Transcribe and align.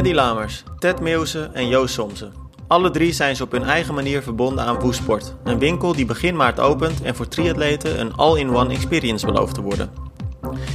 Eddie 0.00 0.14
Lamers, 0.14 0.62
Ted 0.78 1.00
Meeuwse 1.00 1.50
en 1.52 1.68
Joost 1.68 1.94
Somsen. 1.94 2.32
Alle 2.68 2.90
drie 2.90 3.12
zijn 3.12 3.36
ze 3.36 3.42
op 3.42 3.52
hun 3.52 3.64
eigen 3.64 3.94
manier 3.94 4.22
verbonden 4.22 4.64
aan 4.64 4.80
Woesport, 4.80 5.34
een 5.44 5.58
winkel 5.58 5.92
die 5.92 6.04
begin 6.04 6.36
maart 6.36 6.60
opent 6.60 7.02
en 7.02 7.14
voor 7.14 7.28
triatleten 7.28 8.00
een 8.00 8.14
all-in-one 8.14 8.74
experience 8.74 9.26
belooft 9.26 9.54
te 9.54 9.60
worden. 9.60 9.90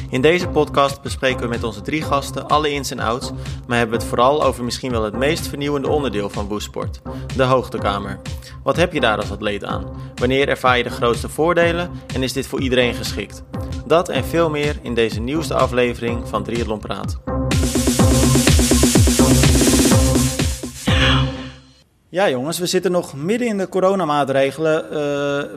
In 0.09 0.21
deze 0.21 0.47
podcast 0.47 1.01
bespreken 1.01 1.41
we 1.41 1.47
met 1.47 1.63
onze 1.63 1.81
drie 1.81 2.01
gasten 2.01 2.47
alle 2.47 2.71
ins 2.71 2.91
en 2.91 2.99
outs, 2.99 3.31
maar 3.67 3.77
hebben 3.77 3.97
we 3.97 4.01
het 4.01 4.11
vooral 4.11 4.43
over 4.43 4.63
misschien 4.63 4.91
wel 4.91 5.03
het 5.03 5.17
meest 5.17 5.47
vernieuwende 5.47 5.89
onderdeel 5.89 6.29
van 6.29 6.47
Woesport, 6.47 7.01
de 7.35 7.43
hoogtekamer. 7.43 8.19
Wat 8.63 8.75
heb 8.75 8.93
je 8.93 8.99
daar 8.99 9.17
als 9.17 9.31
atleet 9.31 9.63
aan? 9.63 9.85
Wanneer 10.15 10.49
ervaar 10.49 10.77
je 10.77 10.83
de 10.83 10.89
grootste 10.89 11.29
voordelen 11.29 11.91
en 12.13 12.23
is 12.23 12.33
dit 12.33 12.47
voor 12.47 12.61
iedereen 12.61 12.93
geschikt? 12.93 13.43
Dat 13.85 14.09
en 14.09 14.25
veel 14.25 14.49
meer 14.49 14.79
in 14.81 14.93
deze 14.93 15.19
nieuwste 15.19 15.53
aflevering 15.53 16.27
van 16.27 16.43
Triathlon 16.43 16.79
Praat. 16.79 17.17
Ja, 22.15 22.29
jongens, 22.29 22.59
we 22.59 22.65
zitten 22.65 22.91
nog 22.91 23.13
midden 23.13 23.47
in 23.47 23.57
de 23.57 23.69
coronamaatregelen. 23.69 24.83
Uh, 24.83 24.89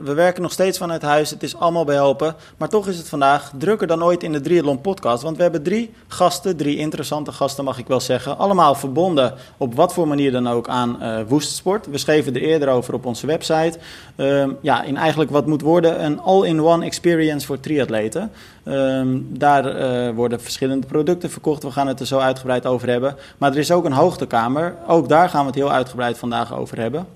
we 0.03 0.13
werken 0.15 0.41
nog 0.41 0.51
steeds 0.51 0.77
vanuit 0.77 1.01
huis. 1.01 1.29
Het 1.29 1.43
is 1.43 1.55
allemaal 1.55 1.85
behelpen. 1.85 2.35
Maar 2.57 2.69
toch 2.69 2.87
is 2.87 2.97
het 2.97 3.09
vandaag 3.09 3.51
drukker 3.57 3.87
dan 3.87 4.03
ooit 4.03 4.23
in 4.23 4.31
de 4.31 4.41
Triathlon 4.41 4.81
podcast. 4.81 5.23
Want 5.23 5.37
we 5.37 5.41
hebben 5.41 5.63
drie 5.63 5.93
gasten, 6.07 6.57
drie 6.57 6.77
interessante 6.77 7.31
gasten 7.31 7.63
mag 7.63 7.77
ik 7.77 7.87
wel 7.87 7.99
zeggen. 7.99 8.37
Allemaal 8.37 8.75
verbonden 8.75 9.33
op 9.57 9.75
wat 9.75 9.93
voor 9.93 10.07
manier 10.07 10.31
dan 10.31 10.47
ook 10.47 10.67
aan 10.67 10.97
uh, 11.01 11.19
Woestsport. 11.27 11.87
We 11.87 11.97
schreven 11.97 12.35
er 12.35 12.41
eerder 12.41 12.69
over 12.69 12.93
op 12.93 13.05
onze 13.05 13.27
website. 13.27 13.77
Uh, 14.15 14.47
ja, 14.61 14.83
in 14.83 14.97
eigenlijk 14.97 15.31
wat 15.31 15.45
moet 15.45 15.61
worden 15.61 16.03
een 16.05 16.19
all-in-one 16.19 16.85
experience 16.85 17.45
voor 17.45 17.59
triatleten. 17.59 18.31
Um, 18.65 19.27
daar 19.37 19.75
uh, 19.75 20.15
worden 20.15 20.41
verschillende 20.41 20.87
producten 20.87 21.29
verkocht. 21.29 21.63
We 21.63 21.71
gaan 21.71 21.87
het 21.87 21.99
er 21.99 22.05
zo 22.05 22.17
uitgebreid 22.17 22.65
over 22.65 22.89
hebben. 22.89 23.15
Maar 23.37 23.51
er 23.51 23.57
is 23.57 23.71
ook 23.71 23.85
een 23.85 23.91
hoogtekamer. 23.91 24.75
Ook 24.87 25.09
daar 25.09 25.29
gaan 25.29 25.41
we 25.41 25.47
het 25.47 25.55
heel 25.55 25.71
uitgebreid 25.71 26.17
vandaag 26.17 26.55
over 26.55 26.79
hebben. 26.79 27.07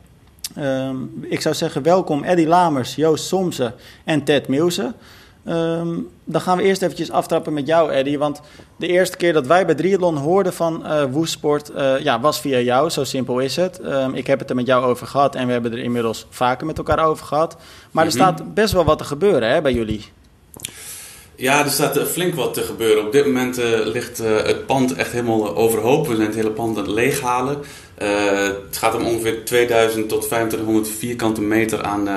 Um, 0.59 1.26
ik 1.30 1.42
zou 1.42 1.56
zeggen 1.56 1.84
welkom 1.84 2.23
Eddie 2.23 2.48
Lamers, 2.48 2.95
Joost 2.95 3.26
Somsen 3.26 3.73
en 4.04 4.23
Ted 4.23 4.48
Meeuwse. 4.48 4.94
Um, 5.48 6.09
dan 6.23 6.42
gaan 6.42 6.58
we 6.58 6.64
eerst 6.64 6.82
eventjes 6.82 7.12
aftrappen 7.12 7.54
met 7.54 7.67
jou, 7.67 7.92
Eddie. 7.92 8.17
Want 8.17 8.42
de 8.76 8.88
eerste 8.88 9.17
keer 9.17 9.34
dat 9.34 9.48
wij 9.48 9.66
bij 9.66 9.76
Triathlon 9.76 10.17
hoorden 10.17 10.54
van 10.54 10.84
uh, 10.86 11.04
Woestsport, 11.04 11.72
uh, 11.76 12.00
ja, 12.00 12.20
was 12.20 12.39
via 12.39 12.60
jou. 12.60 12.89
Zo 12.89 13.04
simpel 13.04 13.39
is 13.39 13.56
het. 13.56 13.80
Um, 13.86 14.14
ik 14.14 14.28
heb 14.28 14.39
het 14.39 14.50
er 14.50 14.56
met 14.56 14.66
jou 14.66 14.86
over 14.86 15.08
gehad 15.08 15.36
en 15.36 15.45
we 15.45 15.52
hebben 15.52 15.72
er 15.72 15.78
inmiddels 15.78 16.28
vaker 16.30 16.66
met 16.66 16.78
elkaar 16.78 17.06
over 17.06 17.26
gehad. 17.26 17.56
Maar 17.92 18.06
mm 18.06 18.12
-hmm. 18.12 18.20
er 18.20 18.34
staat 18.36 18.54
best 18.54 18.73
wel 18.73 18.84
wat 18.84 18.98
te 18.98 19.04
gebeuren 19.04 19.50
hè, 19.50 19.62
bij 19.62 19.73
jullie. 19.73 20.06
Ja, 21.36 21.64
er 21.64 21.72
staat 21.72 22.00
flink 22.09 22.36
wat 22.36 22.53
te 22.53 22.62
gebeuren. 22.62 23.06
Op 23.06 23.12
dit 23.12 23.26
moment 23.26 23.59
uh, 23.59 23.66
ligt 23.84 24.22
uh, 24.22 24.36
het 24.36 24.66
pand 24.66 24.95
echt 24.95 25.12
helemaal 25.12 25.56
overhoop. 25.56 26.08
We 26.08 26.16
zijn 26.16 26.28
het 26.28 26.36
hele 26.36 26.50
pand 26.50 26.78
aan 26.78 26.84
het 26.84 26.94
leeghalen. 26.94 27.58
Uh, 28.02 28.44
het 28.67 28.78
gaat 28.78 28.95
om 28.95 29.06
ongeveer 29.06 29.45
2000 29.45 30.09
tot 30.09 30.22
2500 30.22 30.89
vierkante 30.89 31.42
meter 31.42 31.81
aan, 31.81 32.09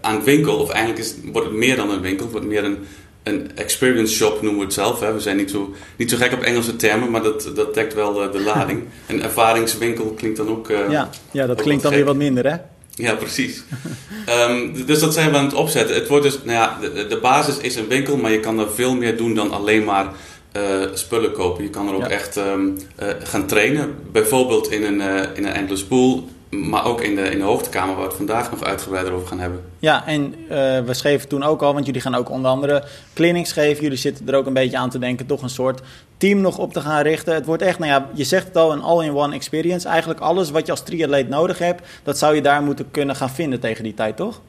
aan 0.00 0.24
winkel. 0.24 0.58
Of 0.58 0.70
eigenlijk 0.70 1.04
is, 1.04 1.14
wordt 1.32 1.48
het 1.48 1.56
meer 1.56 1.76
dan 1.76 1.90
een 1.90 2.00
winkel. 2.00 2.24
Het 2.24 2.32
wordt 2.32 2.46
meer 2.46 2.64
een, 2.64 2.78
een 3.22 3.50
experience 3.54 4.14
shop, 4.14 4.42
noemen 4.42 4.60
we 4.60 4.64
het 4.64 4.74
zelf. 4.74 5.00
Hè. 5.00 5.12
We 5.12 5.20
zijn 5.20 5.36
niet 5.36 5.50
zo, 5.50 5.74
niet 5.96 6.10
zo 6.10 6.16
gek 6.16 6.32
op 6.32 6.40
Engelse 6.40 6.76
termen, 6.76 7.10
maar 7.10 7.22
dat, 7.22 7.50
dat 7.54 7.74
dekt 7.74 7.94
wel 7.94 8.30
de 8.30 8.40
lading. 8.40 8.84
een 9.08 9.22
ervaringswinkel 9.22 10.04
klinkt 10.04 10.36
dan 10.36 10.48
ook... 10.48 10.68
ja, 10.68 11.10
ja, 11.30 11.46
dat 11.46 11.62
klinkt 11.62 11.82
dan 11.82 11.92
weer 11.92 12.04
wat 12.04 12.16
minder, 12.16 12.50
hè? 12.50 12.56
Ja, 12.96 13.14
precies. 13.14 13.62
um, 14.48 14.86
dus 14.86 14.98
dat 14.98 15.14
zijn 15.14 15.30
we 15.30 15.36
aan 15.36 15.44
het 15.44 15.54
opzetten. 15.54 15.94
Het 15.94 16.08
wordt 16.08 16.24
dus, 16.24 16.38
nou 16.44 16.58
ja, 16.58 16.78
de, 16.80 17.06
de, 17.06 17.18
basis 17.18 17.58
is 17.58 17.76
een 17.76 17.88
winkel, 17.88 18.16
maar 18.16 18.30
je 18.30 18.40
kan 18.40 18.58
er 18.58 18.70
veel 18.70 18.94
meer 18.94 19.16
doen 19.16 19.34
dan 19.34 19.50
alleen 19.50 19.84
maar 19.84 20.12
uh, 20.56 20.86
spullen 20.92 21.32
kopen. 21.32 21.64
Je 21.64 21.70
kan 21.70 21.88
er 21.88 21.94
ook 21.94 22.00
ja. 22.00 22.08
echt 22.08 22.36
um, 22.36 22.76
uh, 23.02 23.08
gaan 23.22 23.46
trainen. 23.46 23.94
Bijvoorbeeld 24.12 24.70
in 24.70 24.84
een, 24.84 24.98
uh, 25.00 25.22
in 25.34 25.44
een 25.44 25.52
endless 25.52 25.84
pool, 25.84 26.28
maar 26.60 26.84
ook 26.84 27.00
in 27.00 27.14
de, 27.14 27.22
in 27.22 27.38
de 27.38 27.44
hoogtekamer, 27.44 27.94
waar 27.94 28.02
we 28.02 28.08
het 28.08 28.16
vandaag 28.16 28.50
nog 28.50 28.64
uitgebreider 28.64 29.12
over 29.12 29.26
gaan 29.26 29.40
hebben. 29.40 29.64
Ja, 29.78 30.06
en 30.06 30.34
we 30.86 30.94
schreven 30.94 31.28
toen 31.28 31.42
ook 31.42 31.62
al, 31.62 31.72
want 31.74 31.86
jullie 31.86 32.00
gaan 32.00 32.14
ook 32.14 32.30
onder 32.30 32.50
andere 32.50 32.84
clinics 33.14 33.52
geven. 33.52 33.82
Jullie 33.82 33.98
zitten 33.98 34.28
er 34.28 34.34
ook 34.34 34.46
een 34.46 34.52
beetje 34.52 34.78
aan 34.78 34.90
te 34.90 34.98
denken, 34.98 35.26
toch 35.26 35.42
een 35.42 35.50
soort 35.50 35.80
team 36.16 36.40
nog 36.40 36.58
op 36.58 36.72
te 36.72 36.80
gaan 36.80 37.02
richten. 37.02 37.34
Het 37.34 37.46
wordt 37.46 37.62
echt, 37.62 37.78
nou 37.78 37.90
ja, 37.90 38.08
je 38.14 38.24
zegt 38.24 38.46
het 38.46 38.56
al, 38.56 38.72
een 38.72 38.82
all-in-one 38.82 39.34
experience. 39.34 39.88
Eigenlijk 39.88 40.20
alles 40.20 40.50
wat 40.50 40.66
je 40.66 40.72
als 40.72 40.82
triatleet 40.82 41.28
nodig 41.28 41.58
hebt, 41.58 41.88
dat 42.02 42.18
zou 42.18 42.34
je 42.34 42.42
daar 42.42 42.62
moeten 42.62 42.90
kunnen 42.90 43.16
gaan 43.16 43.30
vinden 43.30 43.60
tegen 43.60 43.84
die 43.84 43.94
tijd, 43.94 44.16
toch? 44.16 44.40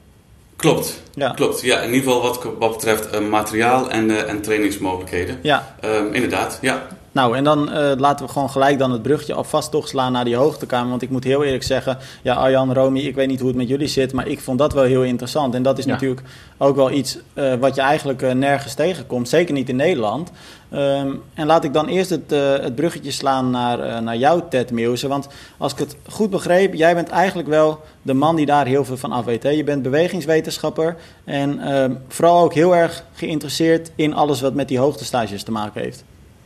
Klopt, 0.55 1.01
ja. 1.13 1.29
klopt. 1.31 1.61
Ja, 1.61 1.79
in 1.79 1.93
ieder 1.93 2.03
geval 2.03 2.21
wat, 2.21 2.47
wat 2.59 2.71
betreft 2.71 3.15
uh, 3.15 3.29
materiaal 3.29 3.89
en, 3.89 4.09
uh, 4.09 4.29
en 4.29 4.41
trainingsmogelijkheden. 4.41 5.39
Ja. 5.41 5.75
Um, 5.85 6.13
inderdaad, 6.13 6.57
ja. 6.61 6.87
Nou, 7.15 7.37
en 7.37 7.43
dan 7.43 7.69
uh, 7.69 7.91
laten 7.97 8.25
we 8.25 8.31
gewoon 8.31 8.49
gelijk 8.49 8.79
dan 8.79 8.91
het 8.91 9.01
brugje 9.01 9.33
alvast 9.33 9.71
toch 9.71 9.87
slaan 9.87 10.11
naar 10.11 10.25
die 10.25 10.35
hoogtekamer. 10.35 10.89
Want 10.89 11.01
ik 11.01 11.09
moet 11.09 11.23
heel 11.23 11.43
eerlijk 11.43 11.63
zeggen, 11.63 11.97
ja, 12.21 12.33
Arjan, 12.33 12.73
Romy, 12.73 12.99
ik 12.99 13.15
weet 13.15 13.27
niet 13.27 13.39
hoe 13.39 13.47
het 13.47 13.57
met 13.57 13.67
jullie 13.67 13.87
zit, 13.87 14.13
maar 14.13 14.27
ik 14.27 14.39
vond 14.39 14.59
dat 14.59 14.73
wel 14.73 14.83
heel 14.83 15.03
interessant. 15.03 15.55
En 15.55 15.63
dat 15.63 15.77
is 15.77 15.85
ja. 15.85 15.91
natuurlijk 15.91 16.21
ook 16.57 16.75
wel 16.75 16.91
iets 16.91 17.17
uh, 17.33 17.53
wat 17.53 17.75
je 17.75 17.81
eigenlijk 17.81 18.21
uh, 18.21 18.31
nergens 18.31 18.73
tegenkomt, 18.73 19.29
zeker 19.29 19.53
niet 19.53 19.69
in 19.69 19.75
Nederland. 19.75 20.31
Um, 20.73 21.21
en 21.33 21.45
laat 21.45 21.63
ik 21.63 21.73
dan 21.73 21.87
eerst 21.87 22.09
het, 22.09 22.29
het 22.61 22.75
bruggetje 22.75 23.11
slaan 23.11 23.49
naar, 23.49 24.03
naar 24.03 24.17
jou, 24.17 24.41
Ted 24.49 24.71
Meeuwse. 24.71 25.07
Want 25.07 25.27
als 25.57 25.71
ik 25.71 25.77
het 25.77 25.95
goed 26.09 26.29
begreep, 26.29 26.73
jij 26.73 26.93
bent 26.93 27.09
eigenlijk 27.09 27.47
wel 27.47 27.79
de 28.01 28.13
man 28.13 28.35
die 28.35 28.45
daar 28.45 28.65
heel 28.65 28.85
veel 28.85 28.97
van 28.97 29.11
af 29.11 29.25
weet. 29.25 29.43
Hè? 29.43 29.49
Je 29.49 29.63
bent 29.63 29.81
bewegingswetenschapper 29.81 30.95
en 31.23 31.75
um, 31.75 31.99
vooral 32.07 32.43
ook 32.43 32.53
heel 32.53 32.75
erg 32.75 33.03
geïnteresseerd 33.13 33.91
in 33.95 34.13
alles 34.13 34.41
wat 34.41 34.53
met 34.53 34.67
die 34.67 34.79
hoogtestages 34.79 35.43
te 35.43 35.51
maken 35.51 35.81
heeft. 35.81 36.03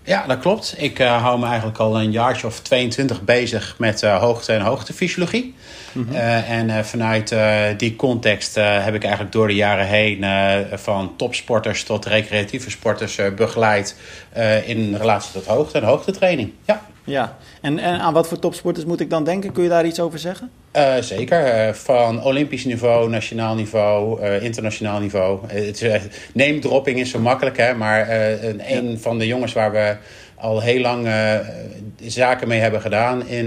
Ja, 0.10 0.26
dat 0.28 0.40
klopt. 0.40 0.76
Ik 0.78 1.00
uh, 1.00 1.22
hou 1.22 1.40
me 1.40 1.46
eigenlijk 1.46 1.78
al 1.78 2.00
een 2.00 2.12
jaartje 2.12 2.48
of 2.48 2.60
22 2.60 3.22
bezig 3.22 3.76
met 3.78 4.02
uh, 4.02 4.20
hoogte 4.20 4.54
en 4.54 4.62
hoogtefysiologie. 4.62 5.56
Mm 5.92 6.08
-hmm. 6.08 6.16
uh, 6.16 6.50
en 6.50 6.86
vanuit 6.86 7.36
die 7.78 7.96
context 7.96 8.56
heb 8.56 8.96
ik 8.96 9.04
eigenlijk 9.04 9.34
door 9.34 9.48
de 9.48 9.56
jaren 9.56 9.86
heen 9.86 10.26
van 10.78 11.14
topsporters 11.16 11.84
tot 11.84 12.06
recreatieve 12.06 12.70
sporters 12.70 13.20
begeleid 13.36 13.96
in 14.66 14.96
relatie 14.96 15.32
tot 15.32 15.46
hoogte 15.46 15.78
en 15.78 15.84
hoogtetraining. 15.84 16.52
Ja. 16.66 16.89
Ja, 17.10 17.38
en, 17.62 17.80
en 17.80 18.00
aan 18.00 18.14
wat 18.14 18.28
voor 18.28 18.40
topsporters 18.40 18.86
moet 18.86 19.00
ik 19.00 19.10
dan 19.10 19.24
denken? 19.24 19.52
Kun 19.52 19.64
je 19.64 19.70
daar 19.70 19.86
iets 19.86 20.00
over 20.00 20.20
zeggen? 20.20 20.52
Uh, 20.76 20.96
zeker. 21.00 21.68
Uh, 21.68 21.74
van 21.74 22.24
olympisch 22.24 22.66
niveau, 22.66 23.10
nationaal 23.10 23.56
niveau, 23.56 24.22
uh, 24.22 24.44
internationaal 24.44 25.00
niveau. 25.00 25.40
het 25.48 25.82
is, 25.82 26.02
name 26.34 26.60
dropping 26.60 27.00
is 27.00 27.10
zo 27.10 27.20
makkelijk, 27.20 27.58
hè, 27.58 27.74
maar 27.74 28.10
een, 28.10 28.58
ja. 28.58 28.78
een 28.78 29.00
van 29.00 29.18
de 29.18 29.28
jongens 29.28 29.54
waar 29.54 29.72
we 29.72 29.96
al 30.36 30.62
heel 30.62 30.82
lang 30.82 31.08
zaken 32.02 32.48
mee 32.48 32.60
hebben 32.60 32.82
gedaan 32.82 33.28
in, 33.28 33.46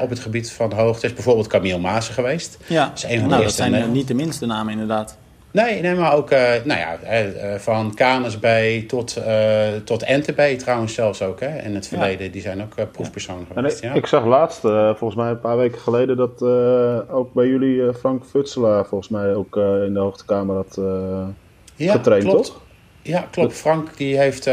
op 0.00 0.10
het 0.10 0.18
gebied 0.18 0.50
van 0.50 0.72
hoogte 0.72 1.06
is 1.06 1.12
bijvoorbeeld 1.12 1.46
Camille 1.46 1.78
Maassen 1.78 2.14
geweest. 2.14 2.58
Ja, 2.66 2.84
dat, 2.88 2.96
is 2.96 3.02
een 3.02 3.20
van 3.20 3.28
nou, 3.28 3.40
de 3.40 3.46
dat 3.46 3.56
zijn 3.56 3.92
niet 3.92 4.08
de 4.08 4.14
minste 4.14 4.46
namen 4.46 4.72
inderdaad. 4.72 5.16
Nee, 5.50 5.80
nee, 5.80 5.94
maar 5.94 6.14
ook 6.14 6.30
uh, 6.30 6.38
nou 6.64 6.80
ja, 6.80 6.98
uh, 7.02 7.54
van 7.54 7.94
KNSB 7.94 8.46
tot, 8.88 9.18
uh, 9.18 9.66
tot 9.84 10.08
NTB 10.08 10.58
trouwens 10.58 10.94
zelfs 10.94 11.22
ook. 11.22 11.40
Hè, 11.40 11.58
in 11.58 11.74
het 11.74 11.88
verleden, 11.88 12.26
ja. 12.26 12.32
die 12.32 12.40
zijn 12.40 12.62
ook 12.62 12.92
proefpersonen 12.92 13.44
ja. 13.48 13.54
geweest. 13.54 13.82
Ja. 13.82 13.92
Ik 13.92 14.06
zag 14.06 14.24
laatst, 14.24 14.60
volgens 14.60 15.14
mij 15.14 15.30
een 15.30 15.40
paar 15.40 15.56
weken 15.56 15.80
geleden, 15.80 16.16
dat 16.16 16.42
ook 17.10 17.32
bij 17.32 17.46
jullie 17.46 17.94
Frank 17.94 18.24
Futselaar 18.24 18.86
volgens 18.86 19.10
mij 19.10 19.34
ook 19.34 19.56
in 19.56 19.94
de 19.94 20.00
hoogtekamer 20.00 20.56
had 20.56 20.80
getraind, 21.76 22.24
klopt. 22.24 22.46
toch? 22.46 22.60
Ja, 23.02 23.28
klopt. 23.30 23.52
Frank 23.52 23.96
die 23.96 24.18
heeft 24.18 24.50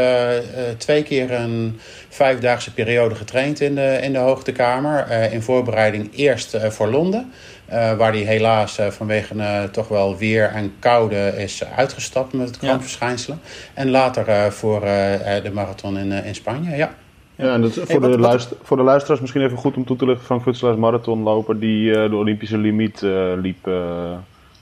twee 0.78 1.02
keer 1.02 1.32
een 1.32 1.78
vijfdaagse 2.08 2.74
periode 2.74 3.14
getraind 3.14 3.60
in 3.60 3.74
de, 3.74 3.98
in 4.02 4.12
de 4.12 4.18
hoogtekamer. 4.18 5.10
in 5.32 5.42
voorbereiding 5.42 6.08
eerst 6.14 6.56
voor 6.68 6.88
Londen. 6.88 7.32
Uh, 7.72 7.96
waar 7.96 8.12
hij 8.12 8.20
helaas 8.20 8.78
uh, 8.78 8.86
vanwege 8.86 9.34
uh, 9.34 9.62
toch 9.62 9.88
wel 9.88 10.16
weer 10.16 10.48
en 10.48 10.72
koude 10.78 11.34
is 11.36 11.64
uitgestapt 11.64 12.32
met 12.32 12.48
het 12.48 12.58
krampverschijnselen. 12.58 13.40
Ja. 13.42 13.82
En 13.82 13.90
later 13.90 14.52
voor 14.52 14.80
de 14.80 15.50
marathon 15.52 15.98
in, 15.98 16.12
in 16.12 16.34
Spanje, 16.34 16.76
ja. 16.76 16.94
Ja, 17.36 17.54
en 17.54 17.60
dat, 17.60 17.72
voor, 17.72 17.84
hey, 17.86 18.00
wat, 18.00 18.12
de 18.12 18.18
luister, 18.18 18.56
voor 18.62 18.76
de 18.76 18.82
luisteraars 18.82 19.20
misschien 19.20 19.42
even 19.42 19.56
goed 19.56 19.76
om 19.76 19.84
toe 19.84 19.96
te 19.96 20.06
lichten. 20.06 20.24
Frank 20.24 20.42
Futselaar 20.42 20.78
marathonloper 20.78 21.60
die 21.60 21.92
de 21.92 22.16
Olympische 22.16 22.58
limiet 22.58 23.00
liep, 23.40 23.70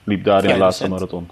liep 0.04 0.24
daar 0.24 0.44
in 0.44 0.52
de 0.52 0.58
laatste 0.58 0.88
marathon. 0.88 1.28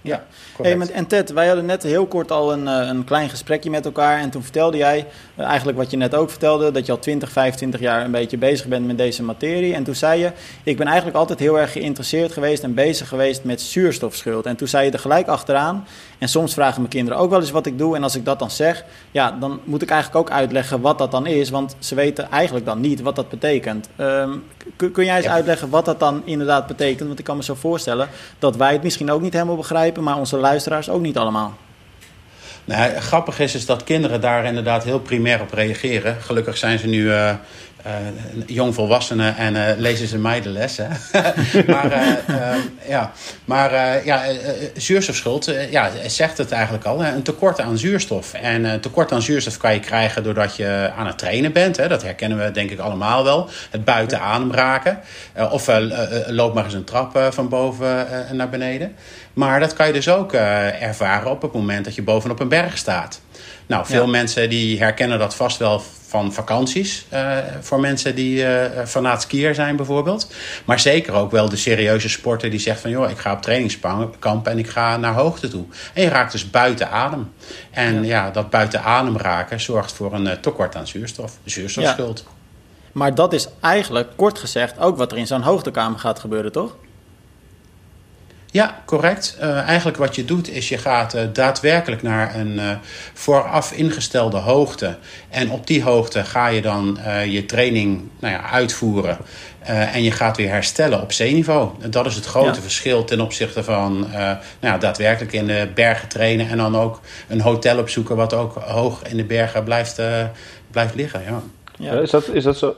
Ja, 0.00 0.24
hey, 0.62 0.78
en 0.78 1.06
Ted, 1.06 1.30
wij 1.30 1.46
hadden 1.46 1.66
net 1.66 1.82
heel 1.82 2.06
kort 2.06 2.30
al 2.30 2.52
een, 2.52 2.66
een 2.66 3.04
klein 3.04 3.28
gesprekje 3.28 3.70
met 3.70 3.84
elkaar. 3.84 4.18
En 4.18 4.30
toen 4.30 4.42
vertelde 4.42 4.76
jij 4.76 5.06
uh, 5.36 5.44
eigenlijk 5.44 5.78
wat 5.78 5.90
je 5.90 5.96
net 5.96 6.14
ook 6.14 6.30
vertelde: 6.30 6.70
dat 6.70 6.86
je 6.86 6.92
al 6.92 6.98
20, 6.98 7.30
25 7.30 7.80
jaar 7.80 8.04
een 8.04 8.10
beetje 8.10 8.38
bezig 8.38 8.66
bent 8.66 8.86
met 8.86 8.98
deze 8.98 9.22
materie. 9.22 9.74
En 9.74 9.84
toen 9.84 9.94
zei 9.94 10.20
je: 10.20 10.32
Ik 10.62 10.76
ben 10.76 10.86
eigenlijk 10.86 11.16
altijd 11.16 11.38
heel 11.38 11.58
erg 11.58 11.72
geïnteresseerd 11.72 12.32
geweest 12.32 12.62
en 12.62 12.74
bezig 12.74 13.08
geweest 13.08 13.44
met 13.44 13.60
zuurstofschuld. 13.60 14.46
En 14.46 14.56
toen 14.56 14.68
zei 14.68 14.84
je 14.84 14.90
er 14.90 14.98
gelijk 14.98 15.26
achteraan. 15.26 15.86
En 16.18 16.28
soms 16.28 16.54
vragen 16.54 16.80
mijn 16.80 16.92
kinderen 16.92 17.18
ook 17.18 17.30
wel 17.30 17.40
eens 17.40 17.50
wat 17.50 17.66
ik 17.66 17.78
doe. 17.78 17.96
En 17.96 18.02
als 18.02 18.16
ik 18.16 18.24
dat 18.24 18.38
dan 18.38 18.50
zeg, 18.50 18.84
ja, 19.10 19.36
dan 19.40 19.60
moet 19.64 19.82
ik 19.82 19.90
eigenlijk 19.90 20.20
ook 20.20 20.36
uitleggen 20.36 20.80
wat 20.80 20.98
dat 20.98 21.10
dan 21.10 21.26
is. 21.26 21.50
Want 21.50 21.76
ze 21.78 21.94
weten 21.94 22.30
eigenlijk 22.30 22.66
dan 22.66 22.80
niet 22.80 23.00
wat 23.00 23.16
dat 23.16 23.28
betekent. 23.28 23.88
Um, 23.96 24.44
kun, 24.76 24.92
kun 24.92 25.04
jij 25.04 25.16
eens 25.16 25.24
ja. 25.24 25.32
uitleggen 25.32 25.70
wat 25.70 25.84
dat 25.84 26.00
dan 26.00 26.22
inderdaad 26.24 26.66
betekent? 26.66 27.06
Want 27.06 27.18
ik 27.18 27.24
kan 27.24 27.36
me 27.36 27.42
zo 27.42 27.54
voorstellen 27.54 28.08
dat 28.38 28.56
wij 28.56 28.72
het 28.72 28.82
misschien 28.82 29.10
ook 29.10 29.20
niet 29.20 29.32
helemaal 29.32 29.56
begrijpen, 29.56 29.86
maar 29.96 30.16
onze 30.16 30.36
luisteraars 30.36 30.90
ook 30.90 31.00
niet 31.00 31.16
allemaal. 31.16 31.56
Nou, 32.64 32.94
grappig 32.94 33.38
is, 33.38 33.54
is 33.54 33.66
dat 33.66 33.84
kinderen 33.84 34.20
daar 34.20 34.44
inderdaad 34.44 34.84
heel 34.84 35.00
primair 35.00 35.40
op 35.40 35.52
reageren. 35.52 36.16
Gelukkig 36.20 36.56
zijn 36.56 36.78
ze 36.78 36.86
nu 36.86 37.02
uh, 37.02 37.34
jongvolwassenen 38.46 39.36
en 39.36 39.80
lezen 39.80 40.06
ze 40.06 40.18
mij 40.18 40.40
de 40.40 40.48
les. 40.48 40.78
Maar 41.66 42.18
ja, 42.88 43.12
maar 43.44 44.04
ja, 44.04 44.22
zuurstofschuld, 44.76 45.52
ja, 45.70 45.90
zegt 46.06 46.38
het 46.38 46.52
eigenlijk 46.52 46.84
al. 46.84 47.04
Een 47.04 47.22
tekort 47.22 47.60
aan 47.60 47.78
zuurstof. 47.78 48.32
En 48.32 48.64
een 48.64 48.80
tekort 48.80 49.12
aan 49.12 49.22
zuurstof 49.22 49.56
kan 49.56 49.74
je 49.74 49.80
krijgen 49.80 50.22
doordat 50.22 50.56
je 50.56 50.90
aan 50.96 51.06
het 51.06 51.18
trainen 51.18 51.52
bent. 51.52 51.76
Hè? 51.76 51.88
Dat 51.88 52.02
herkennen 52.02 52.38
we 52.38 52.50
denk 52.50 52.70
ik 52.70 52.78
allemaal 52.78 53.24
wel. 53.24 53.48
Het 53.70 53.84
buiten 53.84 54.20
adem 54.20 54.52
raken. 54.52 55.00
of 55.50 55.70
loop 56.26 56.54
maar 56.54 56.64
eens 56.64 56.74
een 56.74 56.84
trap 56.84 57.28
van 57.30 57.48
boven 57.48 58.06
naar 58.32 58.48
beneden. 58.48 58.96
Maar 59.32 59.60
dat 59.60 59.72
kan 59.72 59.86
je 59.86 59.92
dus 59.92 60.08
ook 60.08 60.32
ervaren 60.32 61.30
op 61.30 61.42
het 61.42 61.52
moment 61.52 61.84
dat 61.84 61.94
je 61.94 62.02
bovenop 62.02 62.40
een 62.40 62.48
berg 62.48 62.78
staat. 62.78 63.20
Nou, 63.68 63.86
veel 63.86 64.06
mensen 64.06 64.48
die 64.50 64.78
herkennen 64.78 65.18
dat 65.18 65.34
vast 65.34 65.58
wel 65.58 65.82
van 66.06 66.32
vakanties. 66.32 67.06
Uh, 67.12 67.36
voor 67.60 67.80
mensen 67.80 68.14
die 68.14 68.42
uh, 68.42 68.64
fanaat 68.86 69.22
skier 69.22 69.54
zijn 69.54 69.76
bijvoorbeeld. 69.76 70.32
Maar 70.64 70.80
zeker 70.80 71.12
ook 71.12 71.30
wel 71.30 71.48
de 71.48 71.56
serieuze 71.56 72.08
sporter 72.08 72.50
die 72.50 72.60
zegt 72.60 72.80
van... 72.80 72.90
joh, 72.90 73.10
ik 73.10 73.18
ga 73.18 73.32
op 73.32 73.42
trainingskamp 73.42 74.46
en 74.46 74.58
ik 74.58 74.68
ga 74.68 74.96
naar 74.96 75.14
hoogte 75.14 75.48
toe. 75.48 75.64
En 75.94 76.02
je 76.02 76.08
raakt 76.08 76.32
dus 76.32 76.50
buiten 76.50 76.90
adem. 76.90 77.32
En 77.70 77.94
ja, 77.94 78.24
ja 78.24 78.30
dat 78.30 78.50
buiten 78.50 78.82
adem 78.82 79.16
raken 79.16 79.60
zorgt 79.60 79.92
voor 79.92 80.12
een 80.12 80.40
tekort 80.40 80.76
aan 80.76 80.86
zuurstof. 80.86 81.38
Zuurstofschuld. 81.44 82.24
Ja. 82.26 82.32
Maar 82.92 83.14
dat 83.14 83.32
is 83.32 83.48
eigenlijk, 83.60 84.08
kort 84.16 84.38
gezegd, 84.38 84.78
ook 84.78 84.96
wat 84.96 85.12
er 85.12 85.18
in 85.18 85.26
zo'n 85.26 85.42
hoogtekamer 85.42 85.98
gaat 85.98 86.18
gebeuren, 86.18 86.52
toch? 86.52 86.76
Ja, 88.58 88.82
correct. 88.84 89.36
Uh, 89.40 89.60
eigenlijk 89.60 89.96
wat 89.96 90.14
je 90.14 90.24
doet 90.24 90.50
is 90.50 90.68
je 90.68 90.78
gaat 90.78 91.14
uh, 91.14 91.22
daadwerkelijk 91.32 92.02
naar 92.02 92.34
een 92.34 92.54
uh, 92.56 92.70
vooraf 93.14 93.72
ingestelde 93.72 94.36
hoogte. 94.36 94.96
En 95.28 95.50
op 95.50 95.66
die 95.66 95.82
hoogte 95.82 96.24
ga 96.24 96.46
je 96.46 96.62
dan 96.62 96.98
je 97.28 97.46
training 97.46 98.08
nou 98.20 98.34
ja, 98.34 98.50
uitvoeren. 98.50 99.18
en 99.62 100.02
je 100.02 100.10
gaat 100.10 100.36
weer 100.36 100.50
herstellen 100.50 101.02
op 101.02 101.12
zeeniveau. 101.12 101.70
En 101.80 101.90
dat 101.90 102.06
is 102.06 102.14
het 102.14 102.24
grote 102.24 102.54
ja. 102.54 102.60
verschil 102.60 103.04
ten 103.04 103.20
opzichte 103.20 103.64
van 103.64 104.00
nou 104.10 104.38
ja, 104.60 104.78
daadwerkelijk 104.78 105.32
in 105.32 105.46
de 105.46 105.68
bergen 105.74 106.08
trainen. 106.08 106.48
En 106.48 106.56
dan 106.56 106.76
ook 106.76 107.00
een 107.28 107.40
hotel 107.40 107.78
opzoeken 107.78 108.16
wat 108.16 108.34
ook 108.34 108.54
hoog 108.54 109.02
in 109.02 109.16
de 109.16 109.24
bergen 109.24 109.64
blijft, 109.64 110.00
blijft 110.70 110.94
liggen. 110.94 111.22
Ja. 111.26 111.42
Ja. 111.78 112.00
Is, 112.00 112.10
dat, 112.10 112.28
is 112.28 112.44
dat 112.44 112.58
zo? 112.58 112.74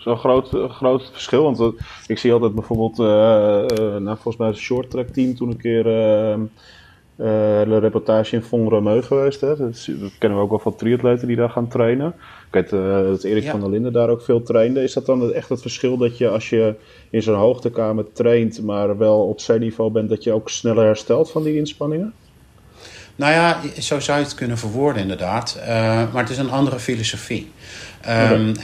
Zo'n 0.00 0.18
groot, 0.18 0.50
groot 0.70 1.10
verschil. 1.12 1.42
Want 1.42 1.60
uh, 1.60 1.66
ik 2.06 2.18
zie 2.18 2.32
altijd 2.32 2.54
bijvoorbeeld, 2.54 2.98
uh, 2.98 3.06
uh, 3.06 3.96
nou, 3.96 4.16
volgens 4.16 4.36
mij 4.36 4.48
het 4.48 4.56
short 4.56 4.90
track 4.90 5.08
team 5.08 5.34
toen 5.34 5.50
een 5.50 5.56
keer 5.56 5.84
de 7.66 7.78
reportage 7.78 8.36
in 8.36 8.42
Vongremeu 8.42 9.02
geweest. 9.02 9.40
Hè. 9.40 9.56
Dat, 9.56 9.86
dat, 9.88 10.10
kennen 10.18 10.38
we 10.38 10.44
ook 10.44 10.50
wel 10.50 10.58
van 10.58 10.76
triatleten 10.76 11.26
die 11.26 11.36
daar 11.36 11.50
gaan 11.50 11.68
trainen. 11.68 12.08
Ik 12.46 12.70
weet 12.70 12.70
dat 12.70 13.24
Erik 13.24 13.42
ja. 13.42 13.50
van 13.50 13.60
der 13.60 13.70
Linden 13.70 13.92
daar 13.92 14.08
ook 14.08 14.22
veel 14.22 14.42
trainde. 14.42 14.82
Is 14.82 14.92
dat 14.92 15.06
dan 15.06 15.32
echt 15.32 15.48
het 15.48 15.60
verschil 15.60 15.96
dat 15.96 16.18
je 16.18 16.28
als 16.28 16.50
je 16.50 16.74
in 17.10 17.22
zo'n 17.22 17.34
hoogtekamer 17.34 18.12
traint, 18.12 18.62
maar 18.62 18.98
wel 18.98 19.26
op 19.26 19.36
C-niveau 19.36 19.90
bent, 19.90 20.08
dat 20.08 20.24
je 20.24 20.32
ook 20.32 20.50
sneller 20.50 20.84
herstelt 20.84 21.30
van 21.30 21.42
die 21.42 21.56
inspanningen? 21.56 22.12
Nou 23.16 23.32
ja, 23.32 23.60
zo 23.80 24.00
zou 24.00 24.18
je 24.18 24.24
het 24.24 24.34
kunnen 24.34 24.58
verwoorden 24.58 25.02
inderdaad. 25.02 25.62
maar 26.12 26.22
het 26.22 26.30
is 26.30 26.38
een 26.38 26.50
andere 26.50 26.78
filosofie. 26.78 27.50
Um, 28.08 28.54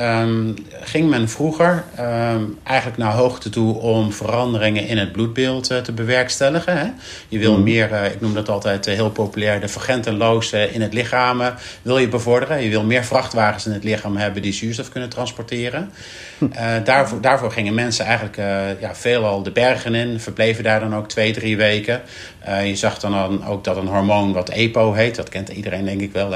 um, 0.00 0.54
ging 0.82 1.08
men 1.08 1.28
vroeger 1.28 1.84
um, 2.00 2.58
eigenlijk 2.62 2.98
naar 2.98 3.12
hoogte 3.12 3.48
toe 3.48 3.78
om 3.78 4.12
veranderingen 4.12 4.86
in 4.86 4.98
het 4.98 5.12
bloedbeeld 5.12 5.70
uh, 5.70 5.78
te 5.78 5.92
bewerkstelligen. 5.92 6.78
Hè? 6.78 6.86
Je 7.28 7.38
wil 7.38 7.56
mm. 7.56 7.62
meer, 7.62 7.90
uh, 7.90 8.04
ik 8.04 8.20
noem 8.20 8.34
dat 8.34 8.48
altijd 8.48 8.86
uh, 8.86 8.94
heel 8.94 9.10
populair, 9.10 9.60
de 9.60 9.68
vergentenloos 9.68 10.52
in 10.52 10.82
het 10.82 10.94
lichaam 10.94 11.42
wil 11.82 11.98
je 11.98 12.08
bevorderen. 12.08 12.62
Je 12.62 12.70
wil 12.70 12.84
meer 12.84 13.04
vrachtwagens 13.04 13.66
in 13.66 13.72
het 13.72 13.84
lichaam 13.84 14.16
hebben 14.16 14.42
die 14.42 14.52
zuurstof 14.52 14.88
kunnen 14.88 15.08
transporteren. 15.08 15.90
Hm. 16.38 16.46
daarvoor, 16.84 17.20
daarvoor 17.20 17.52
gingen 17.52 17.74
mensen 17.74 18.04
eigenlijk 18.04 18.36
ja, 18.80 18.94
veelal 18.94 19.42
de 19.42 19.50
bergen 19.50 19.94
in, 19.94 20.20
verbleven 20.20 20.64
daar 20.64 20.80
dan 20.80 20.94
ook 20.94 21.08
twee, 21.08 21.32
drie 21.32 21.56
weken. 21.56 22.02
Je 22.64 22.76
zag 22.76 22.98
dan, 22.98 23.46
ook 23.46 23.64
dat 23.64 23.76
een 23.76 23.86
hormoon 23.86 24.32
wat 24.32 24.48
EPO 24.48 24.92
heet, 24.92 25.14
dat 25.14 25.28
kent 25.28 25.48
iedereen 25.48 25.84
denk 25.84 26.00
ik 26.00 26.12
wel, 26.12 26.28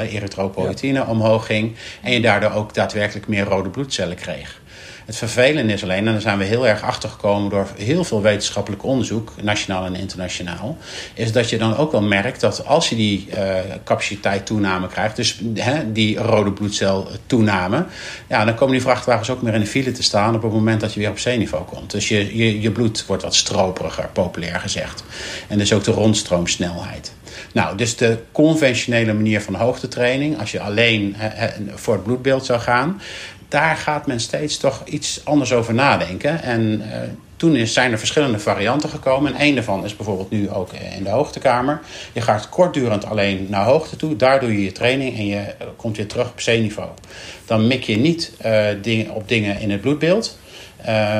ja. 0.94 1.04
omhoog 1.06 1.46
ging. 1.46 1.76
En 2.02 2.12
je 2.12 2.20
daardoor 2.20 2.50
ook 2.50 2.74
daadwerkelijk 2.74 3.28
meer 3.28 3.44
rode 3.44 3.68
bloedcellen 3.68 4.16
kreeg. 4.16 4.60
Het 5.08 5.16
vervelende 5.16 5.72
is 5.72 5.82
alleen, 5.82 6.06
en 6.06 6.12
daar 6.12 6.20
zijn 6.20 6.38
we 6.38 6.44
heel 6.44 6.66
erg 6.66 6.82
achter 6.82 7.08
gekomen 7.08 7.50
door 7.50 7.68
heel 7.76 8.04
veel 8.04 8.22
wetenschappelijk 8.22 8.84
onderzoek, 8.84 9.32
nationaal 9.42 9.84
en 9.84 9.94
internationaal, 9.94 10.76
is 11.14 11.32
dat 11.32 11.50
je 11.50 11.58
dan 11.58 11.76
ook 11.76 11.92
wel 11.92 12.02
merkt 12.02 12.40
dat 12.40 12.66
als 12.66 12.88
je 12.88 12.96
die 12.96 13.28
uh, 13.36 13.54
capaciteit 13.84 14.46
toename 14.46 14.86
krijgt, 14.86 15.16
dus 15.16 15.40
hè, 15.54 15.92
die 15.92 16.18
rode 16.18 16.52
bloedcel 16.52 17.08
toename, 17.26 17.86
ja, 18.26 18.44
dan 18.44 18.54
komen 18.54 18.72
die 18.72 18.82
vrachtwagens 18.82 19.30
ook 19.30 19.42
meer 19.42 19.54
in 19.54 19.60
de 19.60 19.66
file 19.66 19.92
te 19.92 20.02
staan 20.02 20.34
op 20.34 20.42
het 20.42 20.52
moment 20.52 20.80
dat 20.80 20.94
je 20.94 21.00
weer 21.00 21.10
op 21.10 21.18
zeeniveau 21.18 21.64
komt. 21.64 21.90
Dus 21.90 22.08
je, 22.08 22.36
je, 22.36 22.60
je 22.60 22.70
bloed 22.70 23.06
wordt 23.06 23.22
wat 23.22 23.34
stroperiger, 23.34 24.08
populair 24.12 24.60
gezegd. 24.60 25.04
En 25.48 25.58
dus 25.58 25.72
ook 25.72 25.84
de 25.84 25.90
rondstroomsnelheid. 25.90 27.12
Nou, 27.52 27.76
dus 27.76 27.96
de 27.96 28.18
conventionele 28.32 29.12
manier 29.12 29.40
van 29.40 29.54
hoogtetraining, 29.54 30.40
als 30.40 30.50
je 30.52 30.60
alleen 30.60 31.16
voor 31.74 31.94
het 31.94 32.02
bloedbeeld 32.02 32.44
zou 32.44 32.60
gaan, 32.60 33.00
daar 33.48 33.76
gaat 33.76 34.06
men 34.06 34.20
steeds 34.20 34.56
toch 34.56 34.82
iets 34.84 35.20
anders 35.24 35.52
over 35.52 35.74
nadenken. 35.74 36.42
En 36.42 36.82
uh, 36.86 36.96
toen 37.36 37.56
is, 37.56 37.72
zijn 37.72 37.92
er 37.92 37.98
verschillende 37.98 38.38
varianten 38.38 38.88
gekomen. 38.88 39.34
En 39.34 39.46
een 39.46 39.54
daarvan 39.54 39.84
is 39.84 39.96
bijvoorbeeld 39.96 40.30
nu 40.30 40.50
ook 40.50 40.72
in 40.96 41.04
de 41.04 41.10
hoogtekamer. 41.10 41.80
Je 42.12 42.20
gaat 42.20 42.48
kortdurend 42.48 43.04
alleen 43.04 43.46
naar 43.50 43.64
hoogte 43.64 43.96
toe. 43.96 44.16
Daar 44.16 44.40
doe 44.40 44.52
je 44.52 44.64
je 44.64 44.72
training 44.72 45.16
en 45.16 45.26
je 45.26 45.54
komt 45.76 45.96
weer 45.96 46.06
terug 46.06 46.30
op 46.30 46.40
zeeniveau. 46.40 46.88
Dan 47.46 47.66
mik 47.66 47.82
je 47.82 47.96
niet 47.96 48.32
op 49.10 49.28
dingen 49.28 49.60
in 49.60 49.70
het 49.70 49.80
bloedbeeld. 49.80 50.38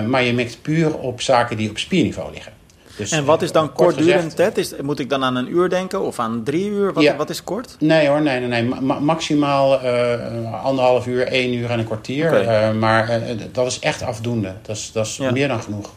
Maar 0.06 0.22
je 0.22 0.32
mikt 0.32 0.62
puur 0.62 0.98
op 0.98 1.20
zaken 1.20 1.56
die 1.56 1.70
op 1.70 1.78
spierniveau 1.78 2.32
liggen. 2.32 2.57
Dus, 2.98 3.10
en 3.10 3.24
wat 3.24 3.42
is 3.42 3.52
dan 3.52 3.72
kortdurend, 3.72 4.36
Ted? 4.36 4.58
Is, 4.58 4.72
moet 4.82 4.98
ik 4.98 5.10
dan 5.10 5.24
aan 5.24 5.36
een 5.36 5.50
uur 5.50 5.68
denken 5.68 6.00
of 6.00 6.18
aan 6.18 6.42
drie 6.44 6.70
uur? 6.70 6.92
Wat, 6.92 7.02
ja. 7.02 7.16
wat 7.16 7.30
is 7.30 7.44
kort? 7.44 7.76
Nee 7.78 8.08
hoor, 8.08 8.22
nee, 8.22 8.40
nee, 8.40 8.62
nee. 8.62 8.74
Ma 8.80 8.98
maximaal 8.98 9.84
uh, 9.84 10.64
anderhalf 10.64 11.06
uur, 11.06 11.26
één 11.26 11.54
uur 11.54 11.70
en 11.70 11.78
een 11.78 11.84
kwartier. 11.84 12.26
Okay. 12.26 12.70
Uh, 12.70 12.78
maar 12.78 13.08
uh, 13.08 13.40
dat 13.52 13.66
is 13.66 13.78
echt 13.78 14.02
afdoende. 14.02 14.52
Dat 14.62 14.76
is, 14.76 14.92
dat 14.92 15.06
is 15.06 15.16
ja. 15.16 15.30
meer 15.30 15.48
dan 15.48 15.62
genoeg. 15.62 15.90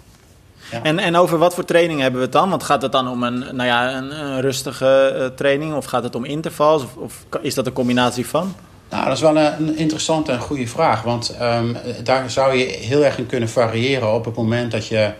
Ja. 0.72 0.84
En, 0.84 1.00
en 1.00 1.16
over 1.16 1.38
wat 1.38 1.54
voor 1.54 1.66
training 1.66 2.00
hebben 2.00 2.20
we 2.20 2.26
het 2.26 2.36
dan? 2.36 2.50
Want 2.50 2.64
gaat 2.64 2.82
het 2.82 2.92
dan 2.92 3.08
om 3.08 3.24
een, 3.24 3.40
nou 3.40 3.64
ja, 3.64 3.96
een, 3.96 4.20
een 4.20 4.42
rustige 4.42 5.32
training 5.36 5.74
of 5.74 5.86
gaat 5.86 6.04
het 6.04 6.16
om 6.16 6.26
intervals? 6.26 6.84
Of, 6.84 6.96
of 6.96 7.26
is 7.42 7.54
dat 7.54 7.66
een 7.66 7.74
combinatie 7.74 8.28
van? 8.28 8.56
Nou, 8.90 9.06
dat 9.06 9.14
is 9.14 9.22
wel 9.22 9.38
een, 9.38 9.68
een 9.68 9.78
interessante 9.78 10.32
en 10.32 10.40
goede 10.40 10.68
vraag. 10.68 11.02
Want 11.02 11.36
um, 11.42 11.78
daar 12.04 12.30
zou 12.30 12.56
je 12.56 12.64
heel 12.64 13.06
erg 13.06 13.18
in 13.18 13.26
kunnen 13.26 13.50
variëren 13.50 14.14
op 14.14 14.26
het 14.26 14.36
moment 14.36 14.72
dat 14.72 14.88
je 14.88 15.12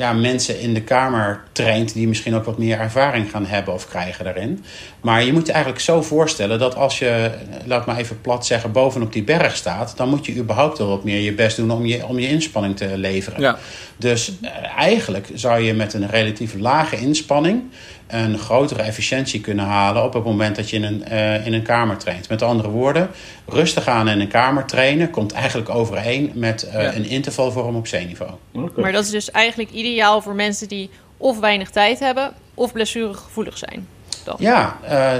ja, 0.00 0.12
mensen 0.12 0.60
in 0.60 0.74
de 0.74 0.82
Kamer 0.82 1.42
traint 1.52 1.92
die 1.92 2.08
misschien 2.08 2.34
ook 2.34 2.44
wat 2.44 2.58
meer 2.58 2.78
ervaring 2.78 3.30
gaan 3.30 3.46
hebben 3.46 3.74
of 3.74 3.88
krijgen 3.88 4.24
daarin. 4.24 4.64
Maar 5.00 5.24
je 5.24 5.32
moet 5.32 5.46
je 5.46 5.52
eigenlijk 5.52 5.82
zo 5.82 6.02
voorstellen 6.02 6.58
dat 6.58 6.74
als 6.76 6.98
je, 6.98 7.30
laat 7.64 7.86
maar 7.86 7.96
even 7.96 8.20
plat 8.20 8.46
zeggen, 8.46 8.72
bovenop 8.72 9.12
die 9.12 9.22
berg 9.22 9.56
staat, 9.56 9.96
dan 9.96 10.08
moet 10.08 10.26
je 10.26 10.36
überhaupt 10.36 10.78
wel 10.78 10.88
wat 10.88 11.04
meer 11.04 11.20
je 11.20 11.32
best 11.32 11.56
doen 11.56 11.70
om 11.70 11.86
je, 11.86 12.06
om 12.06 12.18
je 12.18 12.28
inspanning 12.28 12.76
te 12.76 12.98
leveren. 12.98 13.40
Ja. 13.40 13.58
Dus 13.96 14.32
uh, 14.42 14.50
eigenlijk 14.76 15.28
zou 15.34 15.60
je 15.60 15.74
met 15.74 15.94
een 15.94 16.08
relatief 16.08 16.54
lage 16.58 16.96
inspanning 16.96 17.62
een 18.10 18.38
grotere 18.38 18.82
efficiëntie 18.82 19.40
kunnen 19.40 19.64
halen 19.64 20.04
op 20.04 20.12
het 20.12 20.24
moment 20.24 20.56
dat 20.56 20.70
je 20.70 20.76
in 20.76 20.84
een, 20.84 21.04
uh, 21.12 21.46
in 21.46 21.52
een 21.52 21.62
kamer 21.62 21.96
traint. 21.96 22.28
Met 22.28 22.42
andere 22.42 22.68
woorden, 22.68 23.10
rustig 23.46 23.86
aan 23.86 24.08
in 24.08 24.20
een 24.20 24.28
kamer 24.28 24.66
trainen 24.66 25.10
komt 25.10 25.32
eigenlijk 25.32 25.68
overeen 25.68 26.32
met 26.34 26.64
uh, 26.66 26.72
ja. 26.72 26.94
een 26.94 27.04
intervalvorm 27.04 27.76
op 27.76 27.86
zeeniveau. 27.86 28.30
Okay. 28.52 28.82
Maar 28.82 28.92
dat 28.92 29.04
is 29.04 29.10
dus 29.10 29.30
eigenlijk 29.30 29.70
ideaal 29.70 30.22
voor 30.22 30.34
mensen 30.34 30.68
die 30.68 30.90
of 31.16 31.38
weinig 31.38 31.70
tijd 31.70 31.98
hebben 31.98 32.32
of 32.54 32.72
blessuregevoelig 32.72 33.58
zijn. 33.58 33.86
Toch? 34.24 34.40
Ja, 34.40 34.78
uh, 34.90 35.12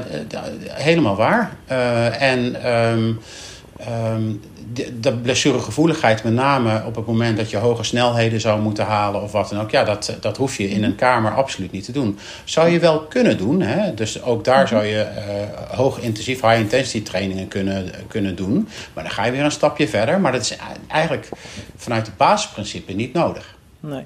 helemaal 0.69 1.17
waar. 1.17 1.57
en 2.19 2.69
um, 2.73 3.21
um, 3.89 4.41
de, 5.01 5.13
blessuregevoeligheid, 5.13 6.25
met 6.25 6.33
name 6.33 6.83
op 6.87 6.95
het 6.95 7.07
moment 7.07 7.37
dat 7.37 7.51
je 7.51 7.57
hoge 7.57 7.85
snelheden 7.85 8.41
zou 8.41 8.61
moeten 8.61 8.85
halen 8.85 9.23
of 9.23 9.33
wat 9.33 9.49
dan 9.49 9.61
ook, 9.61 9.71
ja, 9.71 9.85
dat, 9.85 10.17
dat 10.21 10.37
hoef 10.37 10.57
je 10.57 10.71
in 10.71 10.85
een 10.85 10.95
kamer 10.95 11.35
absoluut 11.35 11.73
niet 11.73 11.85
te 11.85 11.93
doen. 11.93 12.19
Zou 12.45 12.69
je 12.69 12.79
wel 12.79 13.01
kunnen 13.01 13.39
doen, 13.39 13.61
hè? 13.61 13.95
dus 13.95 14.23
ook 14.23 14.45
daar 14.45 14.69
zou 14.69 14.85
je 14.85 15.07
uh, 15.17 15.77
hoog 15.77 15.99
intensief 15.99 16.41
high 16.41 16.59
intensity 16.59 17.03
trainingen 17.03 17.49
kunnen, 17.49 17.91
kunnen 18.09 18.37
doen. 18.37 18.69
Maar 18.93 19.05
dan 19.05 19.13
ga 19.13 19.25
je 19.25 19.33
weer 19.33 19.45
een 19.45 19.51
stapje 19.51 19.89
verder, 19.89 20.21
maar 20.21 20.33
dat 20.33 20.41
is 20.41 20.57
eigenlijk 20.89 21.29
vanuit 21.77 22.07
het 22.07 22.17
basisprincipe 22.17 22.93
niet 22.93 23.13
nodig. 23.13 23.57
Nee. 23.81 24.05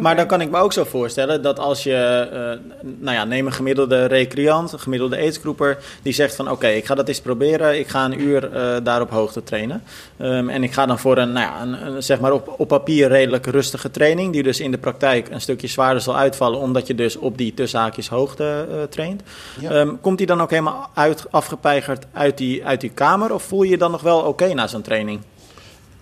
Maar 0.00 0.16
dan 0.16 0.26
kan 0.26 0.40
ik 0.40 0.50
me 0.50 0.58
ook 0.58 0.72
zo 0.72 0.84
voorstellen 0.84 1.42
dat 1.42 1.58
als 1.58 1.82
je, 1.82 2.28
uh, 2.32 2.82
nou 2.98 3.16
ja, 3.16 3.24
neem 3.24 3.46
een 3.46 3.52
gemiddelde 3.52 4.04
recreant, 4.04 4.72
een 4.72 4.80
gemiddelde 4.80 5.16
aidsgroeper, 5.16 5.78
die 6.02 6.12
zegt 6.12 6.34
van 6.34 6.50
oké, 6.50 6.68
ik 6.68 6.86
ga 6.86 6.94
dat 6.94 7.08
eens 7.08 7.20
proberen, 7.20 7.78
ik 7.78 7.88
ga 7.88 8.04
een 8.04 8.20
uur 8.20 8.50
uh, 8.52 8.76
daar 8.82 9.00
op 9.00 9.10
hoogte 9.10 9.42
trainen. 9.42 9.82
Um, 10.20 10.48
en 10.48 10.62
ik 10.62 10.72
ga 10.72 10.86
dan 10.86 10.98
voor 10.98 11.18
een, 11.18 11.32
nou 11.32 11.46
ja, 11.46 11.62
een, 11.62 11.86
een, 11.86 12.02
zeg 12.02 12.20
maar 12.20 12.32
op, 12.32 12.54
op 12.56 12.68
papier 12.68 13.08
redelijk 13.08 13.46
rustige 13.46 13.90
training, 13.90 14.32
die 14.32 14.42
dus 14.42 14.60
in 14.60 14.70
de 14.70 14.78
praktijk 14.78 15.28
een 15.30 15.40
stukje 15.40 15.66
zwaarder 15.66 16.02
zal 16.02 16.16
uitvallen, 16.16 16.58
omdat 16.58 16.86
je 16.86 16.94
dus 16.94 17.16
op 17.16 17.38
die 17.38 17.54
tussenhaakjes 17.54 18.08
hoogte 18.08 18.66
uh, 18.70 18.82
traint. 18.82 19.22
Ja. 19.60 19.80
Um, 19.80 20.00
komt 20.00 20.18
die 20.18 20.26
dan 20.26 20.40
ook 20.40 20.50
helemaal 20.50 20.90
uit, 20.94 21.26
afgepeigerd 21.30 22.06
uit 22.12 22.38
die, 22.38 22.66
uit 22.66 22.80
die 22.80 22.90
kamer 22.90 23.34
of 23.34 23.42
voel 23.42 23.62
je 23.62 23.70
je 23.70 23.78
dan 23.78 23.90
nog 23.90 24.00
wel 24.00 24.18
oké 24.18 24.28
okay 24.28 24.52
na 24.52 24.66
zo'n 24.66 24.82
training? 24.82 25.20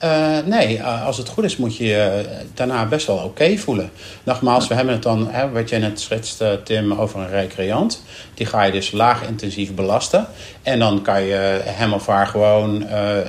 Uh, 0.04 0.38
nee, 0.44 0.76
uh, 0.76 1.06
als 1.06 1.16
het 1.16 1.28
goed 1.28 1.44
is 1.44 1.56
moet 1.56 1.76
je 1.76 1.84
je 1.84 2.22
uh, 2.24 2.30
daarna 2.54 2.86
best 2.86 3.06
wel 3.06 3.16
oké 3.16 3.56
voelen. 3.56 3.90
Nogmaals, 4.22 4.68
we 4.68 4.74
hebben 4.74 4.94
het 4.94 5.02
dan, 5.02 5.30
hè, 5.30 5.50
wat 5.50 5.68
je 5.68 5.76
net 5.76 6.00
schetst, 6.00 6.44
Tim, 6.64 6.92
over 6.92 7.20
een 7.20 7.28
recreant. 7.28 8.02
Die 8.34 8.46
ga 8.46 8.62
je 8.62 8.72
dus 8.72 8.90
laag 8.90 9.26
intensief 9.26 9.74
belasten. 9.74 10.26
En 10.62 10.78
dan 10.78 11.02
kan 11.02 11.22
je 11.22 11.60
hem 11.64 11.92
of 11.92 12.06
haar 12.06 12.26
gewoon 12.26 12.86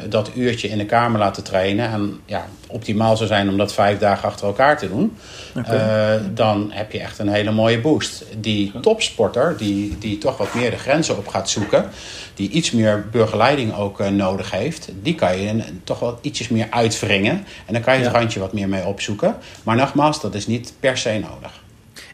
dat 0.10 0.32
uurtje 0.36 0.68
in 0.68 0.78
de 0.78 0.86
kamer 0.86 1.20
laten 1.20 1.44
trainen. 1.44 1.92
En 1.92 2.20
ja, 2.26 2.46
optimaal 2.68 3.18
zou 3.18 3.28
zijn 3.30 3.50
om 3.50 3.58
dat 3.58 3.74
vijf 3.74 4.00
dagen 4.00 4.28
achter 4.28 4.48
elkaar 4.48 4.78
te 4.78 4.90
doen. 4.90 5.18
Okay. 5.58 6.20
dan 6.34 6.72
heb 6.72 6.92
je 6.92 7.00
echt 7.00 7.20
een 7.20 7.30
hele 7.30 7.52
mooie 7.52 7.80
boost. 7.80 8.26
Die 8.40 8.74
topsporter, 8.82 9.58
die, 9.58 9.98
die 9.98 10.18
toch 10.18 10.38
wat 10.38 10.54
meer 10.54 10.72
de 10.72 10.78
grenzen 10.78 11.18
op 11.18 11.28
gaat 11.28 11.50
zoeken 11.50 11.90
die 12.38 12.50
iets 12.50 12.72
meer 12.72 13.06
begeleiding 13.12 13.76
ook 13.76 14.00
uh, 14.00 14.08
nodig 14.08 14.52
heeft, 14.52 14.90
die 15.02 15.16
kan 15.16 15.38
je 15.38 15.64
toch 15.84 16.00
wel 16.00 16.20
ietsjes 16.22 16.48
meer 16.48 16.68
uitwringen. 16.70 17.46
En 17.66 17.74
dan 17.74 17.82
kan 17.82 17.94
je 17.94 18.04
het 18.04 18.12
ja. 18.12 18.18
randje 18.20 18.40
wat 18.40 18.54
meer 18.54 18.70
mee 18.70 18.86
opzoeken. 18.86 19.36
Maar 19.64 19.76
nogmaals, 19.76 20.22
dat 20.22 20.36
is 20.36 20.48
niet 20.48 20.74
per 20.80 20.98
se 20.98 21.20
nodig. 21.30 21.52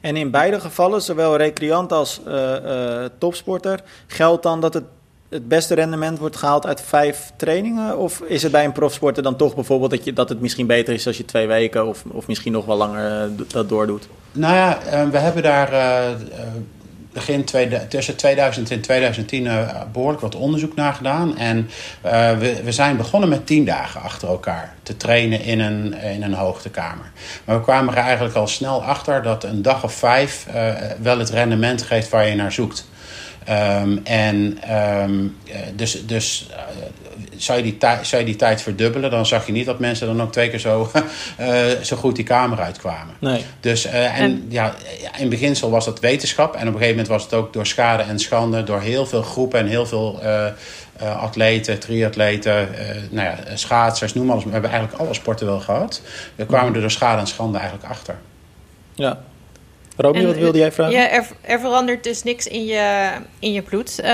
En 0.01 0.15
in 0.15 0.31
beide 0.31 0.60
gevallen, 0.60 1.01
zowel 1.01 1.38
recreant 1.38 1.91
als 1.91 2.22
uh, 2.27 3.05
topsporter, 3.17 3.79
geldt 4.07 4.43
dan 4.43 4.62
dat 4.62 4.74
het 4.74 4.83
het 5.34 5.48
beste 5.48 5.75
rendement 5.75 6.20
wordt 6.20 6.36
gehaald 6.36 6.66
uit 6.66 6.82
vijf 6.82 7.32
trainingen? 7.36 7.98
Of 7.98 8.20
is 8.20 8.44
het 8.44 8.52
bij 8.52 8.66
een 8.66 8.72
profsporter 8.72 9.24
dan 9.24 9.36
toch 9.36 9.56
bijvoorbeeld 9.56 9.92
dat, 9.92 10.04
je, 10.04 10.13
dat 10.13 10.30
het 10.30 10.42
misschien 10.42 10.68
beter 10.68 10.94
is 10.94 11.08
als 11.08 11.18
je 11.18 11.25
twee 11.25 11.48
weken 11.48 11.88
of, 11.88 12.04
of 12.08 12.28
misschien 12.28 12.52
nog 12.52 12.66
wel 12.66 12.78
langer 12.78 13.30
dat 13.48 13.70
doordoet? 13.70 14.08
Nou 14.32 14.56
ja, 14.56 14.80
we 15.12 15.18
hebben 15.18 15.44
daar 15.44 15.72
begin 17.13 17.44
tweede, 17.44 17.88
tussen 17.88 18.16
2000 18.16 18.72
en 18.72 18.82
2010 18.82 19.46
uh, 19.46 19.82
behoorlijk 19.92 20.22
wat 20.22 20.36
onderzoek 20.36 20.75
naar 20.75 20.94
gedaan. 20.94 21.38
En 21.38 21.70
we, 22.02 22.62
we 22.63 22.72
zijn 22.72 22.98
begonnen 22.98 23.30
met 23.30 23.46
tien 23.46 23.66
dagen 23.66 24.02
achter 24.02 24.28
elkaar 24.28 24.75
te 24.84 24.98
trainen 24.98 25.42
in 25.42 25.60
een, 25.60 25.94
in 25.94 26.24
een 26.24 26.34
hoogtekamer. 26.34 27.12
Maar 27.46 27.58
we 27.58 27.63
kwamen 27.63 27.94
er 27.96 28.00
eigenlijk 28.00 28.36
al 28.36 28.48
snel 28.48 28.84
achter 28.84 29.24
dat 29.24 29.44
een 29.44 29.62
dag 29.62 29.84
of 29.84 29.94
vijf 29.94 30.48
wel 31.02 31.20
het 31.20 31.30
rendement 31.30 31.82
geeft 31.82 32.10
waar 32.10 32.28
je 32.28 32.36
naar 32.36 32.52
zoekt. 32.52 32.86
Um, 33.50 34.02
en 34.04 34.60
um, 35.04 35.38
dus, 35.76 36.06
dus 36.06 36.48
uh, 36.50 36.58
zou, 37.38 37.58
je 37.58 37.64
die 37.64 37.78
zou 38.02 38.22
je 38.22 38.28
die 38.28 38.36
tijd 38.36 38.62
verdubbelen, 38.62 39.12
dan 39.12 39.26
zag 39.26 39.46
je 39.46 39.52
niet 39.52 39.66
dat 39.66 39.80
mensen 39.80 40.08
dan 40.08 40.22
ook 40.22 40.32
twee 40.32 40.50
keer 40.50 40.60
zo, 40.60 40.92
uh, 41.40 41.58
zo 41.82 41.96
goed 41.96 42.16
die 42.16 42.26
kamer 42.26 42.60
uitkwamen. 42.60 43.16
Nee. 43.20 43.44
Dus, 43.60 43.86
en, 43.86 44.12
en, 44.12 44.46
ja, 44.50 44.74
in 45.18 45.30
beginsel 45.30 45.70
was 45.70 45.86
dat 45.86 46.00
wetenschap. 46.00 46.54
En 46.54 46.62
op 46.62 46.74
een 46.74 46.80
gegeven 46.80 46.90
moment 46.90 47.08
was 47.08 47.24
het 47.24 47.34
ook 47.34 47.54
door 47.54 47.66
schade 47.66 48.04
en 48.04 48.20
schande, 48.20 48.64
door 48.64 48.82
heel 48.82 49.06
veel 49.06 49.22
groepen 49.22 49.60
en 49.60 49.68
heel 49.68 49.86
veel 49.86 50.22
atleten, 51.00 51.80
triatleten, 51.80 52.70
nou 53.10 53.28
ja, 53.28 53.56
schaatsers, 53.56 54.14
noem 54.14 54.32
alles. 54.32 54.44
We 54.44 54.52
hebben 54.52 54.70
eigenlijk 54.70 55.02
alle 55.02 55.14
sporten 55.14 55.46
wel 55.46 55.60
gehad. 55.60 56.02
We 56.36 56.46
kwamen 56.46 56.74
er 56.76 56.82
door 56.82 56.92
schade 56.92 57.20
en 57.20 57.28
schande 57.28 57.58
eigenlijk 57.58 57.90
achter. 57.90 58.16
Ja, 58.96 59.20
Romy, 59.98 60.26
wat 60.26 60.36
wilde 60.36 60.58
jij 60.58 60.72
vragen? 60.72 60.94
Ja, 60.94 61.10
er, 61.10 61.28
er, 61.42 61.60
verandert 61.60 62.04
dus 62.04 62.24
niks 62.24 62.48
in 62.48 62.66
je, 62.66 63.12
in 63.40 63.52
je 63.52 63.62
bloed. 63.62 64.00
Uh, 64.00 64.06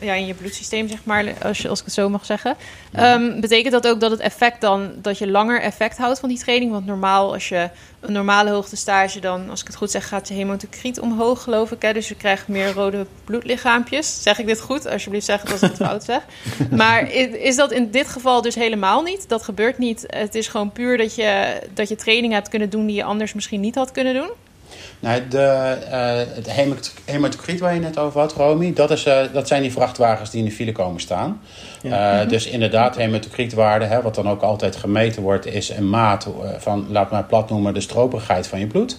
ja, 0.00 0.14
in 0.14 0.26
je 0.26 0.34
bloedsysteem, 0.34 0.88
zeg 0.88 1.04
maar, 1.04 1.24
als, 1.42 1.58
je, 1.58 1.68
als 1.68 1.78
ik 1.78 1.84
het 1.84 1.94
zo 1.94 2.08
mag 2.08 2.24
zeggen. 2.24 2.56
Um, 3.00 3.40
betekent 3.40 3.72
dat 3.72 3.86
ook 3.86 4.00
dat 4.00 4.10
het 4.10 4.20
effect 4.20 4.60
dan, 4.60 4.92
dat 5.02 5.18
je 5.18 5.30
langer 5.30 5.60
effect 5.60 5.98
houdt 5.98 6.18
van 6.18 6.28
die 6.28 6.38
training? 6.38 6.70
Want 6.70 6.86
normaal, 6.86 7.32
als 7.32 7.48
je 7.48 7.70
een 8.00 8.12
normale 8.12 8.50
hoogtestage, 8.50 9.20
dan, 9.20 9.50
als 9.50 9.60
ik 9.60 9.66
het 9.66 9.76
goed 9.76 9.90
zeg, 9.90 10.08
gaat 10.08 10.28
je 10.28 10.34
hemotocriet 10.34 11.00
omhoog, 11.00 11.42
geloof 11.42 11.72
ik. 11.72 11.82
Hè? 11.82 11.92
Dus 11.92 12.08
je 12.08 12.14
krijgt 12.14 12.48
meer 12.48 12.72
rode 12.72 13.06
bloedlichaampjes. 13.24 14.22
Zeg 14.22 14.38
ik 14.38 14.46
dit 14.46 14.60
goed? 14.60 14.86
Alsjeblieft 14.86 15.26
zeg 15.26 15.40
het 15.40 15.52
als 15.52 15.62
ik 15.62 15.68
het 15.68 15.86
fout 15.86 16.04
zeg. 16.04 16.22
Maar 16.70 17.12
is 17.12 17.56
dat 17.56 17.72
in 17.72 17.90
dit 17.90 18.08
geval 18.08 18.42
dus 18.42 18.54
helemaal 18.54 19.02
niet? 19.02 19.28
Dat 19.28 19.42
gebeurt 19.42 19.78
niet. 19.78 20.04
Het 20.06 20.34
is 20.34 20.48
gewoon 20.48 20.72
puur 20.72 20.96
dat 20.96 21.14
je, 21.14 21.60
dat 21.74 21.88
je 21.88 21.96
training 21.96 22.32
hebt 22.32 22.48
kunnen 22.48 22.70
doen 22.70 22.86
die 22.86 22.96
je 22.96 23.04
anders 23.04 23.32
misschien 23.32 23.60
niet 23.60 23.74
had 23.74 23.90
kunnen 23.90 24.14
doen? 24.14 24.30
Nou, 25.00 25.28
de, 25.28 25.76
uh, 25.88 26.34
het 26.34 26.50
hematocriet 27.04 27.60
waar 27.60 27.74
je 27.74 27.80
net 27.80 27.98
over 27.98 28.20
had, 28.20 28.32
Romy, 28.32 28.72
dat, 28.72 28.90
is, 28.90 29.06
uh, 29.06 29.20
dat 29.32 29.48
zijn 29.48 29.62
die 29.62 29.72
vrachtwagens 29.72 30.30
die 30.30 30.40
in 30.40 30.48
de 30.48 30.54
file 30.54 30.72
komen 30.72 31.00
staan. 31.00 31.40
Ja. 31.82 32.22
Uh, 32.22 32.28
dus 32.28 32.46
inderdaad, 32.46 32.96
hematocrietwaarde, 32.96 33.84
hè, 33.84 34.02
wat 34.02 34.14
dan 34.14 34.28
ook 34.28 34.42
altijd 34.42 34.76
gemeten 34.76 35.22
wordt, 35.22 35.46
is 35.46 35.68
een 35.68 35.90
maat 35.90 36.28
van, 36.58 36.86
laat 36.90 37.10
maar 37.10 37.24
plat 37.24 37.50
noemen, 37.50 37.74
de 37.74 37.80
stroperigheid 37.80 38.46
van 38.46 38.58
je 38.58 38.66
bloed. 38.66 38.98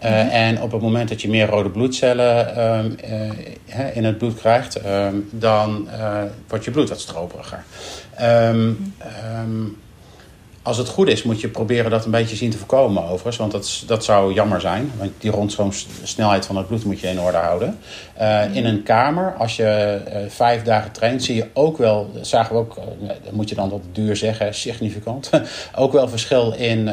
-hmm. 0.00 0.28
En 0.28 0.62
op 0.62 0.72
het 0.72 0.80
moment 0.80 1.08
dat 1.08 1.22
je 1.22 1.28
meer 1.28 1.46
rode 1.46 1.70
bloedcellen 1.70 2.60
um, 2.78 2.96
uh, 3.04 3.96
in 3.96 4.04
het 4.04 4.18
bloed 4.18 4.34
krijgt, 4.34 4.86
um, 4.86 5.28
dan 5.30 5.88
wordt 6.48 6.64
je 6.64 6.70
bloed 6.70 6.88
wat 6.88 7.00
stroperiger. 7.00 7.64
Um, 8.22 8.94
als 10.64 10.76
het 10.76 10.88
goed 10.88 11.08
is, 11.08 11.22
moet 11.22 11.40
je 11.40 11.48
proberen 11.48 11.90
dat 11.90 12.04
een 12.04 12.10
beetje 12.10 12.36
zien 12.36 12.50
te 12.50 12.58
voorkomen 12.58 13.02
overigens. 13.02 13.36
Want 13.36 13.52
dat, 13.52 13.82
dat 13.86 14.04
zou 14.04 14.34
jammer 14.34 14.60
zijn. 14.60 14.92
Want 14.98 15.10
die 15.18 15.30
rondstroomsnelheid 15.30 16.46
van 16.46 16.56
het 16.56 16.66
bloed 16.66 16.84
moet 16.84 17.00
je 17.00 17.08
in 17.08 17.20
orde 17.20 17.36
houden. 17.36 17.78
Uh, 18.20 18.56
in 18.56 18.64
een 18.64 18.82
kamer, 18.82 19.34
als 19.38 19.56
je 19.56 20.00
uh, 20.08 20.30
vijf 20.30 20.62
dagen 20.62 20.92
traint, 20.92 21.22
zie 21.22 21.34
je 21.34 21.46
ook 21.52 21.78
wel... 21.78 22.10
Zagen 22.20 22.54
we 22.54 22.60
ook, 22.60 22.76
uh, 22.76 23.08
dat 23.24 23.32
moet 23.32 23.48
je 23.48 23.54
dan 23.54 23.68
wat 23.68 23.80
duur 23.92 24.16
zeggen, 24.16 24.54
significant. 24.54 25.30
ook 25.74 25.92
wel 25.92 26.08
verschil 26.08 26.52
in, 26.52 26.88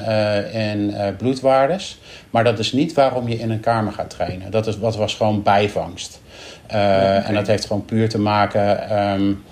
in 0.54 0.96
bloedwaardes. 1.18 2.00
Maar 2.30 2.44
dat 2.44 2.60
is 2.60 2.72
niet 2.72 2.94
waarom 2.94 3.28
je 3.28 3.40
in 3.40 3.52
een 3.52 3.60
kamer 3.60 3.94
gaat 3.94 4.10
trainen. 4.10 4.52
Dat, 4.52 4.68
is, 4.68 4.80
dat 4.80 4.96
was 4.96 5.16
gewoon 5.16 5.44
bijvangst. 5.44 6.22
Okay. 6.66 7.22
En 7.22 7.34
dat 7.34 7.48
heeft 7.48 7.66
gewoon 7.66 7.86
puur 7.86 8.10
te 8.10 8.20
maken... 8.20 8.98
Um, 9.00 9.30
uh, 9.30 9.51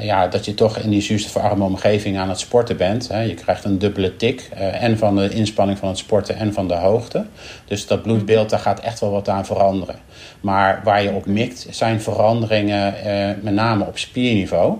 ja, 0.00 0.26
dat 0.26 0.44
je 0.44 0.54
toch 0.54 0.78
in 0.78 0.90
die 0.90 1.00
zuurstofarme 1.00 1.64
omgeving 1.64 2.18
aan 2.18 2.28
het 2.28 2.38
sporten 2.38 2.76
bent. 2.76 3.08
Hè. 3.08 3.20
Je 3.20 3.34
krijgt 3.34 3.64
een 3.64 3.78
dubbele 3.78 4.16
tik. 4.16 4.48
Uh, 4.54 4.82
en 4.82 4.98
van 4.98 5.16
de 5.16 5.28
inspanning 5.28 5.78
van 5.78 5.88
het 5.88 5.98
sporten 5.98 6.36
en 6.36 6.52
van 6.52 6.68
de 6.68 6.74
hoogte. 6.74 7.26
Dus 7.64 7.86
dat 7.86 8.02
bloedbeeld, 8.02 8.50
daar 8.50 8.58
gaat 8.58 8.80
echt 8.80 9.00
wel 9.00 9.10
wat 9.10 9.28
aan 9.28 9.46
veranderen. 9.46 9.96
Maar 10.40 10.80
waar 10.84 11.02
je 11.02 11.10
op 11.10 11.26
mikt, 11.26 11.66
zijn 11.70 12.00
veranderingen 12.00 12.94
uh, 13.06 13.42
met 13.42 13.54
name 13.54 13.84
op 13.84 13.98
spierniveau. 13.98 14.78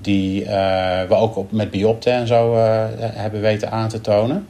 Die 0.00 0.44
we 1.08 1.14
ook 1.14 1.36
op, 1.36 1.52
met 1.52 1.70
biopten 1.70 2.12
en 2.12 2.26
zo 2.26 2.56
hebben 2.98 3.40
weten 3.40 3.70
aan 3.70 3.88
te 3.88 4.00
tonen. 4.00 4.46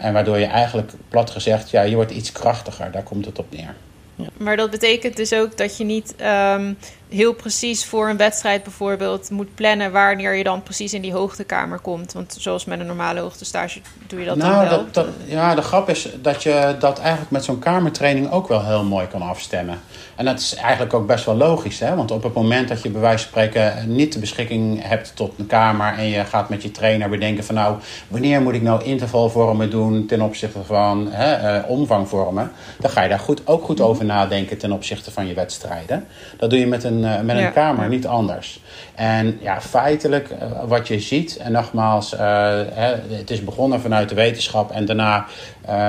en 0.00 0.12
waardoor 0.12 0.38
je 0.38 0.46
eigenlijk, 0.46 0.92
plat 1.08 1.30
gezegd, 1.30 1.70
ja, 1.70 1.82
je 1.82 1.94
wordt 1.94 2.10
iets 2.10 2.32
krachtiger. 2.32 2.90
Daar 2.90 3.02
komt 3.02 3.24
het 3.24 3.38
op 3.38 3.46
neer. 3.50 3.74
Ja. 4.18 4.26
Maar 4.36 4.56
dat 4.56 4.70
betekent 4.70 5.16
dus 5.16 5.32
ook 5.32 5.56
dat 5.56 5.76
je 5.76 5.84
niet 5.84 6.14
um, 6.54 6.76
heel 7.08 7.34
precies 7.34 7.84
voor 7.84 8.08
een 8.08 8.16
wedstrijd 8.16 8.62
bijvoorbeeld 8.62 9.30
moet 9.30 9.54
plannen 9.54 9.92
wanneer 9.92 10.34
je 10.34 10.44
dan 10.44 10.62
precies 10.62 10.94
in 10.94 11.02
die 11.02 11.12
hoogtekamer 11.12 11.78
komt. 11.78 12.12
Want 12.12 12.36
zoals 12.38 12.64
met 12.64 12.80
een 12.80 12.86
normale 12.86 13.20
hoogtestage 13.20 13.80
doe 14.06 14.20
je 14.20 14.26
dat 14.26 14.36
nou, 14.36 14.52
dan 14.52 14.68
wel. 14.68 14.78
Dat, 14.78 14.94
dat, 14.94 15.06
ja, 15.26 15.54
de 15.54 15.62
grap 15.62 15.88
is 15.88 16.08
dat 16.22 16.42
je 16.42 16.76
dat 16.78 16.98
eigenlijk 16.98 17.30
met 17.30 17.44
zo'n 17.44 17.58
kamertraining 17.58 18.30
ook 18.30 18.48
wel 18.48 18.64
heel 18.64 18.84
mooi 18.84 19.06
kan 19.06 19.22
afstemmen. 19.22 19.80
En 20.16 20.24
dat 20.24 20.38
is 20.38 20.54
eigenlijk 20.54 20.94
ook 20.94 21.06
best 21.06 21.24
wel 21.24 21.36
logisch, 21.36 21.78
hè? 21.78 21.94
want 21.94 22.10
op 22.10 22.22
het 22.22 22.34
moment 22.34 22.68
dat 22.68 22.82
je 22.82 22.90
bij 22.90 23.00
wijze 23.00 23.18
van 23.18 23.28
spreken 23.28 23.94
niet 23.94 24.12
de 24.12 24.18
beschikking 24.18 24.82
hebt 24.82 25.12
tot 25.16 25.32
een 25.38 25.46
kamer 25.46 25.94
en 25.98 26.04
je 26.04 26.24
gaat 26.24 26.48
met 26.48 26.62
je 26.62 26.70
trainer 26.70 27.08
bedenken 27.08 27.44
van 27.44 27.54
nou, 27.54 27.76
wanneer 28.08 28.42
moet 28.42 28.54
ik 28.54 28.62
nou 28.62 28.84
intervalvormen 28.84 29.70
doen 29.70 30.06
ten 30.06 30.20
opzichte 30.20 30.64
van 30.64 31.08
hè, 31.10 31.58
uh, 31.58 31.70
omvangvormen, 31.70 32.52
dan 32.80 32.90
ga 32.90 33.02
je 33.02 33.08
daar 33.08 33.18
goed, 33.18 33.46
ook 33.46 33.64
goed 33.64 33.80
over 33.80 34.04
nadenken 34.04 34.58
ten 34.58 34.72
opzichte 34.72 35.10
van 35.10 35.26
je 35.26 35.34
wedstrijden. 35.34 36.06
Dat 36.36 36.50
doe 36.50 36.58
je 36.58 36.66
met 36.66 36.84
een, 36.84 36.97
uh, 37.04 37.20
met 37.20 37.36
een 37.36 37.52
kamer 37.52 37.88
niet 37.88 38.06
anders. 38.06 38.60
En 38.94 39.38
ja, 39.40 39.60
feitelijk 39.60 40.30
uh, 40.30 40.36
wat 40.66 40.88
je 40.88 41.00
ziet, 41.00 41.36
en 41.36 41.52
nogmaals, 41.52 42.10
hè, 42.10 42.94
het 43.10 43.30
is 43.30 43.44
begonnen 43.44 43.80
vanuit 43.80 44.08
de 44.08 44.14
wetenschap 44.14 44.70
en 44.70 44.84
daarna 44.84 45.26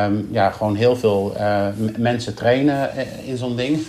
um, 0.06 0.30
ja, 0.32 0.50
gewoon 0.50 0.76
heel 0.76 0.96
veel 0.96 1.36
mensen 1.98 2.36
trainen 2.36 2.90
in 3.26 3.38
zo'n 3.38 3.56
ding. 3.56 3.80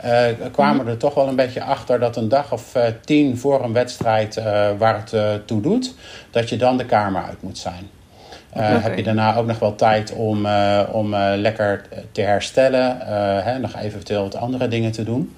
Kwamen 0.52 0.86
er 0.86 0.96
toch 0.96 1.14
wel 1.14 1.28
een 1.28 1.36
beetje 1.36 1.62
achter 1.62 2.00
dat 2.00 2.16
een 2.16 2.28
dag 2.28 2.52
of 2.52 2.76
tien 3.04 3.38
voor 3.38 3.64
een 3.64 3.72
wedstrijd 3.72 4.42
waar 4.78 5.02
het 5.04 5.46
toe 5.46 5.60
doet, 5.60 5.94
dat 6.30 6.48
je 6.48 6.56
dan 6.56 6.76
de 6.76 6.84
kamer 6.84 7.22
uit 7.22 7.42
moet 7.42 7.58
zijn. 7.58 7.90
Okay. 8.52 8.80
Heb 8.80 8.96
je 8.96 9.02
daarna 9.02 9.36
ook 9.36 9.46
nog 9.46 9.58
wel 9.58 9.74
tijd 9.74 10.12
om, 10.12 10.46
om 10.90 11.14
lekker 11.16 11.84
te 12.12 12.20
herstellen, 12.20 12.98
hè, 13.42 13.58
nog 13.58 13.76
eventueel 13.76 14.22
wat 14.22 14.36
andere 14.36 14.68
dingen 14.68 14.92
te 14.92 15.04
doen. 15.04 15.34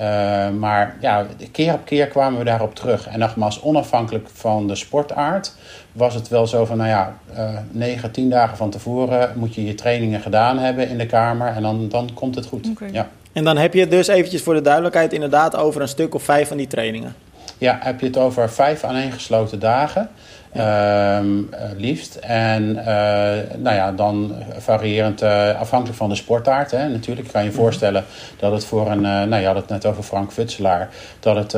Eh, 0.00 0.50
maar 0.50 0.96
ja, 1.00 1.26
keer 1.52 1.72
op 1.72 1.84
keer 1.84 2.06
kwamen 2.06 2.38
we 2.38 2.44
daarop 2.44 2.74
terug. 2.74 3.06
En 3.06 3.18
nogmaals, 3.18 3.62
onafhankelijk 3.62 4.28
van 4.32 4.66
de 4.66 4.74
sportaard 4.74 5.54
was 5.92 6.14
het 6.14 6.28
wel 6.28 6.46
zo 6.46 6.64
van, 6.64 6.76
nou 6.76 6.88
ja, 6.88 7.16
uh, 7.36 7.50
9, 7.70 8.10
10 8.10 8.30
dagen 8.30 8.56
van 8.56 8.70
tevoren 8.70 9.32
moet 9.36 9.54
je 9.54 9.64
je 9.64 9.74
trainingen 9.74 10.20
gedaan 10.20 10.58
hebben 10.58 10.88
in 10.88 10.98
de 10.98 11.06
kamer 11.06 11.48
en 11.48 11.62
dan, 11.62 11.88
dan 11.88 12.10
komt 12.14 12.34
het 12.34 12.46
goed. 12.46 12.68
Ja. 12.92 13.08
En 13.32 13.44
dan 13.44 13.56
heb 13.56 13.74
je 13.74 13.80
het 13.80 13.90
dus 13.90 14.06
eventjes 14.06 14.42
voor 14.42 14.54
de 14.54 14.60
duidelijkheid 14.60 15.12
inderdaad 15.12 15.56
over 15.56 15.80
een 15.80 15.88
stuk 15.88 16.14
of 16.14 16.22
vijf 16.22 16.48
van 16.48 16.56
die 16.56 16.66
trainingen. 16.66 17.14
Ja, 17.60 17.78
heb 17.80 18.00
je 18.00 18.06
het 18.06 18.16
over 18.16 18.50
vijf 18.50 18.84
aaneengesloten 18.84 19.58
dagen. 19.58 20.10
ehm, 20.52 21.38
eh, 21.50 21.70
liefst. 21.76 22.14
En 22.14 22.76
eh, 22.76 23.56
nou 23.58 23.76
ja, 23.76 23.92
dan 23.92 24.34
variërend 24.58 25.22
eh, 25.22 25.60
afhankelijk 25.60 25.98
van 25.98 26.08
de 26.08 26.14
sportaard. 26.14 26.70
Hè. 26.70 26.88
Natuurlijk 26.88 27.28
kan 27.28 27.42
je 27.42 27.48
je 27.48 27.54
voorstellen 27.54 28.04
dat 28.38 28.52
het 28.52 28.64
voor 28.64 28.90
een, 28.90 29.00
nou 29.00 29.36
je 29.36 29.46
had 29.46 29.56
het 29.56 29.68
net 29.68 29.86
over 29.86 30.02
Frank 30.02 30.32
Futselaar, 30.32 30.88
dat 31.20 31.36
het 31.36 31.54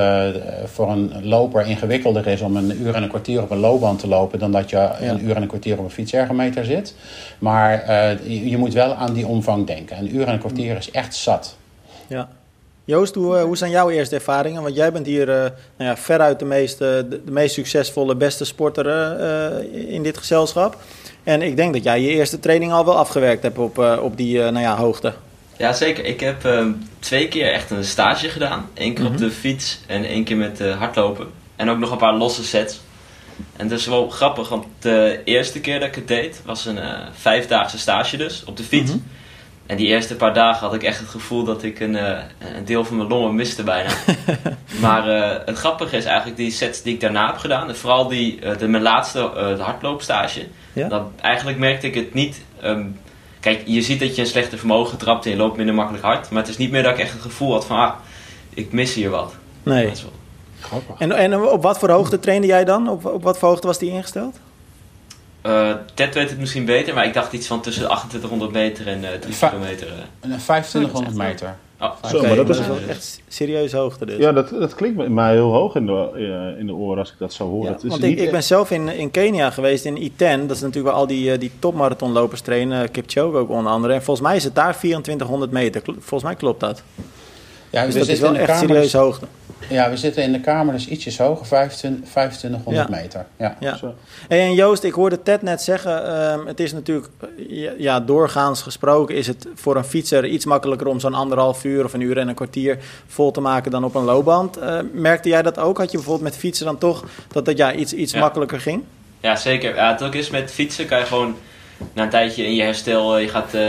voor 0.64 0.90
een 0.90 1.26
loper 1.26 1.66
ingewikkelder 1.66 2.26
is 2.26 2.40
om 2.40 2.56
een 2.56 2.82
uur 2.82 2.94
en 2.94 3.02
een 3.02 3.08
kwartier 3.08 3.42
op 3.42 3.50
een 3.50 3.58
loopband 3.58 3.98
te 3.98 4.08
lopen 4.08 4.38
dan 4.38 4.52
dat 4.52 4.70
je 4.70 4.90
een 5.00 5.24
uur 5.24 5.36
en 5.36 5.42
een 5.42 5.48
kwartier 5.48 5.78
op 5.78 5.84
een 5.84 5.90
fietsergometer 5.90 6.64
zit. 6.64 6.94
Maar 7.38 7.92
je, 8.22 8.50
je 8.50 8.58
moet 8.58 8.72
wel 8.72 8.94
aan 8.94 9.12
die 9.12 9.26
omvang 9.26 9.66
denken. 9.66 9.98
Een 9.98 10.16
uur 10.16 10.26
en 10.26 10.32
een 10.32 10.38
kwartier 10.38 10.76
is 10.76 10.90
echt 10.90 11.14
zat. 11.14 11.56
Ja. 12.06 12.28
Joost, 12.84 13.14
hoe, 13.14 13.36
eh, 13.36 13.42
hoe 13.42 13.56
zijn 13.56 13.70
jouw 13.70 13.90
eerste 13.90 14.14
ervaringen? 14.14 14.62
Want 14.62 14.74
jij 14.74 14.92
bent 14.92 15.06
hier 15.06 15.28
eh, 15.28 15.50
nou 15.76 15.90
ja, 15.90 15.96
veruit 15.96 16.38
de 16.38 16.44
meest, 16.44 16.78
de, 16.78 17.20
de 17.24 17.32
meest 17.32 17.54
succesvolle, 17.54 18.14
beste 18.14 18.44
sporter 18.44 18.86
eh, 18.86 19.92
in 19.92 20.02
dit 20.02 20.18
gezelschap. 20.18 20.76
En 21.22 21.42
ik 21.42 21.56
denk 21.56 21.72
dat 21.72 21.84
jij 21.84 22.00
je 22.00 22.08
eerste 22.08 22.40
training 22.40 22.72
al 22.72 22.84
wel 22.84 22.96
afgewerkt 22.96 23.42
hebt 23.42 23.58
op, 23.58 23.78
op 23.78 24.16
die 24.16 24.38
nou 24.38 24.58
ja, 24.58 24.76
hoogte. 24.76 25.12
Ja, 25.56 25.72
zeker. 25.72 26.04
Ik 26.04 26.20
heb 26.20 26.44
ehm, 26.44 26.70
twee 26.98 27.28
keer 27.28 27.52
echt 27.52 27.70
een 27.70 27.84
stage 27.84 28.28
gedaan. 28.28 28.68
Eén 28.74 28.94
keer 28.94 29.06
op 29.06 29.18
de 29.18 29.30
fiets 29.30 29.80
en 29.86 30.04
één 30.04 30.24
keer 30.24 30.36
met 30.36 30.60
hardlopen. 30.60 31.26
En 31.56 31.70
ook 31.70 31.78
nog 31.78 31.90
een 31.90 31.98
paar 31.98 32.14
losse 32.14 32.44
sets. 32.44 32.80
En 33.56 33.68
dat 33.68 33.78
is 33.78 33.86
wel 33.86 34.08
grappig, 34.08 34.48
want 34.48 34.64
de 34.78 35.20
eerste 35.24 35.60
keer 35.60 35.80
dat 35.80 35.88
ik 35.88 35.94
het 35.94 36.08
deed 36.08 36.40
was 36.44 36.66
een 36.66 36.78
vijfdaagse 37.12 37.78
stage 37.78 38.16
dus, 38.16 38.44
op 38.44 38.56
de 38.56 38.62
fiets. 38.62 38.92
En 39.72 39.78
die 39.78 39.86
eerste 39.86 40.16
paar 40.16 40.34
dagen 40.34 40.66
had 40.66 40.74
ik 40.74 40.82
echt 40.82 40.98
het 40.98 41.08
gevoel 41.08 41.44
dat 41.44 41.62
ik 41.62 41.80
een, 41.80 41.96
eh, 41.96 42.18
een 42.56 42.64
deel 42.64 42.84
van 42.84 42.96
mijn 42.96 43.08
longen 43.08 43.34
miste 43.34 43.62
bijna. 43.62 43.90
maar 44.80 45.08
eh, 45.08 45.46
het 45.46 45.58
grappige 45.58 45.96
is 45.96 46.04
eigenlijk 46.04 46.36
die 46.36 46.50
sets 46.50 46.82
die 46.82 46.94
ik 46.94 47.00
daarna 47.00 47.26
heb 47.26 47.36
gedaan. 47.36 47.68
En 47.68 47.76
vooral 47.76 48.08
die, 48.08 48.40
eh, 48.40 48.58
de, 48.58 48.68
mijn 48.68 48.82
laatste 48.82 49.18
eh, 49.36 49.56
de 49.56 49.62
hardloopstage. 49.62 50.46
Ja? 50.72 50.88
Dan, 50.88 51.12
eigenlijk 51.20 51.58
merkte 51.58 51.86
ik 51.86 51.94
het 51.94 52.14
niet... 52.14 52.42
ehm, 52.60 52.84
kijk, 53.40 53.62
je 53.64 53.82
ziet 53.82 54.00
dat 54.00 54.14
je 54.14 54.22
een 54.22 54.28
slechter 54.28 54.58
vermogen 54.58 54.98
trapt 54.98 55.24
en 55.24 55.30
je 55.30 55.36
loopt 55.36 55.56
minder 55.56 55.74
makkelijk 55.74 56.04
hard. 56.04 56.30
Maar 56.30 56.42
het 56.42 56.50
is 56.50 56.56
niet 56.56 56.70
meer 56.70 56.82
dat 56.82 56.92
ik 56.92 56.98
echt 56.98 57.12
het 57.12 57.22
gevoel 57.22 57.52
had 57.52 57.66
van... 57.66 57.76
Ah, 57.78 57.92
ik 58.54 58.72
mis 58.72 58.94
hier 58.94 59.10
wat. 59.10 59.34
Nee. 59.62 59.86
Dat 59.88 60.02
wel- 60.02 60.12
Grappig. 60.60 60.94
En, 60.98 61.12
en 61.12 61.40
op 61.40 61.62
wat 61.62 61.78
voor 61.78 61.90
hoogte 61.90 62.20
trainde 62.20 62.46
jij 62.46 62.64
dan? 62.64 62.88
Op, 62.88 63.04
op 63.06 63.22
wat 63.22 63.38
voor 63.38 63.48
hoogte 63.48 63.66
was 63.66 63.78
die 63.78 63.90
ingesteld? 63.90 64.38
Eh, 65.42 65.70
Ted 65.94 66.14
weet 66.14 66.30
het 66.30 66.38
misschien 66.38 66.64
beter, 66.64 66.94
maar 66.94 67.06
ik 67.06 67.14
dacht 67.14 67.32
iets 67.32 67.46
van 67.46 67.60
tussen 67.60 67.82
2800 67.82 68.52
meter 68.52 68.86
en 68.88 69.04
eh 69.04 69.18
3 69.20 69.34
Va- 69.34 69.48
kilometer. 69.48 69.86
eh. 69.86 69.92
Een 70.20 70.38
2500 70.38 71.16
meter. 71.16 71.56
Oh, 71.80 71.90
Zo, 72.10 72.22
maar 72.22 72.36
dat 72.36 72.48
is 72.48 72.58
wel 72.58 72.68
wel- 72.68 72.88
echt 72.88 73.20
serieuze 73.28 73.76
hoogte 73.76 74.06
dus. 74.06 74.16
Ja, 74.16 74.32
dat, 74.32 74.48
dat 74.48 74.74
klinkt 74.74 75.08
mij 75.08 75.32
heel 75.32 75.52
hoog 75.52 75.74
in 75.74 75.86
de, 75.86 76.08
eh, 76.54 76.60
in 76.60 76.66
de 76.66 76.74
oren 76.74 76.98
als 76.98 77.08
ik 77.10 77.14
dat 77.18 77.32
zo 77.32 77.48
hoor. 77.48 77.64
Ja, 77.64 77.70
het 77.72 77.82
is 77.82 77.88
want 77.88 78.02
niet 78.02 78.18
ik, 78.20 78.30
ben 78.30 78.42
zelf 78.42 78.70
in, 78.70 78.88
in 78.88 79.10
Kenia 79.10 79.50
geweest, 79.50 79.84
in 79.84 79.96
I10. 80.12 80.16
Dat 80.46 80.56
is 80.56 80.60
natuurlijk 80.60 80.84
waar 80.84 80.94
al 80.94 81.06
die, 81.06 81.32
eh, 81.32 81.38
die 81.38 81.50
topmarathonlopers 81.58 82.40
trainen. 82.40 82.90
Kipchoge 82.90 83.36
ook 83.36 83.50
onder 83.50 83.72
andere. 83.72 83.94
En 83.94 84.02
volgens 84.02 84.26
mij 84.26 84.36
is 84.36 84.44
het 84.44 84.54
daar 84.54 84.76
2400 84.78 85.50
meter. 85.52 85.82
Volgens 85.84 86.22
mij 86.22 86.34
klopt 86.34 86.60
dat. 86.60 86.82
Ja, 87.70 87.84
Dus 87.84 87.92
we 87.94 87.98
dat 88.00 88.08
is 88.08 88.20
wel 88.20 88.34
echt 88.36 88.58
serieuze 88.58 88.98
hoogte. 88.98 89.26
Ja, 89.68 89.90
we 89.90 89.96
zitten 89.96 90.22
in 90.22 90.32
de 90.32 90.40
kamer 90.40 90.74
dus 90.74 90.86
ietsjes 90.88 91.18
hoger, 91.18 91.46
25, 91.46 92.10
2500 92.10 92.88
Ja. 92.88 92.96
meter. 92.96 93.26
Ja. 93.38 93.56
Ja. 93.60 93.78
Hey, 94.28 94.40
en 94.40 94.54
Joost, 94.54 94.82
ik 94.84 94.92
hoorde 94.92 95.22
Ted 95.22 95.42
net 95.42 95.62
zeggen, 95.62 96.06
ehm, 96.06 96.46
het 96.46 96.60
is 96.60 96.72
natuurlijk, 96.72 97.08
ja, 97.78 98.00
doorgaans 98.00 98.62
gesproken 98.62 99.14
is 99.14 99.26
het 99.26 99.46
voor 99.54 99.76
een 99.76 99.84
fietser 99.84 100.26
iets 100.26 100.44
makkelijker 100.44 100.86
om 100.86 101.00
zo'n 101.00 101.14
anderhalf 101.14 101.64
uur 101.64 101.84
of 101.84 101.92
een 101.92 102.00
uur 102.00 102.18
en 102.18 102.28
een 102.28 102.34
kwartier 102.34 102.78
vol 103.06 103.30
te 103.30 103.40
maken 103.40 103.70
dan 103.70 103.84
op 103.84 103.94
een 103.94 104.04
loopband. 104.04 104.56
Eh, 104.56 104.78
merkte 104.92 105.28
jij 105.28 105.42
dat 105.42 105.58
ook? 105.58 105.78
Had 105.78 105.90
je 105.90 105.96
bijvoorbeeld 105.96 106.30
met 106.30 106.38
fietsen 106.40 106.66
dan 106.66 106.78
toch 106.78 107.04
dat 107.32 107.44
dat 107.44 107.56
ja, 107.56 107.72
iets, 107.74 107.92
iets 107.92 108.12
Ja. 108.12 108.20
makkelijker 108.20 108.60
ging? 108.60 108.82
Ja, 109.20 109.36
zeker. 109.36 109.74
Ja, 109.74 109.90
het 109.92 110.02
ook 110.02 110.14
is 110.14 110.30
met 110.30 110.50
fietsen 110.50 110.86
kan 110.86 110.98
je 110.98 111.04
gewoon 111.04 111.34
na 111.92 112.02
een 112.02 112.10
tijdje 112.10 112.44
in 112.46 112.54
je 112.54 112.62
herstel, 112.62 113.16
eh, 113.16 113.22
je 113.22 113.28
gaat 113.28 113.54
eh, 113.54 113.62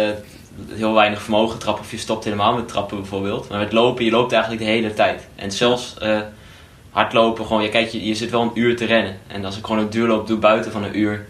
heel 0.73 0.93
weinig 0.93 1.21
vermogen 1.21 1.59
trappen 1.59 1.83
of 1.83 1.91
je 1.91 1.97
stopt 1.97 2.23
helemaal 2.23 2.55
met 2.55 2.67
trappen 2.67 2.97
bijvoorbeeld. 2.97 3.49
Maar 3.49 3.59
met 3.59 3.71
lopen, 3.71 4.05
je 4.05 4.11
loopt 4.11 4.31
eigenlijk 4.31 4.63
de 4.63 4.69
hele 4.69 4.93
tijd. 4.93 5.27
En 5.35 5.51
zelfs 5.51 5.97
eh, 5.99 6.19
hardlopen, 6.89 7.45
gewoon, 7.45 7.63
ja, 7.63 7.69
kijk, 7.69 7.89
je, 7.89 8.05
je 8.05 8.15
zit 8.15 8.29
wel 8.31 8.41
een 8.41 8.51
uur 8.53 8.75
te 8.75 8.85
rennen. 8.85 9.17
En 9.27 9.45
als 9.45 9.57
ik 9.57 9.65
gewoon 9.65 9.81
een 9.81 9.89
duurloop 9.89 10.27
doe 10.27 10.37
buiten 10.37 10.71
van 10.71 10.83
een 10.83 10.97
uur, 10.99 11.25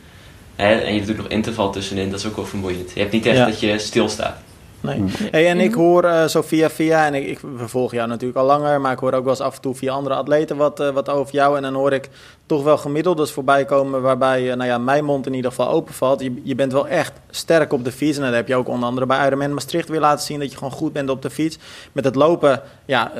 hè, 0.56 0.76
en 0.76 0.94
je 0.94 1.06
doet 1.06 1.18
nog 1.18 1.28
interval 1.28 1.72
tussenin, 1.72 2.10
dat 2.10 2.20
is 2.20 2.26
ook 2.26 2.36
wel 2.36 2.46
vermoeiend. 2.46 2.92
Je 2.94 3.00
hebt 3.00 3.12
niet 3.12 3.26
echt 3.26 3.38
Ja. 3.38 3.46
dat 3.46 3.60
je 3.60 3.80
stilstaat. 3.80 4.38
Nee. 4.84 5.04
Hey, 5.32 5.50
en 5.50 5.60
ik 5.60 5.74
hoor 5.74 6.04
eh, 6.04 6.26
zo 6.26 6.42
via 6.42 6.70
via, 6.70 7.06
en 7.06 7.14
ik, 7.14 7.28
ik 7.28 7.40
we 7.40 7.68
volgen 7.68 7.98
jou 7.98 8.10
natuurlijk 8.10 8.40
al 8.40 8.46
langer, 8.46 8.82
maar 8.82 8.92
ik 8.92 9.00
hoor 9.00 9.14
ook 9.14 9.24
wel 9.24 9.34
eens 9.34 9.42
af 9.42 9.56
en 9.56 9.62
toe 9.62 9.76
via 9.76 9.94
andere 9.94 10.16
atleten 10.16 10.58
wat, 10.58 10.80
eh, 10.80 10.90
wat 10.90 11.10
over 11.10 11.34
jou. 11.34 11.56
En 11.56 11.62
dan 11.62 11.74
hoor 11.74 11.94
ik 11.94 12.10
toch 12.46 12.64
wel 12.64 12.78
gemiddeldes 12.78 13.32
voorbij 13.32 13.66
komen 13.66 14.02
waarbij 14.02 14.52
eh, 14.52 14.56
nou 14.58 14.70
ja, 14.70 14.78
mijn 14.78 15.06
mond 15.06 15.26
in 15.26 15.34
ieder 15.34 15.50
geval 15.50 15.70
openvalt. 15.70 16.22
Je, 16.22 16.42
je 16.44 16.56
bent 16.56 16.72
wel 16.72 16.88
echt 16.88 17.14
sterk 17.30 17.74
op 17.74 17.84
de 17.84 17.92
fiets. 17.92 18.18
En 18.18 18.24
dat 18.24 18.34
heb 18.34 18.48
je 18.48 18.56
ook 18.56 18.68
onder 18.68 18.88
andere 18.90 19.06
bij 19.06 19.26
Ironman 19.28 19.54
Maastricht 19.54 19.90
weer 19.90 20.00
laten 20.00 20.26
zien 20.26 20.40
dat 20.40 20.52
je 20.52 20.58
gewoon 20.58 20.74
goed 20.74 20.94
bent 20.94 21.10
op 21.10 21.22
de 21.22 21.30
fiets. 21.30 21.58
Met 21.92 22.04
het 22.04 22.16
lopen 22.16 22.62
ja, 22.86 23.12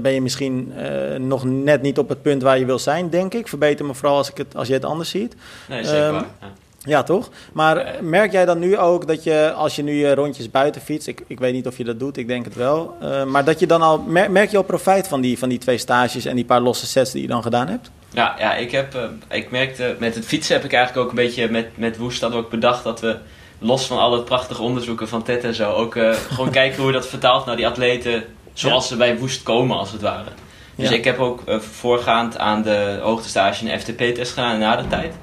ben 0.00 0.12
je 0.12 0.22
misschien 0.22 0.72
eh, 0.76 1.18
nog 1.18 1.44
net 1.44 1.82
niet 1.82 1.98
op 1.98 2.08
het 2.08 2.22
punt 2.22 2.42
waar 2.42 2.58
je 2.58 2.64
wil 2.64 2.78
zijn, 2.78 3.10
denk 3.10 3.34
ik. 3.34 3.48
Verbeter 3.48 3.84
me 3.84 3.94
vooral 3.94 4.16
als, 4.16 4.30
ik 4.30 4.36
het, 4.36 4.56
als 4.56 4.68
je 4.68 4.74
het 4.74 4.84
anders 4.84 5.10
ziet. 5.10 5.36
Nee, 5.68 5.84
zeker 5.84 6.02
Ehm, 6.02 6.12
waar. 6.12 6.26
Ja. 6.40 6.46
Ja, 6.84 7.02
toch? 7.02 7.28
Maar 7.52 7.94
merk 8.00 8.32
jij 8.32 8.44
dan 8.44 8.58
nu 8.58 8.78
ook 8.78 9.06
dat 9.06 9.24
je, 9.24 9.52
als 9.56 9.76
je 9.76 9.82
nu 9.82 9.92
je 9.92 10.14
rondjes 10.14 10.50
buiten 10.50 10.80
fietst, 10.82 11.06
ik, 11.08 11.24
ik 11.26 11.38
weet 11.38 11.52
niet 11.52 11.66
of 11.66 11.76
je 11.76 11.84
dat 11.84 11.98
doet, 11.98 12.16
ik 12.16 12.28
denk 12.28 12.44
het 12.44 12.54
wel, 12.54 12.94
eh, 13.00 13.24
maar 13.24 13.44
dat 13.44 13.60
je 13.60 13.66
dan 13.66 13.82
al, 13.82 13.98
mer- 13.98 14.30
merk 14.30 14.50
je 14.50 14.56
al 14.56 14.62
profijt 14.62 15.08
van 15.08 15.20
die, 15.20 15.38
van 15.38 15.48
die 15.48 15.58
twee 15.58 15.78
stages 15.78 16.24
en 16.24 16.36
die 16.36 16.44
paar 16.44 16.60
losse 16.60 16.86
sets 16.86 17.10
die 17.12 17.22
je 17.22 17.28
dan 17.28 17.42
gedaan 17.42 17.68
hebt? 17.68 17.90
Ja, 18.10 18.34
ja 18.38 18.54
ik, 18.54 18.70
heb, 18.70 18.94
eh, 18.94 19.36
ik 19.36 19.50
merkte 19.50 19.96
met 19.98 20.14
het 20.14 20.24
fietsen 20.24 20.54
heb 20.54 20.64
ik 20.64 20.72
eigenlijk 20.72 21.04
ook 21.04 21.10
een 21.10 21.24
beetje 21.24 21.48
met, 21.50 21.66
met 21.76 21.96
Woest 21.96 22.20
we 22.20 22.34
ook 22.34 22.50
bedacht 22.50 22.84
dat 22.84 23.00
we 23.00 23.16
los 23.58 23.86
van 23.86 23.98
alle 23.98 24.22
prachtige 24.22 24.62
onderzoeken 24.62 25.08
van 25.08 25.22
Ted 25.22 25.44
en 25.44 25.54
zo 25.54 25.72
ook 25.72 25.96
eh, 25.96 26.10
gewoon 26.34 26.50
kijken 26.50 26.82
hoe 26.82 26.92
dat 26.92 27.06
vertaalt 27.06 27.46
naar 27.46 27.56
die 27.56 27.66
atleten 27.66 28.24
zoals 28.52 28.88
ze 28.88 28.96
bij 28.96 29.18
Woest 29.18 29.42
komen 29.42 29.76
als 29.78 29.92
het 29.92 30.00
ware. 30.00 30.30
Dus 30.74 30.88
Ja. 30.88 30.94
ik 30.94 31.04
heb 31.04 31.18
ook 31.18 31.42
voorgaand 31.58 32.38
aan 32.38 32.62
de 32.62 32.98
hoogtestage 33.02 33.70
een 33.72 33.80
FTP-test 33.80 34.32
gedaan 34.32 34.58
na 34.58 34.76
de 34.76 34.86
tijd. 34.88 35.14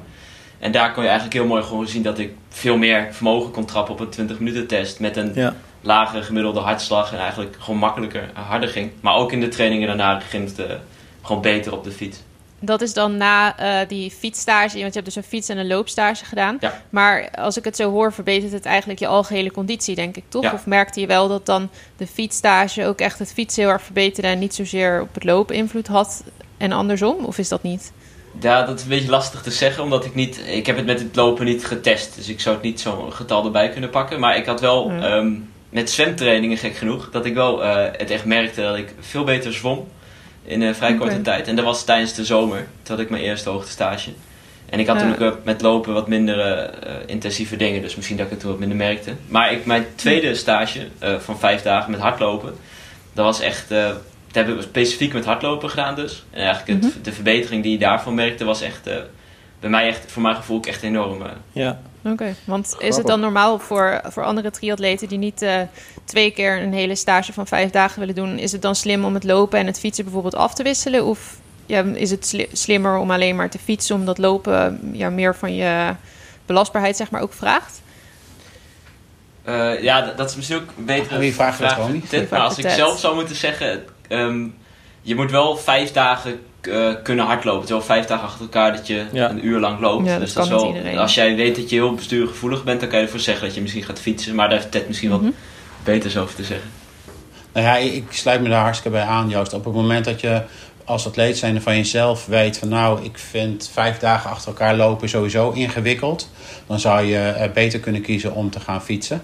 En 0.60 0.72
daar 0.72 0.92
kon 0.94 1.04
je 1.04 1.10
eigenlijk 1.10 1.40
heel 1.40 1.48
mooi 1.48 1.64
gewoon 1.64 1.88
zien 1.88 2.04
dat 2.04 2.18
ik 2.20 2.34
veel 2.50 2.78
meer 2.78 3.08
vermogen 3.12 3.52
kon 3.52 3.66
trappen 3.66 3.94
op 3.94 4.00
een 4.00 4.10
20 4.10 4.40
minuten 4.40 4.68
test 4.68 5.00
met 5.00 5.18
een 5.18 5.32
Ja. 5.36 5.56
lagere 5.82 6.24
gemiddelde 6.24 6.60
hartslag 6.60 7.12
en 7.14 7.20
eigenlijk 7.20 7.56
gewoon 7.60 7.80
makkelijker 7.80 8.30
harder 8.34 8.70
ging. 8.70 8.92
Maar 9.02 9.16
ook 9.16 9.32
in 9.32 9.40
de 9.40 9.48
trainingen 9.48 9.88
daarna 9.88 10.20
ging 10.20 10.48
het 10.48 10.60
eh, 10.60 10.76
gewoon 11.22 11.42
beter 11.42 11.74
op 11.74 11.84
de 11.84 11.92
fiets. 11.92 12.22
Dat 12.62 12.82
is 12.82 12.94
dan 12.94 13.18
na 13.18 13.58
eh, 13.58 13.88
die 13.88 14.12
fietsstage, 14.12 14.80
want 14.80 14.88
je 14.94 15.00
hebt 15.00 15.06
dus 15.06 15.16
een 15.16 15.24
fiets- 15.24 15.50
en 15.50 15.58
een 15.58 15.68
loopstage 15.68 16.26
gedaan. 16.26 16.58
Ja. 16.60 16.82
Maar 16.90 17.30
als 17.32 17.58
ik 17.58 17.64
het 17.64 17.76
zo 17.76 17.92
hoor, 17.92 18.14
verbetert 18.14 18.52
het 18.52 18.66
eigenlijk 18.66 19.00
je 19.00 19.08
algehele 19.08 19.52
conditie, 19.52 19.96
denk 19.96 20.16
ik, 20.16 20.24
toch? 20.30 20.44
Ja. 20.44 20.52
Of 20.54 20.66
merkte 20.66 21.00
je 21.00 21.08
wel 21.08 21.28
dat 21.28 21.46
dan 21.46 21.70
de 21.98 22.08
fietsstage 22.08 22.86
ook 22.86 23.00
echt 23.00 23.20
het 23.20 23.34
fietsen 23.34 23.64
heel 23.64 23.72
erg 23.72 23.82
verbeterde 23.82 24.28
en 24.28 24.40
niet 24.40 24.56
zozeer 24.56 25.02
op 25.02 25.14
het 25.14 25.24
lopen 25.24 25.56
invloed 25.56 25.88
had 25.88 26.24
en 26.58 26.72
andersom? 26.72 27.26
Of 27.26 27.38
is 27.38 27.50
dat 27.50 27.64
niet? 27.64 27.92
Ja, 28.42 28.66
dat 28.66 28.78
is 28.78 28.84
een 28.84 28.90
beetje 28.90 29.10
lastig 29.10 29.42
te 29.42 29.52
zeggen, 29.52 29.84
omdat 29.84 30.06
ik 30.06 30.16
niet... 30.16 30.42
Ik 30.48 30.66
heb 30.66 30.76
het 30.76 30.86
met 30.86 31.00
het 31.00 31.16
lopen 31.16 31.46
niet 31.46 31.66
getest, 31.66 32.16
dus 32.16 32.28
ik 32.30 32.40
zou 32.40 32.56
het 32.56 32.64
niet 32.64 32.80
zo'n 32.82 33.14
getal 33.14 33.46
erbij 33.46 33.70
kunnen 33.70 33.90
pakken. 33.90 34.20
Maar 34.20 34.38
ik 34.38 34.46
had 34.46 34.62
wel 34.62 34.92
Ja. 34.92 35.00
ehm, 35.18 35.32
met 35.70 35.90
zwemtrainingen, 35.90 36.58
gek 36.58 36.76
genoeg, 36.76 37.10
dat 37.12 37.26
ik 37.26 37.34
wel 37.34 37.64
eh, 37.64 37.86
het 37.98 38.10
echt 38.12 38.26
merkte 38.26 38.62
dat 38.62 38.76
ik 38.78 38.94
veel 39.00 39.24
beter 39.24 39.54
zwom 39.54 39.88
in 40.44 40.62
een 40.62 40.76
vrij 40.76 40.96
korte 40.96 41.22
tijd. 41.22 41.48
En 41.48 41.56
dat 41.56 41.66
was 41.66 41.84
tijdens 41.84 42.14
de 42.14 42.26
zomer, 42.26 42.58
toen 42.84 42.96
had 42.96 43.00
ik 43.06 43.10
mijn 43.10 43.24
eerste 43.24 43.50
hoogtestage. 43.50 44.10
En 44.70 44.80
ik 44.80 44.88
had 44.88 45.00
toen 45.00 45.12
ook 45.12 45.20
eh, 45.20 45.32
met 45.44 45.62
lopen 45.62 45.94
wat 45.94 46.08
minder 46.08 46.40
eh, 46.40 46.64
eh, 46.64 47.02
intensieve 47.06 47.56
dingen, 47.56 47.82
dus 47.82 47.96
misschien 47.96 48.18
dat 48.18 48.26
ik 48.26 48.32
het 48.32 48.42
toen 48.42 48.50
wat 48.50 48.60
minder 48.60 48.78
merkte. 48.78 49.12
Maar 49.28 49.52
ik, 49.52 49.66
mijn 49.66 49.86
tweede 49.96 50.36
stage 50.36 50.88
eh, 51.00 51.16
van 51.20 51.40
vijf 51.40 51.62
dagen 51.62 51.92
met 51.92 52.00
hardlopen, 52.00 52.56
dat 53.14 53.26
was 53.26 53.40
echt... 53.40 53.66
dat 54.32 54.36
hebben 54.36 54.56
we 54.56 54.62
specifiek 54.62 55.14
met 55.14 55.26
hardlopen 55.26 55.70
gedaan 55.70 55.96
dus. 55.96 56.24
En 56.32 56.42
eigenlijk 56.44 56.84
het, 56.84 57.06
de 57.06 57.12
verbetering 57.14 57.64
die 57.64 57.72
je 57.72 57.78
daarvan 57.78 58.14
merkte 58.14 58.44
was 58.46 58.62
echt... 58.62 58.88
eh, 58.88 58.96
bij 59.60 59.70
mij 59.70 59.88
echt, 59.88 60.12
voor 60.12 60.22
mijn 60.22 60.36
gevoel 60.36 60.58
ook 60.58 60.66
echt 60.66 60.84
enorm. 60.84 61.22
eh. 61.22 61.28
Ja. 61.52 61.80
Oké, 62.04 62.36
want 62.44 62.76
is 62.80 62.96
het 62.98 63.08
dan 63.08 63.20
normaal 63.20 63.60
voor, 63.60 64.02
voor 64.04 64.24
andere 64.24 64.52
triatleten 64.52 65.08
die 65.08 65.18
niet 65.18 65.42
eh, 65.42 65.56
twee 66.04 66.32
keer 66.32 66.62
een 66.62 66.74
hele 66.74 66.96
stage 66.96 67.34
van 67.34 67.48
vijf 67.48 67.70
dagen 67.72 68.00
willen 68.00 68.16
doen, 68.16 68.38
is 68.38 68.52
het 68.52 68.62
dan 68.62 68.76
slim 68.76 69.06
om 69.06 69.14
het 69.14 69.24
lopen 69.24 69.60
en 69.60 69.66
het 69.66 69.80
fietsen 69.80 70.04
bijvoorbeeld 70.04 70.36
af 70.36 70.54
te 70.54 70.64
wisselen? 70.64 71.06
Of 71.06 71.38
ja, 71.66 71.82
is 71.84 72.12
het 72.12 72.26
sli- 72.28 72.50
slimmer 72.54 72.98
om 72.98 73.12
alleen 73.12 73.36
maar 73.36 73.50
te 73.50 73.60
fietsen, 73.60 73.96
omdat 73.96 74.18
lopen 74.18 74.90
ja, 74.94 75.10
meer 75.10 75.36
van 75.36 75.56
je 75.56 75.96
belastbaarheid 76.46 76.96
zeg 76.98 77.10
maar 77.12 77.22
ook 77.22 77.34
vraagt? 77.34 77.82
Eh, 79.44 79.82
ja, 79.84 80.02
dat, 80.02 80.18
dat 80.18 80.30
is 80.30 80.36
misschien 80.36 80.58
ook 80.58 80.68
een 80.78 80.86
betere 80.86 81.18
Wie 81.20 81.34
vraagt 81.34 81.58
vraag 81.58 81.74
gewoon 81.74 81.92
niet? 81.92 82.12
Maar 82.12 82.26
vraagt 82.28 82.44
als 82.44 82.58
ik 82.58 82.64
het 82.64 82.74
zelf 82.74 83.00
zou 83.00 83.16
moeten 83.16 83.36
zeggen... 83.36 83.84
ehm, 84.10 84.46
je 85.02 85.16
moet 85.16 85.32
wel 85.32 85.58
vijf 85.58 85.92
dagen 85.92 86.40
eh, 86.62 86.94
kunnen 87.04 87.26
hardlopen. 87.26 87.66
Terwijl 87.66 87.86
vijf 87.86 88.06
dagen 88.06 88.24
achter 88.26 88.42
elkaar 88.42 88.72
dat 88.72 88.88
je 88.88 89.06
Ja. 89.12 89.30
een 89.30 89.46
uur 89.46 89.60
lang 89.60 89.80
loopt. 89.80 90.06
Ja, 90.06 90.12
dat 90.12 90.20
dus 90.22 90.34
kan 90.34 90.50
dat 90.50 90.58
is 90.60 90.64
niet 90.64 90.72
wel, 90.72 90.76
iedereen. 90.82 91.00
als 91.00 91.14
jij 91.16 91.36
weet 91.36 91.56
dat 91.56 91.70
je 91.70 91.76
heel 91.76 91.94
bestuurgevoelig 91.94 92.64
bent, 92.64 92.80
dan 92.80 92.90
kan 92.90 93.00
je 93.00 93.06
ervoor 93.06 93.20
zeggen 93.20 93.46
dat 93.46 93.56
je 93.56 93.62
misschien 93.62 93.84
gaat 93.84 94.00
fietsen. 94.00 94.36
Maar 94.36 94.50
daar 94.50 94.58
heeft 94.58 94.72
Ted 94.72 94.88
misschien 94.88 95.10
wat 95.10 95.22
Mhm. 95.22 95.32
beters 95.84 96.18
over 96.18 96.36
te 96.36 96.44
zeggen. 96.44 96.70
Nou 97.54 97.66
ja, 97.66 97.76
ik 97.78 97.94
ik 97.94 98.06
sluit 98.10 98.42
me 98.42 98.50
daar 98.50 98.62
hartstikke 98.62 98.98
bij 98.98 99.06
aan, 99.08 99.30
Joost. 99.30 99.54
Op 99.54 99.66
het 99.66 99.74
moment 99.74 100.06
dat 100.06 100.22
je 100.22 100.42
als 100.86 101.06
atleet 101.08 101.38
zijnde 101.38 101.62
van 101.62 101.76
jezelf 101.76 102.26
weet 102.26 102.58
van 102.58 102.68
nou, 102.70 103.04
ik 103.04 103.18
vind 103.18 103.70
vijf 103.74 103.98
dagen 103.98 104.30
achter 104.30 104.48
elkaar 104.48 104.76
lopen 104.76 105.10
sowieso 105.10 105.52
ingewikkeld, 105.52 106.30
dan 106.68 106.80
zou 106.80 107.06
je 107.06 107.18
eh, 107.20 107.52
beter 107.52 107.80
kunnen 107.80 108.02
kiezen 108.02 108.34
om 108.34 108.50
te 108.50 108.60
gaan 108.60 108.82
fietsen. 108.82 109.22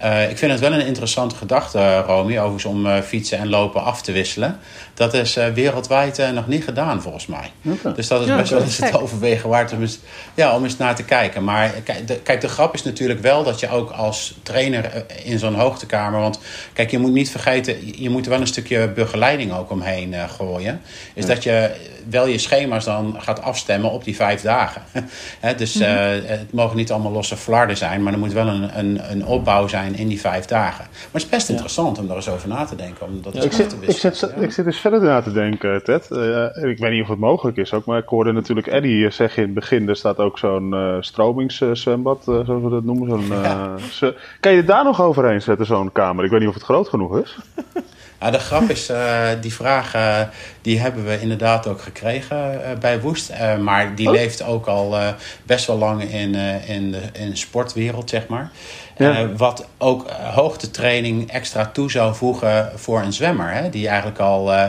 Eh, 0.00 0.30
ik 0.30 0.38
vind 0.38 0.52
het 0.52 0.60
wel 0.60 0.72
een 0.72 0.86
interessante 0.86 1.34
gedachte, 1.34 1.98
Romy, 1.98 2.38
overigens 2.38 2.64
om 2.64 2.86
eh, 2.86 3.02
fietsen 3.02 3.38
en 3.38 3.48
lopen 3.48 3.82
af 3.82 4.02
te 4.02 4.12
wisselen. 4.12 4.58
Dat 5.00 5.14
is 5.14 5.36
eh, 5.36 5.48
wereldwijd 5.48 6.18
eh, 6.18 6.30
nog 6.30 6.46
niet 6.46 6.64
gedaan, 6.64 7.02
volgens 7.02 7.26
mij. 7.26 7.50
Dus 7.94 8.08
dat 8.08 8.20
is 8.20 8.26
Ja, 8.26 8.36
best 8.36 8.50
wel 8.50 8.60
eens 8.62 8.76
het 8.76 9.00
overwegen 9.00 9.48
waard 9.48 9.72
om 9.72 9.80
eens, 9.80 9.98
ja, 10.34 10.56
om 10.56 10.64
eens 10.64 10.76
naar 10.76 10.94
te 10.94 11.02
kijken. 11.04 11.44
Maar 11.44 11.68
kijk 11.84 12.06
de, 12.06 12.18
kijk, 12.18 12.40
de 12.40 12.48
grap 12.48 12.74
is 12.74 12.82
natuurlijk 12.82 13.20
wel 13.20 13.44
dat 13.44 13.60
je 13.60 13.68
ook 13.70 13.90
als 13.90 14.34
trainer 14.42 14.84
eh, 14.84 15.30
in 15.30 15.38
zo'n 15.38 15.54
hoogtekamer... 15.54 16.20
Want 16.20 16.38
kijk, 16.72 16.90
je 16.90 16.98
moet 16.98 17.12
niet 17.12 17.30
vergeten, 17.30 18.02
je- 18.02 18.10
moet 18.10 18.24
er 18.24 18.30
wel 18.30 18.40
een 18.40 18.46
stukje 18.46 18.88
begeleiding 18.88 19.52
ook 19.52 19.70
omheen 19.70 20.14
gooien. 20.28 20.80
Is 21.14 21.26
dat 21.26 21.42
je 21.42 21.70
wel 22.10 22.26
je 22.26 22.38
schema's 22.38 22.84
dan 22.84 23.16
gaat 23.18 23.42
afstemmen 23.42 23.90
op 23.90 24.04
die 24.04 24.16
vijf 24.16 24.40
dagen. 24.42 24.82
Dus 25.56 25.74
Mhm. 25.74 25.88
het 26.24 26.52
mogen 26.52 26.76
niet 26.76 26.92
allemaal 26.92 27.12
losse 27.12 27.36
flarden 27.36 27.76
zijn... 27.76 28.02
maar 28.02 28.12
er 28.12 28.18
moet 28.18 28.32
wel 28.32 28.46
een, 28.46 28.78
een, 28.78 29.00
een 29.10 29.26
opbouw 29.26 29.68
zijn 29.68 29.96
in 29.96 30.08
die 30.08 30.20
vijf 30.20 30.44
dagen. 30.44 30.84
Maar 30.90 31.08
het 31.12 31.22
is 31.22 31.28
best 31.28 31.48
interessant 31.48 31.98
om 31.98 32.06
daar 32.06 32.16
eens 32.16 32.28
over 32.28 32.48
na 32.48 32.64
te 32.64 32.76
denken. 32.76 33.06
Om 33.06 33.22
dat 33.22 33.44
Ik 33.44 33.52
zit, 33.52 33.68
te 33.68 33.76
ik, 33.80 33.98
zit, 33.98 34.22
ik 34.40 34.52
zit 34.52 34.66
eens 34.66 34.78
verder 34.90 35.08
na 35.08 35.22
te 35.22 35.32
denken, 35.32 35.84
Ted. 35.84 36.10
Eh, 36.10 36.70
ik 36.70 36.78
weet 36.78 36.90
niet 36.90 37.02
of 37.02 37.08
het 37.08 37.18
mogelijk 37.18 37.56
is 37.56 37.74
ook, 37.74 37.84
maar 37.84 37.98
ik 37.98 38.08
hoorde 38.08 38.32
natuurlijk 38.32 38.66
Eddie 38.66 39.10
zeggen 39.10 39.42
in 39.42 39.48
het 39.48 39.58
begin... 39.58 39.88
er 39.88 39.96
staat 39.96 40.18
ook 40.18 40.38
zo'n 40.38 40.74
eh 40.74 40.96
stromingszwembad, 41.00 42.18
eh, 42.18 42.44
zoals 42.44 42.62
we 42.62 42.70
dat 42.70 42.84
noemen. 42.84 43.08
Zo'n, 43.08 43.32
eh, 43.32 44.14
kan 44.40 44.52
je 44.52 44.58
er 44.58 44.66
daar 44.66 44.84
nog 44.84 45.02
overheen 45.02 45.42
zetten, 45.42 45.66
zo'n 45.66 45.92
kamer? 45.92 46.24
Ik 46.24 46.30
weet 46.30 46.40
niet 46.40 46.48
of 46.48 46.54
het 46.54 46.62
groot 46.62 46.88
genoeg 46.88 47.18
is. 47.18 47.38
Ja, 48.20 48.30
de 48.30 48.38
grap 48.38 48.70
is, 48.70 48.88
eh, 48.88 49.28
die 49.40 49.54
vraag 49.54 49.94
eh, 49.94 50.20
die 50.62 50.80
hebben 50.80 51.04
we 51.04 51.20
inderdaad 51.20 51.66
ook 51.66 51.80
gekregen 51.82 52.64
eh, 52.64 52.78
bij 52.78 53.00
Woest. 53.00 53.32
Maar 53.60 53.94
die 53.94 54.06
Oh. 54.06 54.12
leeft 54.12 54.42
ook 54.42 54.66
al 54.66 54.96
best 55.42 55.66
wel 55.66 55.78
lang 55.78 56.02
in, 56.02 56.34
in, 56.66 56.90
de, 56.92 57.00
in 57.12 57.30
de 57.30 57.36
sportwereld, 57.36 58.10
zeg 58.10 58.26
maar. 58.26 58.50
Ja. 58.96 59.28
Wat 59.36 59.66
ook 59.78 60.10
hoogtetraining 60.10 61.30
extra 61.30 61.66
toe 61.66 61.90
zou 61.90 62.14
voegen 62.14 62.70
voor 62.74 63.00
een 63.02 63.12
zwemmer. 63.12 63.52
Hè, 63.52 63.70
die 63.70 63.88
eigenlijk 63.88 64.18
al 64.18 64.52
eh, 64.52 64.64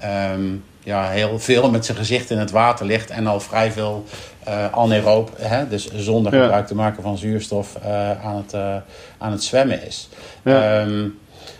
ehm, 0.00 0.42
ja, 0.82 1.08
heel 1.08 1.38
veel 1.38 1.70
met 1.70 1.84
zijn 1.84 1.96
gezicht 1.98 2.30
in 2.30 2.38
het 2.38 2.50
water 2.50 2.86
ligt 2.86 3.10
en 3.10 3.26
al 3.26 3.40
vrij 3.40 3.72
veel 3.72 4.04
anaeroop, 4.72 5.30
hè, 5.40 5.68
dus 5.68 5.88
zonder 5.94 6.34
Ja. 6.34 6.42
gebruik 6.42 6.66
te 6.66 6.74
maken 6.74 7.02
van 7.02 7.18
zuurstof, 7.18 7.76
aan, 8.24 8.36
het, 8.46 8.54
aan 9.18 9.32
het 9.32 9.44
zwemmen 9.44 9.86
is. 9.86 10.08
Ja. 10.44 10.80
Ehm, 10.80 11.04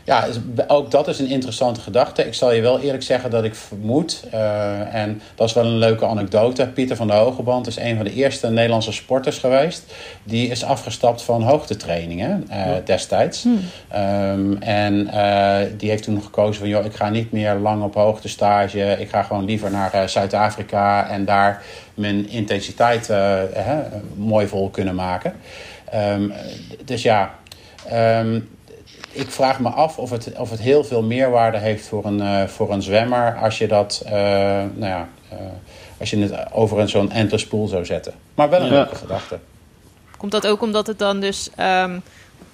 ja, 0.05 0.27
ook 0.66 0.90
dat 0.90 1.09
is 1.09 1.18
een 1.18 1.29
interessante 1.29 1.81
gedachte. 1.81 2.27
Ik 2.27 2.35
zal 2.35 2.53
je 2.53 2.61
wel 2.61 2.81
eerlijk 2.81 3.03
zeggen 3.03 3.31
dat 3.31 3.44
ik 3.44 3.55
vermoed, 3.55 4.25
eh, 4.31 4.94
en 4.94 5.20
dat 5.35 5.49
is 5.49 5.55
wel 5.55 5.64
een 5.64 5.79
leuke 5.79 6.07
anekdote. 6.07 6.66
Pieter 6.66 6.97
van 6.97 7.07
der 7.07 7.16
Hogeband 7.16 7.66
is 7.66 7.77
een 7.77 7.97
van 7.97 8.05
de 8.05 8.12
eerste 8.12 8.51
Nederlandse 8.51 8.92
sporters 8.92 9.38
geweest. 9.38 9.94
Die 10.25 10.49
is 10.49 10.64
afgestapt 10.64 11.23
van 11.23 11.42
hoogtetrainingen 11.42 12.44
eh, 12.49 12.70
destijds. 12.85 13.47
Ehm, 13.88 14.53
en 14.57 15.09
eh, 15.09 15.70
die 15.77 15.90
heeft 15.90 16.03
toen 16.03 16.23
gekozen 16.23 16.61
van, 16.61 16.68
joh, 16.68 16.85
ik 16.85 16.94
ga 16.94 17.09
niet 17.09 17.33
meer 17.33 17.55
lang 17.55 17.83
op 17.83 17.94
hoogte 17.94 18.29
stage. 18.29 18.97
Ik 18.99 19.09
ga 19.09 19.23
gewoon 19.23 19.44
liever 19.44 19.70
naar 19.70 20.09
Zuid-Afrika 20.09 21.09
en 21.11 21.25
daar 21.25 21.62
mijn 21.94 22.29
intensiteit 22.29 23.12
mooi 24.16 24.47
vol 24.47 24.70
kunnen 24.70 24.94
maken. 24.94 25.33
Ehm, 25.94 26.31
dus 26.85 27.03
ja, 27.03 27.35
ehm, 27.88 28.40
ik 29.14 29.31
vraag 29.31 29.61
me 29.61 29.68
af 29.68 29.98
of 29.98 30.11
het, 30.11 30.33
of 30.38 30.50
het 30.50 30.61
heel 30.61 30.85
veel 30.85 31.03
meerwaarde 31.03 31.59
heeft 31.59 31.87
voor 31.87 32.05
een, 32.05 32.20
eh, 32.20 32.44
voor 32.46 32.72
een 32.72 32.83
zwemmer 32.83 33.38
als 33.38 33.59
je 33.59 33.68
dat, 33.68 34.03
eh, 34.07 34.12
nou 34.12 34.70
ja, 34.87 35.09
eh, 35.29 35.37
als 36.00 36.11
je 36.11 36.18
het 36.18 36.53
over 36.53 36.79
een 36.79 36.88
zo'n 36.88 37.11
endless 37.12 37.46
pool 37.46 37.66
zou 37.66 37.85
zetten. 37.85 38.12
Maar 38.35 38.50
wel 38.50 38.61
een 38.61 38.66
Ja. 38.66 38.72
leuke 38.72 38.94
gedachte. 38.96 39.38
Komt 40.16 40.33
dat 40.33 40.46
ook 40.46 40.62
omdat 40.62 40.87
het 40.87 40.98
dan 40.98 41.20
dus 41.20 41.50
ehm, 41.57 41.98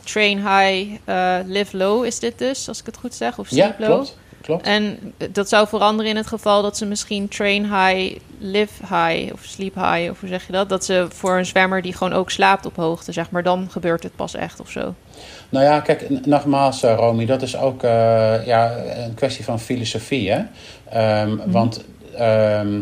train 0.05 0.37
high, 0.39 0.95
eh, 1.05 1.37
live 1.47 1.77
low 1.77 2.05
is 2.05 2.19
dit 2.19 2.39
dus, 2.39 2.69
als 2.69 2.81
ik 2.81 2.87
het 2.87 2.97
goed 2.97 3.15
zeg? 3.15 3.39
Of 3.39 3.51
Ja, 3.51 3.65
sleep 3.65 3.79
low? 3.79 3.89
klopt. 3.89 4.17
Klopt. 4.41 4.67
En 4.67 5.15
dat 5.33 5.49
zou 5.49 5.69
veranderen 5.69 6.11
in 6.11 6.17
het 6.17 6.27
geval 6.27 6.63
dat 6.63 6.77
ze 6.77 6.87
misschien 6.87 7.29
train 7.29 7.63
high, 7.63 8.17
live 8.39 8.87
high 8.95 9.33
of 9.33 9.43
sleep 9.43 9.75
high, 9.75 10.11
of 10.11 10.21
hoe 10.21 10.29
zeg 10.29 10.47
je 10.47 10.53
dat? 10.53 10.69
Dat 10.69 10.85
ze 10.85 11.07
voor 11.09 11.39
een 11.39 11.47
zwemmer 11.47 11.83
die 11.83 11.93
gewoon 11.93 12.13
ook 12.13 12.31
slaapt 12.31 12.67
op 12.67 12.77
hoogte, 12.77 13.13
zeg 13.13 13.31
maar, 13.31 13.43
dan 13.43 13.69
gebeurt 13.71 14.03
het 14.03 14.17
pas 14.17 14.35
echt 14.35 14.61
of 14.61 14.71
zo. 14.71 14.95
Nou 15.49 15.65
ja, 15.65 15.81
kijk, 15.81 16.27
nogmaals, 16.27 16.83
eh, 16.83 16.95
Romy, 16.95 17.27
dat 17.27 17.43
is 17.43 17.57
ook 17.57 17.83
eh, 17.83 18.47
ja, 18.47 18.77
een 18.77 19.15
kwestie 19.15 19.45
van 19.45 19.61
filosofie. 19.61 20.31
Hè? 20.31 20.43
Ehm, 20.89 21.37
Want 21.47 21.85
ehm, 22.15 22.75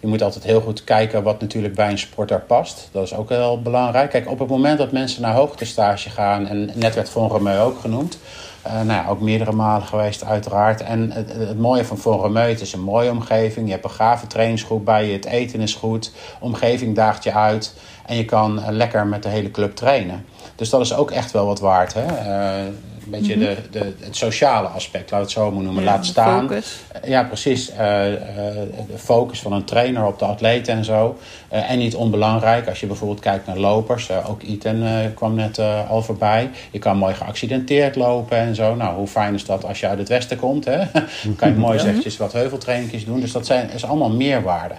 je 0.00 0.06
moet 0.06 0.22
altijd 0.22 0.44
heel 0.44 0.60
goed 0.60 0.84
kijken 0.84 1.22
wat 1.22 1.40
natuurlijk 1.40 1.74
bij 1.74 1.90
een 1.90 1.98
sporter 1.98 2.40
past. 2.40 2.88
Dat 2.92 3.02
is 3.02 3.14
ook 3.14 3.28
heel 3.28 3.62
belangrijk. 3.62 4.10
Kijk, 4.10 4.30
op 4.30 4.38
het 4.38 4.48
moment 4.48 4.78
dat 4.78 4.92
mensen 4.92 5.22
naar 5.22 5.34
hoogtestage 5.34 6.10
gaan, 6.10 6.46
en 6.48 6.70
net 6.74 6.94
werd 6.94 7.08
Von 7.08 7.28
Romeu 7.28 7.58
ook 7.60 7.80
genoemd. 7.80 8.18
Eh, 8.66 8.74
nou 8.74 8.86
ja, 8.86 9.06
ook 9.08 9.20
meerdere 9.20 9.52
malen 9.52 9.86
geweest 9.86 10.24
uiteraard. 10.24 10.80
En 10.80 11.10
het, 11.10 11.32
het 11.32 11.58
mooie 11.58 11.84
van 11.84 11.98
Romeu, 12.12 12.48
het 12.48 12.60
is 12.60 12.72
een 12.72 12.82
mooie 12.82 13.10
omgeving. 13.10 13.66
Je 13.66 13.72
hebt 13.72 13.84
een 13.84 13.90
gave 13.90 14.26
trainingsgroep 14.26 14.84
bij 14.84 15.06
je, 15.06 15.12
het 15.12 15.24
eten 15.24 15.60
is 15.60 15.74
goed. 15.74 16.12
omgeving 16.40 16.94
daagt 16.94 17.24
je 17.24 17.32
uit. 17.32 17.74
En 18.06 18.16
je 18.16 18.24
kan 18.24 18.62
eh, 18.62 18.70
lekker 18.70 19.06
met 19.06 19.22
de 19.22 19.28
hele 19.28 19.50
club 19.50 19.74
trainen. 19.76 20.24
Dus 20.54 20.70
dat 20.70 20.80
is 20.80 20.94
ook 20.94 21.10
echt 21.10 21.30
wel 21.30 21.46
wat 21.46 21.60
waard. 21.60 21.94
Hè? 21.94 22.06
Eh, 22.06 22.64
een 22.64 23.10
beetje 23.10 23.38
de, 23.38 23.56
de, 23.70 23.94
het 24.00 24.16
sociale 24.16 24.68
aspect, 24.68 25.10
laat 25.10 25.20
het 25.20 25.30
zo 25.30 25.50
maar 25.50 25.62
noemen. 25.62 25.82
Ja, 25.82 25.90
Laat 25.90 26.06
staan. 26.06 26.40
Focus. 26.40 26.80
Ja, 27.04 27.24
precies. 27.24 27.66
De 27.66 28.68
focus 28.96 29.40
van 29.40 29.52
een 29.52 29.64
trainer 29.64 30.04
op 30.06 30.18
de 30.18 30.24
atleten 30.24 30.74
en 30.74 30.84
zo. 30.84 31.18
Eh, 31.48 31.70
en 31.70 31.78
niet 31.78 31.94
onbelangrijk, 31.94 32.68
als 32.68 32.80
je 32.80 32.86
bijvoorbeeld 32.86 33.20
kijkt 33.20 33.46
naar 33.46 33.56
lopers. 33.58 34.08
eh, 34.08 34.30
ook 34.30 34.42
Ethan 34.42 34.82
eh, 34.82 34.94
kwam 35.14 35.34
net 35.34 35.58
al 35.88 36.02
voorbij. 36.02 36.50
Je 36.70 36.78
kan 36.78 36.96
mooi 36.96 37.14
geaccidenteerd 37.14 37.96
lopen 37.96 38.36
en 38.38 38.54
zo. 38.54 38.74
Nou, 38.74 38.94
hoe 38.96 39.06
fijn 39.06 39.34
is 39.34 39.44
dat 39.44 39.64
als 39.64 39.80
je 39.80 39.88
uit 39.88 39.98
het 39.98 40.08
westen 40.08 40.36
komt? 40.36 40.64
Hè? 40.64 40.76
Dan 41.24 41.36
kan 41.36 41.48
je 41.48 41.54
mooi 41.66 41.78
eventjes 41.78 42.16
wat 42.16 42.32
heuveltrainingjes 42.32 43.04
doen. 43.04 43.20
Dus 43.20 43.32
dat 43.32 43.46
zijn, 43.46 43.70
is 43.70 43.84
allemaal 43.84 44.10
meerwaarde. 44.10 44.74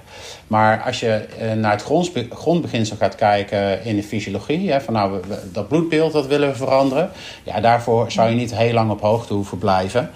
Maar 0.47 0.83
als 0.83 0.99
je 0.99 1.25
naar 1.57 1.71
het 1.71 1.83
grondsbe- 1.83 2.27
grondbeginsel 2.33 2.95
gaat 2.97 3.15
kijken 3.15 3.83
in 3.85 3.95
de 3.95 4.03
fysiologie... 4.03 4.71
Hè, 4.71 4.81
van 4.81 4.93
nou, 4.93 5.11
we- 5.11 5.27
we- 5.27 5.51
dat 5.51 5.67
bloedbeeld 5.67 6.13
dat 6.13 6.27
willen 6.27 6.49
we 6.49 6.55
veranderen... 6.55 7.09
ja, 7.43 7.59
daarvoor 7.59 8.11
zou 8.11 8.29
je 8.29 8.35
niet 8.35 8.55
heel 8.55 8.73
lang 8.73 8.91
op 8.91 9.01
hoogte 9.01 9.33
hoeven 9.33 9.57
blijven. 9.57 10.09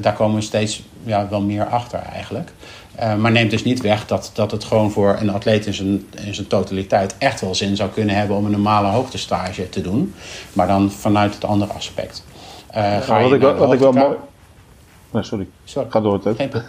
Daar 0.00 0.14
komen 0.16 0.34
we 0.36 0.42
steeds 0.42 0.82
ja, 1.04 1.26
wel 1.30 1.40
meer 1.40 1.64
achter 1.66 1.98
eigenlijk. 2.12 2.52
Eh, 2.94 3.14
maar 3.14 3.30
neemt 3.32 3.50
dus 3.50 3.64
niet 3.64 3.80
weg 3.80 4.06
dat, 4.06 4.30
dat 4.34 4.50
het 4.50 4.64
gewoon 4.64 4.90
voor 4.90 5.16
een 5.20 5.30
atleet 5.30 5.66
in 5.66 5.74
zijn, 5.74 6.06
in 6.26 6.34
zijn 6.34 6.46
totaliteit 6.46 7.14
echt 7.18 7.40
wel 7.40 7.54
zin 7.54 7.76
zou 7.76 7.90
kunnen 7.90 8.14
hebben 8.14 8.36
om 8.36 8.44
een 8.44 8.50
normale 8.50 8.88
hoogtestage 8.88 9.68
te 9.68 9.80
doen. 9.80 10.14
Maar 10.52 10.66
dan 10.66 10.90
vanuit 10.90 11.34
het 11.34 11.44
andere 11.44 11.72
aspect. 11.72 12.24
Eh, 12.70 13.00
ga 13.00 13.22
wat 13.22 13.32
ik, 13.32 13.40
wat 13.40 13.72
ik 13.72 13.78
wel 13.78 13.92
mooi... 13.92 14.16
Nee, 15.10 15.22
sorry. 15.22 15.46
Sorry. 15.64 15.90
Ga 15.90 16.00
door, 16.00 16.20
Ted. 16.20 16.50
Pro- 16.50 16.60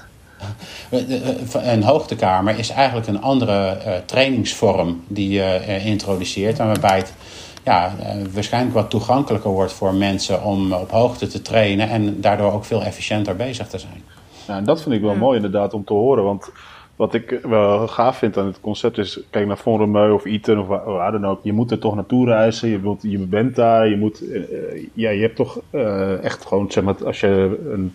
Een 1.64 1.84
hoogtekamer 1.84 2.60
is 2.60 2.70
eigenlijk 2.70 3.08
een 3.08 3.22
andere 3.22 3.68
eh, 3.68 3.94
trainingsvorm 4.06 5.04
die 5.08 5.30
je 5.30 5.44
eh, 5.44 5.86
introduceert. 5.86 6.60
En 6.60 6.66
waarbij 6.66 6.98
het 6.98 7.14
ja, 7.64 7.96
eh, 8.00 8.16
waarschijnlijk 8.32 8.74
wat 8.74 8.90
toegankelijker 8.90 9.52
wordt 9.52 9.74
voor 9.74 9.94
mensen 9.94 10.44
om 10.44 10.74
op 10.74 10.92
hoogte 10.92 11.28
te 11.28 11.42
trainen. 11.42 11.90
En 11.90 12.22
daardoor 12.22 12.52
ook 12.52 12.66
veel 12.66 12.84
efficiënter 12.84 13.36
bezig 13.36 13.68
te 13.68 13.80
zijn. 13.80 14.04
Ja, 14.48 14.58
en 14.58 14.64
dat 14.64 14.82
vind 14.82 14.96
ik 14.96 15.02
wel 15.02 15.12
Ja. 15.12 15.18
mooi 15.18 15.36
inderdaad 15.36 15.74
om 15.74 15.84
te 15.84 15.94
horen. 15.94 16.24
Want 16.24 16.52
wat 17.02 17.14
ik 17.14 17.40
wel 17.44 17.88
gaaf 17.88 18.18
vind 18.18 18.38
aan 18.38 18.46
het 18.46 18.60
concept 18.62 18.98
is... 18.98 19.20
Kijk 19.30 19.48
naar 19.48 19.58
Von 19.58 19.78
Romeu 19.78 20.12
of 20.12 20.26
Eton 20.26 20.60
of 20.60 20.68
waar, 20.68 21.12
dan 21.12 21.26
ook. 21.26 21.40
Je 21.44 21.54
moet 21.54 21.72
er 21.72 21.80
toch 21.80 21.96
naartoe 21.96 22.26
reizen. 22.26 22.70
Je, 22.70 22.80
wilt, 22.80 23.02
je 23.02 23.18
bent 23.18 23.56
daar. 23.56 23.88
Je, 23.88 23.98
moet, 23.98 24.32
eh, 24.32 24.42
ja, 24.94 25.10
je 25.10 25.22
hebt 25.22 25.36
toch 25.36 25.60
eh, 25.70 26.24
echt 26.24 26.46
gewoon... 26.46 26.72
Zeg 26.72 26.84
maar, 26.84 27.06
als 27.06 27.20
je 27.20 27.60
een 27.72 27.94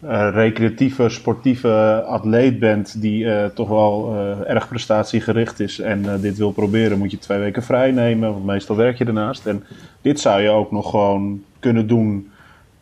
eh, 0.00 0.28
recreatieve, 0.32 1.08
sportieve 1.08 2.04
atleet 2.06 2.58
bent... 2.58 3.00
die 3.00 3.52
toch 3.54 3.68
wel 3.68 4.16
erg 4.46 4.68
prestatiegericht 4.68 5.60
is... 5.60 5.80
en 5.80 6.20
dit 6.20 6.38
wil 6.38 6.50
proberen, 6.50 6.98
moet 6.98 7.10
je 7.10 7.18
twee 7.18 7.38
weken 7.38 7.62
vrij 7.62 7.90
nemen. 7.90 8.32
Want 8.32 8.44
meestal 8.44 8.76
werk 8.76 8.98
je 8.98 9.04
ernaast. 9.04 9.46
En 9.46 9.64
dit 10.00 10.20
zou 10.20 10.40
je 10.40 10.50
ook 10.50 10.70
nog 10.70 10.90
gewoon 10.90 11.42
kunnen 11.58 11.86
doen 11.86 12.30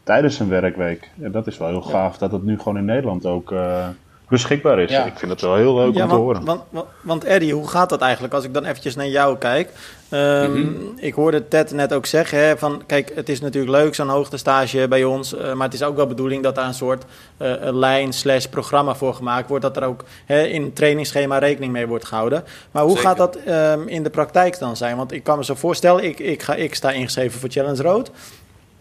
tijdens 0.02 0.38
een 0.38 0.48
werkweek. 0.48 1.10
En 1.22 1.32
dat 1.32 1.46
is 1.46 1.58
wel 1.58 1.68
heel 1.68 1.82
gaaf 1.82 2.18
dat 2.18 2.32
het 2.32 2.42
nu 2.44 2.58
gewoon 2.58 2.76
in 2.78 2.84
Nederland 2.84 3.26
ook, 3.26 3.52
eh, 3.52 3.86
beschikbaar 4.28 4.78
is. 4.78 4.90
Ja. 4.90 5.04
Ik 5.04 5.18
vind 5.18 5.30
het 5.30 5.40
wel 5.40 5.56
heel 5.56 5.74
leuk 5.74 5.94
Ja, 5.94 6.02
om 6.02 6.08
te 6.08 6.14
horen. 6.14 6.44
want, 6.44 6.62
want, 6.70 6.86
want 7.02 7.24
Eddie, 7.24 7.54
hoe 7.54 7.68
gaat 7.68 7.88
dat 7.88 8.00
eigenlijk? 8.00 8.34
Als 8.34 8.44
ik 8.44 8.54
dan 8.54 8.64
eventjes 8.64 8.96
naar 8.96 9.08
jou 9.08 9.38
kijk. 9.38 9.70
Ehm, 10.08 10.66
Ik 10.96 11.14
hoorde 11.14 11.48
Ted 11.48 11.72
net 11.72 11.92
ook 11.92 12.06
zeggen, 12.06 12.38
hè, 12.38 12.58
van 12.58 12.82
kijk, 12.86 13.12
het 13.14 13.28
is 13.28 13.40
natuurlijk 13.40 13.72
leuk 13.72 13.94
zo'n 13.94 14.08
hoogtestage 14.08 14.88
bij 14.88 15.04
ons, 15.04 15.34
eh, 15.36 15.52
maar 15.52 15.64
het 15.66 15.74
is 15.74 15.82
ook 15.82 15.96
wel 15.96 16.06
bedoeling 16.06 16.42
dat 16.42 16.54
daar 16.54 16.66
een 16.66 16.74
soort 16.74 17.04
eh, 17.36 17.52
een 17.60 17.78
lijn 17.78 18.12
slash 18.12 18.44
programma 18.46 18.94
voor 18.94 19.14
gemaakt 19.14 19.48
wordt, 19.48 19.62
dat 19.64 19.76
er 19.76 19.84
ook 19.84 20.04
hè, 20.26 20.42
in 20.42 20.62
het 20.62 20.76
trainingsschema 20.76 21.38
rekening 21.38 21.72
mee 21.72 21.86
wordt 21.86 22.04
gehouden. 22.04 22.44
Maar 22.70 22.82
hoe 22.82 22.96
Zeker. 22.96 23.08
gaat 23.08 23.16
dat 23.16 23.36
ehm, 23.36 23.88
in 23.88 24.02
de 24.02 24.10
praktijk 24.10 24.58
dan 24.58 24.76
zijn? 24.76 24.96
Want 24.96 25.12
ik 25.12 25.22
kan 25.24 25.38
me 25.38 25.44
zo 25.44 25.54
voorstellen, 25.54 26.04
ik, 26.04 26.18
ik, 26.18 26.42
ga, 26.42 26.54
ik 26.54 26.74
sta 26.74 26.90
ingeschreven 26.90 27.40
voor 27.40 27.48
Challenge 27.50 27.82
Road. 27.82 28.10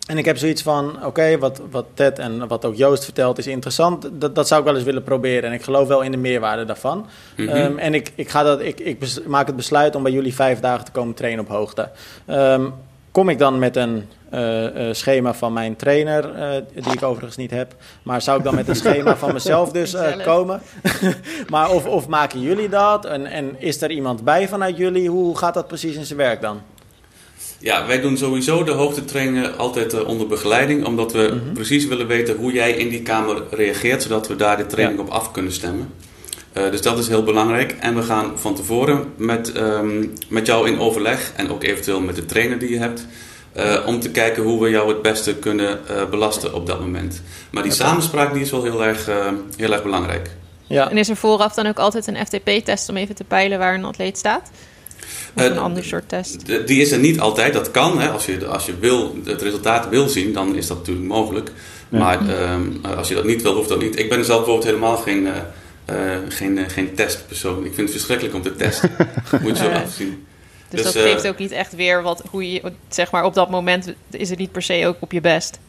En 0.09 0.17
ik 0.17 0.25
heb 0.25 0.37
zoiets 0.37 0.61
van, 0.61 1.05
oké, 1.05 1.37
wat, 1.37 1.61
wat 1.71 1.85
Ted 1.93 2.19
en 2.19 2.47
wat 2.47 2.65
ook 2.65 2.75
Joost 2.75 3.03
vertelt 3.03 3.37
is 3.37 3.47
interessant. 3.47 4.09
Dat, 4.11 4.35
dat 4.35 4.47
zou 4.47 4.59
ik 4.59 4.65
wel 4.65 4.75
eens 4.75 4.83
willen 4.83 5.03
proberen. 5.03 5.43
En 5.43 5.55
ik 5.55 5.63
geloof 5.63 5.87
wel 5.87 6.01
in 6.01 6.11
de 6.11 6.17
meerwaarde 6.17 6.65
daarvan. 6.65 7.05
Mhm. 7.37 7.49
Ehm, 7.49 7.77
en 7.77 7.93
ik, 7.93 8.11
ik, 8.15 8.29
ga 8.29 8.43
dat, 8.43 8.61
ik, 8.61 8.79
ik 8.79 8.99
bes- 8.99 9.23
maak 9.23 9.47
het 9.47 9.55
besluit 9.55 9.95
om 9.95 10.03
bij 10.03 10.11
jullie 10.11 10.35
vijf 10.35 10.59
dagen 10.59 10.85
te 10.85 10.91
komen 10.91 11.13
trainen 11.13 11.43
op 11.43 11.49
hoogte. 11.49 11.89
Ehm, 12.25 12.65
kom 13.11 13.29
ik 13.29 13.37
dan 13.39 13.59
met 13.59 13.75
een 13.75 14.09
eh, 14.29 14.87
eh, 14.89 14.93
schema 14.95 15.33
van 15.33 15.53
mijn 15.53 15.75
trainer, 15.75 16.35
eh, 16.35 16.61
die 16.83 16.93
ik 16.93 17.03
overigens 17.03 17.37
niet 17.37 17.51
heb. 17.51 17.75
Maar 18.03 18.21
zou 18.21 18.37
ik 18.37 18.43
dan 18.43 18.55
met 18.55 18.67
een 18.67 18.75
schema 18.75 19.15
van 19.17 19.33
mezelf 19.33 19.71
dus 19.71 19.93
eh, 19.93 20.25
komen? 20.25 20.61
maar 21.49 21.69
of, 21.71 21.85
of 21.85 22.07
maken 22.07 22.41
jullie 22.41 22.69
dat? 22.69 23.05
En, 23.05 23.25
en 23.25 23.55
is 23.61 23.81
er 23.81 23.91
iemand 23.91 24.23
bij 24.23 24.47
vanuit 24.47 24.77
jullie? 24.77 25.09
Hoe 25.09 25.37
gaat 25.37 25.53
dat 25.53 25.67
precies 25.67 25.95
in 25.95 26.05
zijn 26.05 26.19
werk 26.19 26.41
dan? 26.41 26.61
Ja, 27.59 27.87
wij 27.87 28.01
doen 28.01 28.17
sowieso 28.17 28.63
de 28.63 28.71
hoogtetrainingen 28.71 29.57
altijd 29.57 29.93
eh, 29.93 30.07
onder 30.07 30.27
begeleiding, 30.27 30.85
omdat 30.85 31.11
we 31.13 31.39
Mhm. 31.43 31.53
precies 31.53 31.85
willen 31.87 32.07
weten 32.07 32.35
hoe 32.35 32.51
jij 32.53 32.71
in 32.71 32.89
die 32.89 33.01
kamer 33.01 33.43
reageert, 33.51 34.01
zodat 34.01 34.27
we 34.27 34.35
daar 34.35 34.57
de 34.57 34.65
training 34.65 34.99
op 34.99 35.09
af 35.09 35.31
kunnen 35.31 35.51
stemmen. 35.51 35.93
Eh, 36.53 36.71
dus 36.71 36.81
dat 36.81 36.97
is 36.99 37.07
heel 37.07 37.23
belangrijk. 37.23 37.75
En 37.79 37.95
we 37.95 38.01
gaan 38.03 38.31
van 38.35 38.55
tevoren 38.55 39.03
met, 39.17 39.51
ehm, 39.51 40.05
met 40.27 40.45
jou 40.45 40.67
in 40.67 40.79
overleg 40.79 41.31
en 41.35 41.51
ook 41.51 41.63
eventueel 41.63 41.99
met 42.01 42.15
de 42.15 42.25
trainer 42.25 42.59
die 42.59 42.69
je 42.69 42.77
hebt, 42.77 43.05
eh, 43.53 43.75
om 43.85 43.99
te 43.99 44.11
kijken 44.11 44.43
hoe 44.43 44.63
we 44.63 44.69
jou 44.69 44.87
het 44.89 45.01
beste 45.01 45.35
kunnen 45.35 45.79
eh, 45.87 46.05
belasten 46.09 46.53
op 46.53 46.67
dat 46.67 46.79
moment. 46.79 47.21
Maar 47.51 47.63
die 47.63 47.71
samenspraak 47.71 48.33
die 48.33 48.41
is 48.41 48.51
wel 48.51 48.63
heel 48.63 48.83
erg, 48.83 49.07
eh, 49.07 49.27
heel 49.57 49.71
erg 49.71 49.83
belangrijk. 49.83 50.29
Ja, 50.67 50.89
En 50.89 50.97
is 50.97 51.09
er 51.09 51.15
vooraf 51.15 51.53
dan 51.53 51.67
ook 51.67 51.79
altijd 51.79 52.07
een 52.07 52.25
FTP-test 52.25 52.89
om 52.89 52.97
even 52.97 53.15
te 53.15 53.23
peilen 53.23 53.59
waar 53.59 53.73
een 53.73 53.85
atleet 53.85 54.17
staat? 54.17 54.51
Of 55.35 55.43
Eh, 55.43 55.49
een 55.49 55.57
ander 55.57 55.83
soort 55.83 56.09
test? 56.09 56.45
Die 56.67 56.81
is 56.81 56.91
er 56.91 56.99
niet 56.99 57.19
altijd, 57.19 57.53
dat 57.53 57.71
kan. 57.71 57.99
Hè. 57.99 58.09
Als, 58.09 58.25
je, 58.25 58.45
als 58.45 58.65
je 58.65 58.73
wil, 58.79 59.15
het 59.23 59.41
resultaat 59.41 59.89
wil 59.89 60.07
zien, 60.07 60.33
dan 60.33 60.55
is 60.55 60.67
dat 60.67 60.77
natuurlijk 60.77 61.07
mogelijk. 61.07 61.51
Maar 61.89 62.29
ehm, 62.29 62.61
als 62.97 63.07
je 63.07 63.15
dat 63.15 63.23
niet 63.25 63.41
wil, 63.41 63.53
hoeft 63.55 63.69
dat 63.69 63.81
niet. 63.81 63.99
Ik 63.99 64.09
ben 64.09 64.25
zelf 64.25 64.37
bijvoorbeeld 64.37 64.67
helemaal 64.67 64.97
geen, 64.97 65.27
eh, 65.27 66.13
eh, 66.13 66.19
geen, 66.29 66.69
geen 66.69 66.93
testpersoon. 66.95 67.57
Ik 67.65 67.73
vind 67.73 67.77
het 67.77 67.91
verschrikkelijk 67.91 68.35
om 68.35 68.41
te 68.41 68.55
testen. 68.55 68.91
Moet 69.41 69.57
je 69.57 69.63
zo 69.63 69.69
Ja. 69.69 69.81
afzien. 69.81 70.25
Dus, 70.69 70.83
dus, 70.83 70.93
dat 70.93 71.03
geeft 71.03 71.27
ook 71.27 71.37
niet 71.37 71.51
echt 71.51 71.75
weer 71.75 72.01
wat, 72.01 72.23
hoe 72.29 72.51
je, 72.51 72.71
zeg 72.89 73.11
maar, 73.11 73.23
op 73.23 73.33
dat 73.33 73.49
moment 73.49 73.93
is 74.11 74.29
het 74.29 74.39
niet 74.39 74.51
per 74.51 74.61
se 74.61 74.83
ook 74.87 74.95
op 74.99 75.11
je 75.11 75.21
best. 75.21 75.59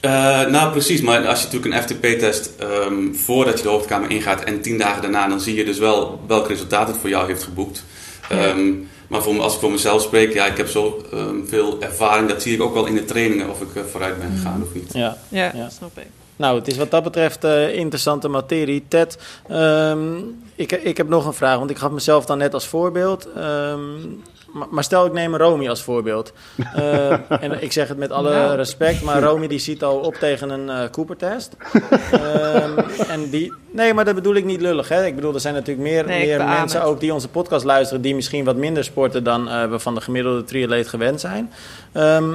Eh, 0.00 0.10
nou, 0.46 0.70
precies. 0.70 1.00
Maar 1.00 1.26
als 1.26 1.38
je 1.42 1.44
natuurlijk 1.46 1.74
een 1.74 1.82
FTP-test 1.82 2.50
ehm, 2.58 3.12
voordat 3.12 3.56
je 3.56 3.62
de 3.62 3.68
hoofdkamer 3.68 4.10
ingaat 4.10 4.44
en 4.44 4.60
tien 4.60 4.78
dagen 4.78 5.02
daarna, 5.02 5.28
dan 5.28 5.40
zie 5.40 5.54
je 5.54 5.64
dus 5.64 5.78
wel 5.78 6.20
welk 6.26 6.48
resultaat 6.48 6.88
het 6.88 6.96
voor 6.96 7.08
jou 7.08 7.26
heeft 7.26 7.42
geboekt. 7.42 7.84
Ehm, 8.28 8.72
maar 9.08 9.22
voor, 9.22 9.40
als 9.40 9.54
ik 9.54 9.60
voor 9.60 9.70
mezelf 9.70 10.02
spreek, 10.02 10.32
ja, 10.32 10.46
ik 10.46 10.56
heb 10.56 10.68
zo 10.68 11.02
ehm, 11.12 11.44
veel 11.46 11.76
ervaring. 11.80 12.28
Dat 12.28 12.42
zie 12.42 12.54
ik 12.54 12.62
ook 12.62 12.74
wel 12.74 12.86
in 12.86 12.94
de 12.94 13.04
trainingen 13.04 13.50
of 13.50 13.60
ik 13.60 13.74
eh, 13.74 13.82
vooruit 13.90 14.18
ben 14.18 14.30
gegaan 14.36 14.62
of 14.62 14.74
niet. 14.74 14.92
ja. 14.92 15.16
Ja, 15.28 15.52
Ja. 15.54 15.68
snap 15.68 15.98
ik. 15.98 16.06
Nou, 16.36 16.58
het 16.58 16.68
is 16.68 16.76
wat 16.76 16.90
dat 16.90 17.02
betreft 17.02 17.44
eh, 17.44 17.74
interessante 17.74 18.28
materie. 18.28 18.84
Ted, 18.88 19.18
ehm, 19.48 20.08
ik, 20.56 20.72
ik 20.72 20.96
heb 20.96 21.08
nog 21.08 21.26
een 21.26 21.32
vraag, 21.32 21.58
want 21.58 21.70
ik 21.70 21.78
gaf 21.78 21.90
mezelf 21.90 22.26
dan 22.26 22.38
net 22.38 22.54
als 22.54 22.66
voorbeeld. 22.66 23.28
Ehm, 23.32 23.80
maar, 24.52 24.66
maar 24.70 24.84
stel, 24.84 25.06
ik 25.06 25.12
neem 25.12 25.36
Romy 25.36 25.68
als 25.68 25.82
voorbeeld. 25.82 26.32
Eh, 26.74 27.42
en 27.42 27.62
ik 27.62 27.72
zeg 27.72 27.88
het 27.88 27.98
met 27.98 28.10
alle 28.10 28.30
Nou. 28.30 28.56
respect, 28.56 29.02
maar 29.02 29.22
Romy 29.22 29.46
die 29.46 29.58
ziet 29.58 29.82
al 29.82 29.96
op 29.98 30.14
tegen 30.14 30.50
een 30.50 30.68
eh 30.70 30.90
Cooper-test. 30.90 31.56
Ehm, 32.10 32.78
en 33.14 33.30
die, 33.30 33.52
nee, 33.70 33.94
maar 33.94 34.04
dat 34.04 34.14
bedoel 34.14 34.34
ik 34.34 34.44
niet 34.44 34.60
lullig. 34.60 34.88
Hè? 34.88 35.04
Ik 35.04 35.14
bedoel, 35.14 35.34
er 35.34 35.40
zijn 35.40 35.54
natuurlijk 35.54 35.88
meer, 35.88 36.06
Nee, 36.06 36.26
meer 36.26 36.44
mensen 36.44 36.80
het. 36.80 36.88
ook 36.88 37.00
die 37.00 37.14
onze 37.14 37.28
podcast 37.28 37.64
luisteren... 37.64 38.02
die 38.02 38.14
misschien 38.14 38.44
wat 38.44 38.56
minder 38.56 38.84
sporten 38.84 39.24
dan 39.24 39.48
eh, 39.48 39.70
we 39.70 39.78
van 39.78 39.94
de 39.94 40.00
gemiddelde 40.00 40.44
triatleet 40.44 40.88
gewend 40.88 41.20
zijn. 41.20 41.52
Ehm, 41.92 42.34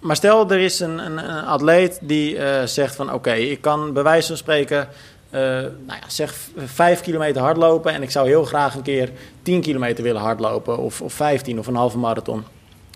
maar 0.00 0.16
stel, 0.16 0.50
er 0.50 0.58
is 0.60 0.80
een, 0.80 0.98
een, 0.98 1.18
een 1.18 1.44
atleet 1.44 1.98
die 2.02 2.38
eh, 2.38 2.66
zegt 2.66 2.94
van... 2.94 3.12
oké, 3.12 3.32
ik 3.32 3.60
kan 3.60 3.92
bij 3.92 4.02
wijze 4.02 4.26
van 4.26 4.36
spreken... 4.36 4.88
eh, 5.30 5.40
nou 5.40 5.70
ja, 6.00 6.08
zeg 6.08 6.34
v- 6.34 6.46
vijf 6.74 7.00
kilometer 7.00 7.42
hardlopen... 7.42 7.92
en 7.92 8.02
ik 8.02 8.10
zou 8.10 8.28
heel 8.28 8.44
graag 8.44 8.74
een 8.74 8.82
keer 8.82 9.10
10 9.42 9.60
kilometer 9.60 10.04
willen 10.04 10.20
hardlopen... 10.20 10.78
of, 10.78 11.00
of 11.00 11.12
15 11.12 11.58
of 11.58 11.66
een 11.66 11.74
halve 11.74 11.98
marathon. 11.98 12.44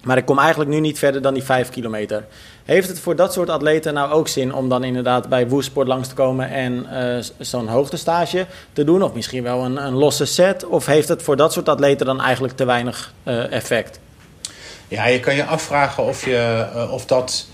Maar 0.03 0.17
ik 0.17 0.25
kom 0.25 0.39
eigenlijk 0.39 0.71
nu 0.71 0.81
niet 0.81 0.99
verder 0.99 1.23
dan 1.23 1.35
die 1.35 1.43
5 1.43 1.69
kilometer. 1.71 2.25
Heeft 2.65 2.89
het 2.89 3.01
voor 3.01 3.17
dat 3.17 3.33
soort 3.33 3.49
atleten 3.51 3.95
nou 3.95 4.13
ook 4.13 4.29
zin 4.29 4.55
om 4.55 4.69
dan 4.69 4.85
inderdaad 4.85 5.29
bij 5.29 5.49
Woesport 5.49 5.89
langs 5.89 6.09
te 6.09 6.15
komen 6.15 6.51
en 6.51 6.87
eh, 6.91 7.23
z- 7.23 7.31
zo'n 7.39 7.69
hoogtestage 7.69 8.47
te 8.73 8.85
doen? 8.85 9.03
Of 9.03 9.13
misschien 9.15 9.43
wel 9.43 9.65
een, 9.65 9.85
een 9.85 9.95
losse 9.95 10.25
set? 10.25 10.67
Of 10.67 10.87
heeft 10.87 11.09
het 11.09 11.23
voor 11.23 11.37
dat 11.37 11.53
soort 11.53 11.69
atleten 11.69 12.07
dan 12.07 12.21
eigenlijk 12.21 12.57
te 12.57 12.65
weinig 12.65 13.13
eh, 13.23 13.53
effect? 13.53 14.01
Ja, 14.89 15.07
je 15.07 15.21
kan 15.21 15.35
je 15.37 15.45
afvragen 15.45 16.05
of, 16.05 16.25
je, 16.25 16.67
eh, 16.75 16.93
of 16.93 17.07
dat. 17.07 17.47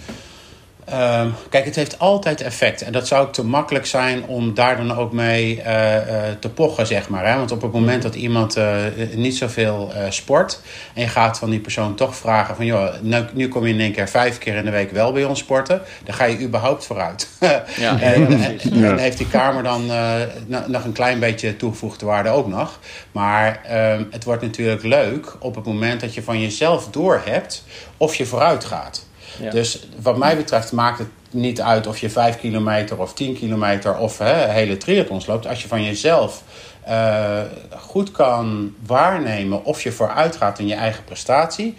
Ehm, 0.85 1.29
kijk, 1.49 1.65
het 1.65 1.77
heeft 1.77 1.99
altijd 1.99 2.41
effect. 2.41 2.83
En 2.83 2.93
dat 2.93 3.07
zou 3.07 3.27
ook 3.27 3.33
te 3.33 3.45
makkelijk 3.45 3.87
zijn 3.87 4.25
om 4.25 4.55
daar 4.55 4.77
dan 4.77 4.97
ook 4.97 5.13
mee 5.13 5.63
eh, 5.63 5.97
eh, 5.97 6.37
te 6.41 6.49
pochen, 6.49 6.87
zeg 6.87 7.09
maar. 7.09 7.27
Hè? 7.27 7.37
Want 7.37 7.53
op 7.53 7.63
het 7.63 7.73
moment 7.73 8.03
dat 8.03 8.15
iemand 8.15 8.57
eh, 8.57 8.77
niet 9.15 9.37
zoveel 9.37 9.93
eh 9.95 10.05
sport. 10.09 10.61
en 10.95 11.03
je 11.03 11.09
gaat 11.09 11.39
van 11.39 11.51
die 11.51 11.61
persoon 11.61 11.95
toch 11.95 12.17
vragen: 12.17 12.57
van 12.57 12.67
joh, 12.67 12.89
nu, 13.01 13.17
nu 13.33 13.49
kom 13.49 13.67
je 13.67 13.73
in 13.73 13.81
één 13.81 13.93
keer 13.93 14.09
vijf 14.09 14.39
keer 14.39 14.55
in 14.55 14.65
de 14.65 14.71
week 14.71 14.91
wel 14.91 15.13
bij 15.13 15.25
ons 15.25 15.39
sporten. 15.39 15.83
dan 16.05 16.15
ga 16.15 16.25
je 16.25 16.41
überhaupt 16.41 16.87
vooruit. 16.87 17.29
Ja, 17.77 18.01
En, 18.01 18.43
en, 18.73 18.99
heeft 18.99 19.19
die 19.19 19.29
Kamer 19.29 19.63
dan 19.63 19.91
eh, 19.91 20.15
no- 20.47 20.65
nog 20.67 20.85
een 20.85 20.93
klein 20.93 21.19
beetje 21.19 21.57
toegevoegde 21.57 22.07
waarde 22.07 22.29
ook 22.29 22.47
nog. 22.47 22.79
Maar 23.13 23.61
ehm, 23.65 24.05
het 24.11 24.25
wordt 24.25 24.43
natuurlijk 24.43 24.83
leuk 24.83 25.37
op 25.39 25.55
het 25.55 25.65
moment 25.65 26.01
dat 26.01 26.15
je 26.15 26.23
van 26.23 26.41
jezelf 26.41 26.89
doorhebt 26.91 27.65
of 27.97 28.15
je 28.15 28.27
vooruit 28.27 28.65
gaat. 28.65 29.07
Dus 29.51 29.87
wat 30.03 30.17
mij 30.17 30.37
betreft 30.37 30.73
maakt 30.73 30.99
het 30.99 31.09
niet 31.31 31.61
uit 31.61 31.87
of 31.87 31.99
je 31.99 32.11
5 32.11 32.39
kilometer 32.39 32.99
of 32.99 33.15
10 33.15 33.35
kilometer 33.35 33.97
of 33.97 34.19
hè, 34.19 34.49
hele 34.49 34.77
triathlons 34.77 35.27
loopt. 35.27 35.47
Als 35.47 35.63
je 35.63 35.69
van 35.69 35.85
jezelf 35.85 36.43
eh, 36.85 37.41
goed 37.77 38.11
kan 38.11 38.75
waarnemen 38.87 39.65
of 39.65 39.83
je 39.83 39.93
vooruit 39.93 40.37
gaat 40.37 40.59
in 40.59 40.67
je 40.67 40.75
eigen 40.75 41.05
prestatie. 41.05 41.77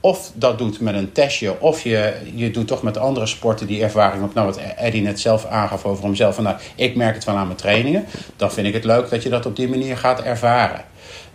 Of 0.00 0.30
dat 0.34 0.58
doet 0.58 0.80
met 0.80 0.94
een 0.94 1.12
testje, 1.12 1.60
of 1.60 1.82
je, 1.82 2.14
je 2.34 2.50
doet 2.50 2.66
toch 2.66 2.82
met 2.82 2.96
andere 2.96 3.26
sporten 3.26 3.66
die 3.66 3.82
ervaring 3.82 4.24
op. 4.24 4.34
Nou, 4.34 4.46
wat 4.46 4.60
Eddie 4.76 5.02
net 5.02 5.20
zelf 5.20 5.46
aangaf 5.46 5.84
over 5.84 6.04
hemzelf. 6.04 6.34
Van, 6.34 6.44
nou, 6.44 6.56
ik 6.74 6.96
merk 6.96 7.14
het 7.14 7.24
wel 7.24 7.36
aan 7.36 7.46
mijn 7.46 7.58
trainingen. 7.58 8.04
Dan 8.36 8.52
vind 8.52 8.66
ik 8.66 8.72
het 8.72 8.84
leuk 8.84 9.10
dat 9.10 9.22
je 9.22 9.28
dat 9.28 9.46
op 9.46 9.56
die 9.56 9.68
manier 9.68 9.96
gaat 9.96 10.22
ervaren. 10.22 10.84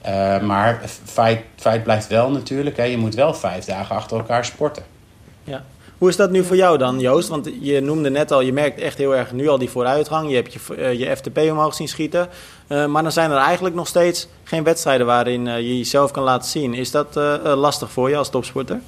Eh, 0.02 0.40
maar 0.40 0.82
feit, 1.04 1.42
feit 1.56 1.84
blijft 1.84 2.08
wel 2.08 2.30
natuurlijk. 2.30 2.78
Hè, 2.78 2.84
je 2.84 2.98
moet 2.98 3.16
wel 3.16 3.34
vijf 3.34 3.66
dagen 3.66 3.96
achter 3.96 4.18
elkaar 4.18 4.46
sporten. 4.46 4.97
Ja. 5.48 5.64
Hoe 5.98 6.10
is 6.10 6.16
dat 6.16 6.32
nu 6.32 6.44
voor 6.44 6.56
jou 6.56 6.78
dan, 6.78 7.00
Joost? 7.00 7.30
Want 7.30 7.50
je 7.62 7.82
noemde 7.82 8.10
net 8.10 8.32
al, 8.32 8.42
je 8.42 8.54
merkt 8.54 8.80
echt 8.80 8.98
heel 8.98 9.16
erg 9.16 9.32
nu 9.32 9.48
al 9.48 9.58
die 9.58 9.70
vooruitgang. 9.70 10.30
Je 10.30 10.36
hebt 10.36 10.54
je, 10.54 10.76
eh, 10.76 11.00
je 11.00 11.16
FTP 11.16 11.38
omhoog 11.38 11.74
zien 11.74 11.88
schieten. 11.88 12.30
Eh, 12.68 12.86
maar 12.86 13.04
dan 13.04 13.12
zijn 13.12 13.32
er 13.32 13.38
eigenlijk 13.38 13.76
nog 13.76 13.88
steeds 13.88 14.28
geen 14.44 14.64
wedstrijden 14.64 15.06
waarin 15.06 15.48
eh, 15.48 15.58
je 15.58 15.78
jezelf 15.78 16.12
kan 16.12 16.24
laten 16.24 16.50
zien. 16.50 16.74
Is 16.74 16.92
dat 16.92 17.20
lastig 17.44 17.92
voor 17.92 18.10
je 18.10 18.18
als 18.18 18.30
topsporter? 18.30 18.80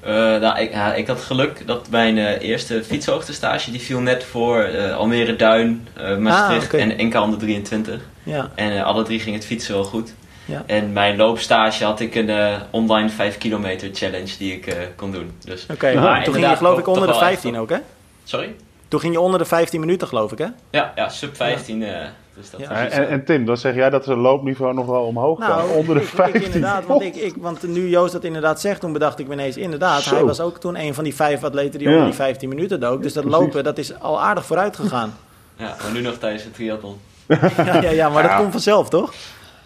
Eh, 0.00 0.14
nou, 0.14 0.58
ik, 0.58 0.72
ja, 0.72 0.94
ik 0.94 1.06
had 1.06 1.20
geluk 1.20 1.66
dat 1.66 1.88
mijn 1.90 2.18
eerste 2.38 2.84
fietshoogtestage 2.84 3.70
die 3.70 3.80
viel 3.80 4.00
net 4.00 4.24
voor 4.24 4.68
Almere 4.96 5.36
Duin, 5.36 5.88
Maastricht 6.18 6.74
Ah, 6.74 6.80
en 6.80 6.98
Enka 6.98 7.22
onder 7.22 7.38
23. 7.38 8.00
Ja, 8.22 8.50
En 8.54 8.84
alle 8.84 9.02
drie 9.02 9.20
ging 9.20 9.36
het 9.36 9.44
fietsen 9.44 9.74
wel 9.74 9.84
goed. 9.84 10.14
Ja. 10.46 10.62
En 10.66 10.92
mijn 10.92 11.16
loopstage 11.16 11.84
had 11.84 12.00
ik 12.00 12.14
een 12.14 12.30
eh, 12.30 12.54
online 12.70 13.08
5 13.08 13.38
kilometer 13.38 13.88
challenge 13.92 14.36
die 14.38 14.52
ik 14.52 14.66
eh, 14.66 14.74
kon 14.96 15.10
doen. 15.12 15.30
Dus, 15.44 15.66
oké. 15.70 15.94
Maar 15.94 16.24
Toen 16.24 16.34
ging 16.34 16.48
je 16.50 16.56
geloof 16.56 16.78
ik 16.78 16.86
onder 16.86 17.02
de 17.06 17.08
wel 17.12 17.16
echt 17.20 17.26
15 17.30 17.52
wel- 17.52 17.60
ook, 17.60 17.70
hè? 17.70 17.76
Sorry? 18.24 18.54
Toen 18.88 19.00
ging 19.00 19.12
je 19.12 19.20
onder 19.20 19.38
de 19.38 19.44
15 19.44 19.80
minuten, 19.80 20.08
geloof 20.08 20.32
ik, 20.32 20.38
hè? 20.38 20.46
Ja, 20.70 20.92
ja 20.96 21.08
sub 21.08 21.36
15. 21.36 21.82
eh, 21.82 22.06
dus 22.34 22.50
dat 22.50 22.60
Ja. 22.60 22.88
En, 22.88 23.24
Tim, 23.24 23.44
dan 23.44 23.56
zeg 23.56 23.74
jij 23.74 23.90
dat 23.90 24.04
zijn 24.04 24.18
loopniveau 24.18 24.74
nog 24.74 24.86
wel 24.86 25.02
omhoog 25.02 25.38
kan. 25.38 25.68
Onder 25.68 25.94
de 25.94 26.00
ik, 26.00 26.06
ik 26.08 26.14
15. 26.14 26.42
inderdaad, 26.44 26.86
want, 26.86 27.02
ik, 27.02 27.14
ik, 27.16 27.34
want 27.38 27.62
nu 27.62 27.88
Joost 27.88 28.12
dat 28.12 28.24
inderdaad 28.24 28.60
zegt, 28.60 28.80
toen 28.80 28.92
bedacht 28.92 29.18
ik 29.18 29.26
me 29.26 29.32
ineens, 29.32 29.56
inderdaad, 29.56 30.02
Zo. 30.02 30.14
hij 30.14 30.24
was 30.24 30.40
ook 30.40 30.58
toen 30.58 30.76
een 30.78 30.94
van 30.94 31.04
die 31.04 31.14
vijf 31.14 31.44
atleten 31.44 31.78
die 31.78 31.88
Ja. 31.88 31.94
onder 31.94 32.06
die 32.10 32.16
15 32.16 32.48
minuten 32.48 32.80
dook. 32.80 33.02
Dus 33.02 33.12
dat 33.12 33.24
Precies. 33.24 33.40
lopen, 33.42 33.64
dat 33.64 33.78
is 33.78 34.00
al 34.00 34.20
aardig 34.22 34.46
vooruit 34.46 34.76
gegaan. 34.76 35.14
ja, 35.56 35.76
maar 35.82 35.92
nu 35.92 36.00
nog 36.00 36.14
tijdens 36.14 36.42
de 36.42 36.50
triathlon. 36.50 36.96
ja, 37.56 37.80
ja, 37.82 37.90
ja, 37.90 38.08
maar 38.08 38.22
dat 38.22 38.30
Ja. 38.32 38.38
komt 38.38 38.52
vanzelf, 38.52 38.88
toch? 38.88 39.12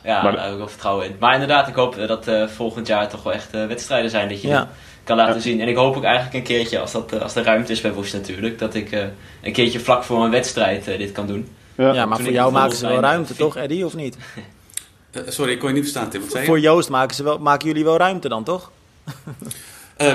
Ja, 0.05 0.23
Maar- 0.23 0.33
daar 0.33 0.43
heb 0.43 0.53
ik 0.53 0.59
wel 0.59 0.69
vertrouwen 0.69 1.07
in. 1.07 1.17
Maar 1.19 1.33
inderdaad, 1.33 1.69
ik 1.69 1.75
hoop 1.75 1.97
eh, 1.97 2.09
dat 2.09 2.29
eh, 2.29 2.47
volgend 2.49 2.87
jaar 2.87 3.09
toch 3.09 3.23
wel 3.23 3.33
echt 3.33 3.55
eh, 3.55 3.67
wedstrijden 3.67 4.11
zijn 4.11 4.29
dat 4.29 4.43
je 4.43 4.49
Ja. 4.49 4.69
kan 5.05 5.17
laten 5.17 5.41
zien. 5.41 5.61
En 5.61 5.69
ik 5.69 5.77
hoop 5.77 5.97
ook 5.97 6.05
eigenlijk 6.05 6.35
een 6.35 6.43
keertje, 6.43 6.79
als, 6.79 6.93
dat, 6.93 7.21
als 7.23 7.35
er 7.35 7.45
ruimte 7.45 7.73
is 7.73 7.81
bij 7.81 7.93
Woest 7.93 8.13
natuurlijk, 8.13 8.59
dat 8.59 8.75
ik 8.75 8.91
eh, 8.93 9.05
een 9.43 9.53
keertje 9.53 9.81
vlak 9.81 10.05
voor 10.05 10.25
een 10.25 10.31
wedstrijd 10.31 10.85
dit 10.85 11.13
kan 11.13 11.27
doen. 11.27 11.49
Ja, 11.75 11.93
Ja. 11.93 12.07
maar 12.07 12.17
Toen 12.17 12.25
voor 12.27 12.35
jou 12.35 12.53
maken 12.53 12.77
ze 12.77 12.87
wel 12.87 13.01
ruimte, 13.01 13.35
toch, 13.37 13.57
Eddie, 13.57 13.85
of 13.87 13.95
niet? 13.95 14.17
Sorry, 15.29 15.53
ik 15.53 15.59
kon 15.59 15.69
je 15.69 15.75
niet 15.75 15.83
verstaan, 15.83 16.09
Tim. 16.11 16.21
Wat 16.21 16.31
zei 16.31 16.43
je? 16.43 16.49
Voor 16.49 16.61
Joost 16.61 16.89
maken, 16.89 17.17
ze 17.17 17.23
wel, 17.23 17.39
maken 17.39 17.67
jullie 17.67 17.85
wel 17.85 17.97
ruimte 17.97 18.29
dan, 18.29 18.45
toch? 18.45 18.71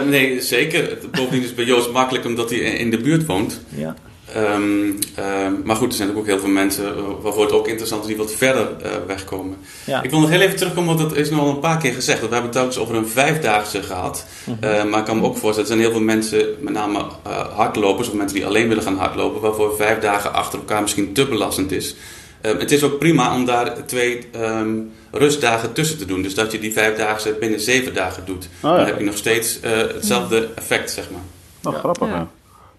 Nee, 0.06 0.42
zeker. 0.42 0.90
Het- 0.90 1.12
Bovendien 1.12 1.40
is 1.42 1.46
het 1.48 1.56
bij 1.56 1.66
Joost 1.66 1.92
makkelijk 1.92 2.26
omdat 2.26 2.50
hij 2.50 2.60
in 2.60 2.90
de 2.92 2.98
buurt 2.98 3.26
woont. 3.26 3.62
Ja. 3.70 3.96
Ehm, 4.36 4.92
ehm, 5.16 5.54
maar 5.64 5.76
goed, 5.76 5.90
er 5.90 5.96
zijn 5.96 6.18
ook 6.18 6.26
heel 6.26 6.40
veel 6.40 6.50
mensen 6.50 6.86
eh, 6.86 7.04
waarvoor 7.22 7.44
het 7.44 7.52
ook 7.52 7.68
interessant 7.68 8.02
is 8.02 8.08
die 8.08 8.18
wat 8.18 8.32
verder 8.32 8.68
eh, 8.82 8.92
wegkomen. 9.08 9.58
Ja. 9.86 10.04
Ik 10.04 10.10
wil 10.10 10.20
nog 10.20 10.30
heel 10.30 10.42
even 10.42 10.56
terugkomen, 10.56 10.96
want 10.96 11.10
dat 11.10 11.18
is 11.18 11.30
nu 11.30 11.38
al 11.38 11.50
een 11.50 11.60
paar 11.60 11.78
keer 11.78 11.94
gezegd. 11.94 12.20
Want 12.20 12.30
we 12.32 12.38
hebben 12.38 12.52
het 12.54 12.62
telkens 12.62 12.78
over 12.78 12.96
een 12.96 13.08
vijfdaagse 13.08 13.84
gehad. 13.84 14.26
Eh, 14.60 14.84
maar 14.84 15.00
ik 15.00 15.06
kan 15.06 15.20
me 15.20 15.24
ook 15.26 15.38
voorstellen, 15.38 15.70
er 15.70 15.76
zijn 15.76 15.80
heel 15.80 15.92
veel 15.98 16.06
mensen, 16.06 16.48
met 16.60 16.74
name 16.74 17.00
eh, 17.24 17.56
hardlopers 17.56 18.08
of 18.08 18.14
mensen 18.14 18.38
die 18.38 18.46
alleen 18.46 18.68
willen 18.68 18.84
gaan 18.84 18.98
hardlopen, 18.98 19.42
waarvoor 19.42 19.76
vijf 19.76 20.00
dagen 20.00 20.34
achter 20.34 20.60
elkaar 20.60 20.82
misschien 20.82 21.14
te 21.14 21.26
belastend 21.28 21.72
is. 21.72 21.96
Eh, 22.42 22.52
het 22.58 22.72
is 22.72 22.84
ook 22.84 23.00
prima 23.00 23.36
om 23.36 23.46
daar 23.46 23.86
twee 23.86 24.28
ehm, 24.32 24.74
rustdagen 25.12 25.74
tussen 25.74 25.98
te 25.98 26.06
doen. 26.06 26.22
Dus 26.22 26.34
dat 26.36 26.52
je 26.52 26.60
die 26.60 26.74
vijfdaagse 26.74 27.36
binnen 27.40 27.60
zeven 27.60 27.94
dagen 27.94 28.24
doet. 28.26 28.48
ja. 28.62 28.76
Dan 28.76 28.86
heb 28.86 28.98
je 29.00 29.06
nog 29.06 29.18
steeds 29.18 29.60
eh, 29.60 29.72
hetzelfde 29.78 30.50
effect, 30.56 30.92
zeg 30.92 31.10
maar. 31.12 31.22
Nou, 31.62 31.76
Ja. 31.76 31.82
grappig, 31.82 32.08
Ja. 32.08 32.14
ja. 32.14 32.28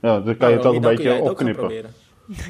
Ja, 0.00 0.20
dan 0.20 0.36
kan 0.36 0.50
je 0.50 0.56
het 0.56 0.66
ook 0.66 0.74
een 0.74 0.80
beetje 0.80 1.20
opknippen. 1.20 1.84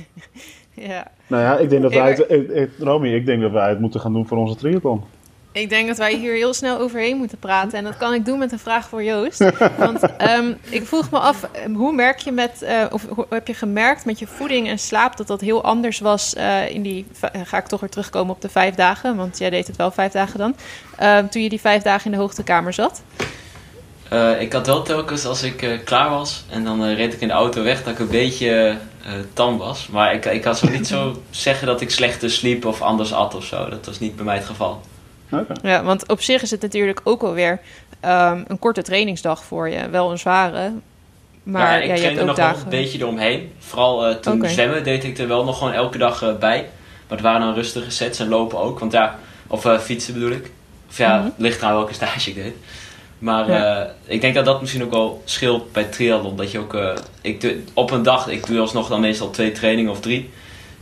Ja. 0.75 1.07
Nou 1.27 1.43
ja, 1.43 1.57
ik 1.59 1.71
denk 1.71 1.83
dat 1.83 1.93
wij 1.95 2.11
het, 2.11 2.25
ik- 2.29 2.49
ik- 2.51 2.71
Romy, 2.79 3.09
ik 3.15 3.27
denk 3.27 3.43
dat 3.43 3.51
wij 3.51 3.69
het 3.69 3.81
moeten 3.81 4.01
gaan 4.01 4.13
doen 4.13 4.27
voor 4.27 4.39
onze 4.39 4.55
triathlon. 4.57 5.05
Ik 5.53 5.69
denk 5.69 5.89
dat 5.89 5.97
wij 5.97 6.15
hier 6.15 6.33
heel 6.33 6.55
snel 6.55 6.79
overheen 6.79 7.17
moeten 7.17 7.39
praten. 7.39 7.79
En 7.79 7.85
dat 7.85 7.97
kan 7.97 8.15
ik 8.15 8.25
doen 8.25 8.39
met 8.39 8.53
een 8.53 8.59
vraag 8.59 8.89
voor 8.89 9.03
Joost. 9.03 9.51
Want 9.79 10.01
ehm, 10.17 10.53
ik 10.71 10.87
vroeg 10.87 11.11
me 11.11 11.19
af, 11.19 11.43
eh, 11.43 11.75
hoe 11.75 11.93
merk 11.93 12.19
je 12.19 12.33
met, 12.33 12.63
eh, 12.63 12.85
of 12.91 13.07
hoe 13.09 13.27
heb 13.29 13.47
je 13.47 13.55
gemerkt 13.55 14.05
met 14.05 14.19
je 14.19 14.27
voeding 14.27 14.69
en 14.69 14.79
slaap 14.79 15.17
dat 15.17 15.27
dat 15.27 15.41
heel 15.41 15.63
anders 15.65 15.99
was 15.99 16.35
eh, 16.35 16.71
in 16.71 16.83
die, 16.83 17.07
eh, 17.21 17.41
ga 17.45 17.59
ik 17.59 17.67
toch 17.67 17.81
weer 17.81 17.91
terugkomen 17.91 18.35
op 18.35 18.41
de 18.41 18.49
vijf 18.49 18.75
dagen, 18.75 19.17
want 19.17 19.39
jij 19.39 19.51
deed 19.51 19.67
het 19.67 19.77
wel 19.77 19.91
vijf 19.91 20.13
dagen 20.13 20.39
dan, 20.39 20.55
Ehm, 20.97 21.27
toen 21.29 21.43
je 21.43 21.49
die 21.49 21.61
vijf 21.61 21.83
dagen 21.83 22.05
in 22.05 22.11
de 22.11 22.23
hoogtekamer 22.23 22.73
zat? 22.73 23.03
Eh, 24.09 24.41
ik 24.41 24.53
had 24.53 24.67
wel 24.67 24.83
telkens 24.83 25.25
als 25.25 25.43
ik 25.43 25.63
eh, 25.63 25.71
klaar 25.85 26.11
was 26.11 26.45
en 26.51 26.65
dan 26.65 26.85
eh, 26.85 26.95
reed 26.97 27.13
ik 27.13 27.21
in 27.21 27.29
de 27.29 27.35
auto 27.35 27.63
weg 27.63 27.83
dat 27.83 27.93
ik 27.93 27.99
een 27.99 28.09
beetje 28.09 28.77
eh, 29.05 29.13
tam 29.33 29.59
was. 29.59 29.87
Maar 29.87 30.15
ik, 30.15 30.25
ik 30.25 30.45
had 30.45 30.59
zo 30.59 30.69
niet 30.69 30.87
zo 30.87 31.23
zeggen 31.31 31.67
dat 31.67 31.81
ik 31.81 31.91
slechter 31.91 32.31
sliep 32.31 32.65
of 32.65 32.83
anders 32.83 33.13
at 33.13 33.35
of 33.35 33.45
zo. 33.45 33.69
Dat 33.69 33.87
was 33.87 33.99
niet 34.01 34.17
bij 34.17 34.25
mij 34.25 34.37
het 34.37 34.45
geval. 34.45 34.81
Oké. 35.31 35.53
Ja, 35.63 35.83
want 35.83 36.09
op 36.09 36.21
zich 36.23 36.43
is 36.43 36.51
het 36.51 36.63
natuurlijk 36.63 37.01
ook 37.05 37.23
alweer 37.23 37.61
um, 38.05 38.45
een 38.49 38.59
korte 38.59 38.83
trainingsdag 38.83 39.45
voor 39.45 39.69
je. 39.69 39.89
Wel 39.91 40.11
een 40.11 40.19
zware, 40.19 40.73
maar 41.43 41.63
ja, 41.63 41.85
ja, 41.85 41.93
ik 41.93 41.99
je 41.99 42.05
hebt 42.07 42.21
ook 42.21 42.27
nog 42.27 42.37
wel 42.37 42.49
een 42.49 42.69
beetje 42.69 42.99
eromheen. 42.99 43.53
Vooral 43.59 44.07
eh, 44.07 44.15
toen 44.17 44.35
Oké. 44.39 44.49
zwemmen 44.49 44.85
deed 44.85 45.05
ik 45.05 45.19
er 45.19 45.29
wel 45.29 45.45
nog 45.45 45.59
gewoon 45.59 45.73
elke 45.73 45.99
dag 45.99 46.23
eh, 46.23 46.37
bij. 46.37 46.61
Maar 47.09 47.17
het 47.19 47.21
waren 47.27 47.41
dan 47.41 47.55
rustige 47.55 47.91
sets 47.91 48.19
en 48.19 48.29
lopen 48.29 48.59
ook. 48.59 48.79
Want 48.79 48.93
ja, 48.93 49.19
of 49.47 49.65
eh, 49.65 49.79
fietsen 49.79 50.15
bedoel 50.15 50.31
ik. 50.31 50.51
Of 50.89 50.99
ja, 50.99 51.17
Mhm. 51.17 51.25
het 51.25 51.33
ligt 51.37 51.63
aan 51.63 51.75
welke 51.75 51.95
stage 51.95 52.29
ik 52.31 52.35
deed. 52.35 52.55
Maar 53.19 53.51
Ja. 53.51 53.83
eh, 53.85 53.91
ik 54.05 54.21
denk 54.21 54.35
dat 54.35 54.45
dat 54.45 54.61
misschien 54.61 54.83
ook 54.85 54.91
wel 54.91 55.23
scheelt 55.25 55.73
bij 55.73 55.85
triathlon. 55.85 56.37
Dat 56.37 56.51
je 56.51 56.59
ook 56.59 56.75
eh, 56.75 56.93
ik 57.21 57.41
doe, 57.41 57.57
op 57.73 57.91
een 57.91 58.03
dag, 58.03 58.29
ik 58.29 58.47
doe 58.47 58.61
alsnog 58.61 58.89
dan 58.89 59.01
meestal 59.01 59.31
twee 59.31 59.53
trainingen 59.53 59.91
of 59.91 60.01
drie. 60.01 60.31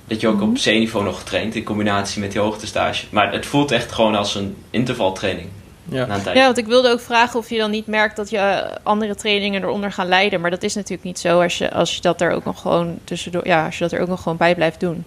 Dat 0.07 0.21
je 0.21 0.29
ook 0.29 0.41
op 0.43 0.55
C-niveau 0.55 1.05
nog 1.05 1.23
traint 1.23 1.55
in 1.55 1.65
combinatie 1.65 2.21
met 2.21 2.33
die 2.33 2.41
hoogtestage. 2.41 3.07
Maar 3.11 3.33
het 3.33 3.47
voelt 3.47 3.71
echt 3.71 3.93
gewoon 3.93 4.15
als 4.15 4.35
een 4.35 4.57
intervaltraining 4.71 5.49
Ja. 5.89 6.07
na 6.07 6.15
een 6.15 6.23
tijd. 6.23 6.37
Ja, 6.37 6.45
want 6.45 6.59
ik 6.59 6.67
wilde 6.67 6.91
ook 6.91 7.01
vragen 7.01 7.39
of 7.39 7.51
je 7.51 7.59
dan 7.59 7.71
niet 7.71 7.87
merkt 7.87 8.17
dat 8.17 8.31
je 8.31 8.37
eh, 8.39 8.77
andere 8.83 9.15
trainingen 9.15 9.63
eronder 9.63 9.93
gaan 9.93 10.09
leiden. 10.09 10.41
Maar 10.41 10.51
dat 10.51 10.63
is 10.63 10.75
natuurlijk 10.75 11.03
niet 11.05 11.19
zo 11.19 11.41
als 11.43 11.59
je, 11.59 11.73
als 11.73 11.95
je 11.95 12.01
dat 12.01 12.21
er 12.21 12.31
ook 12.31 12.45
nog 12.45 12.61
gewoon 12.61 12.99
tussendoor, 13.05 13.47
ja, 13.47 13.65
als 13.67 13.79
je 13.79 13.85
dat 13.85 13.93
er 13.93 14.01
ook 14.01 14.09
nog 14.09 14.23
gewoon 14.23 14.39
bij 14.39 14.55
blijft 14.55 14.81
doen. 14.81 15.05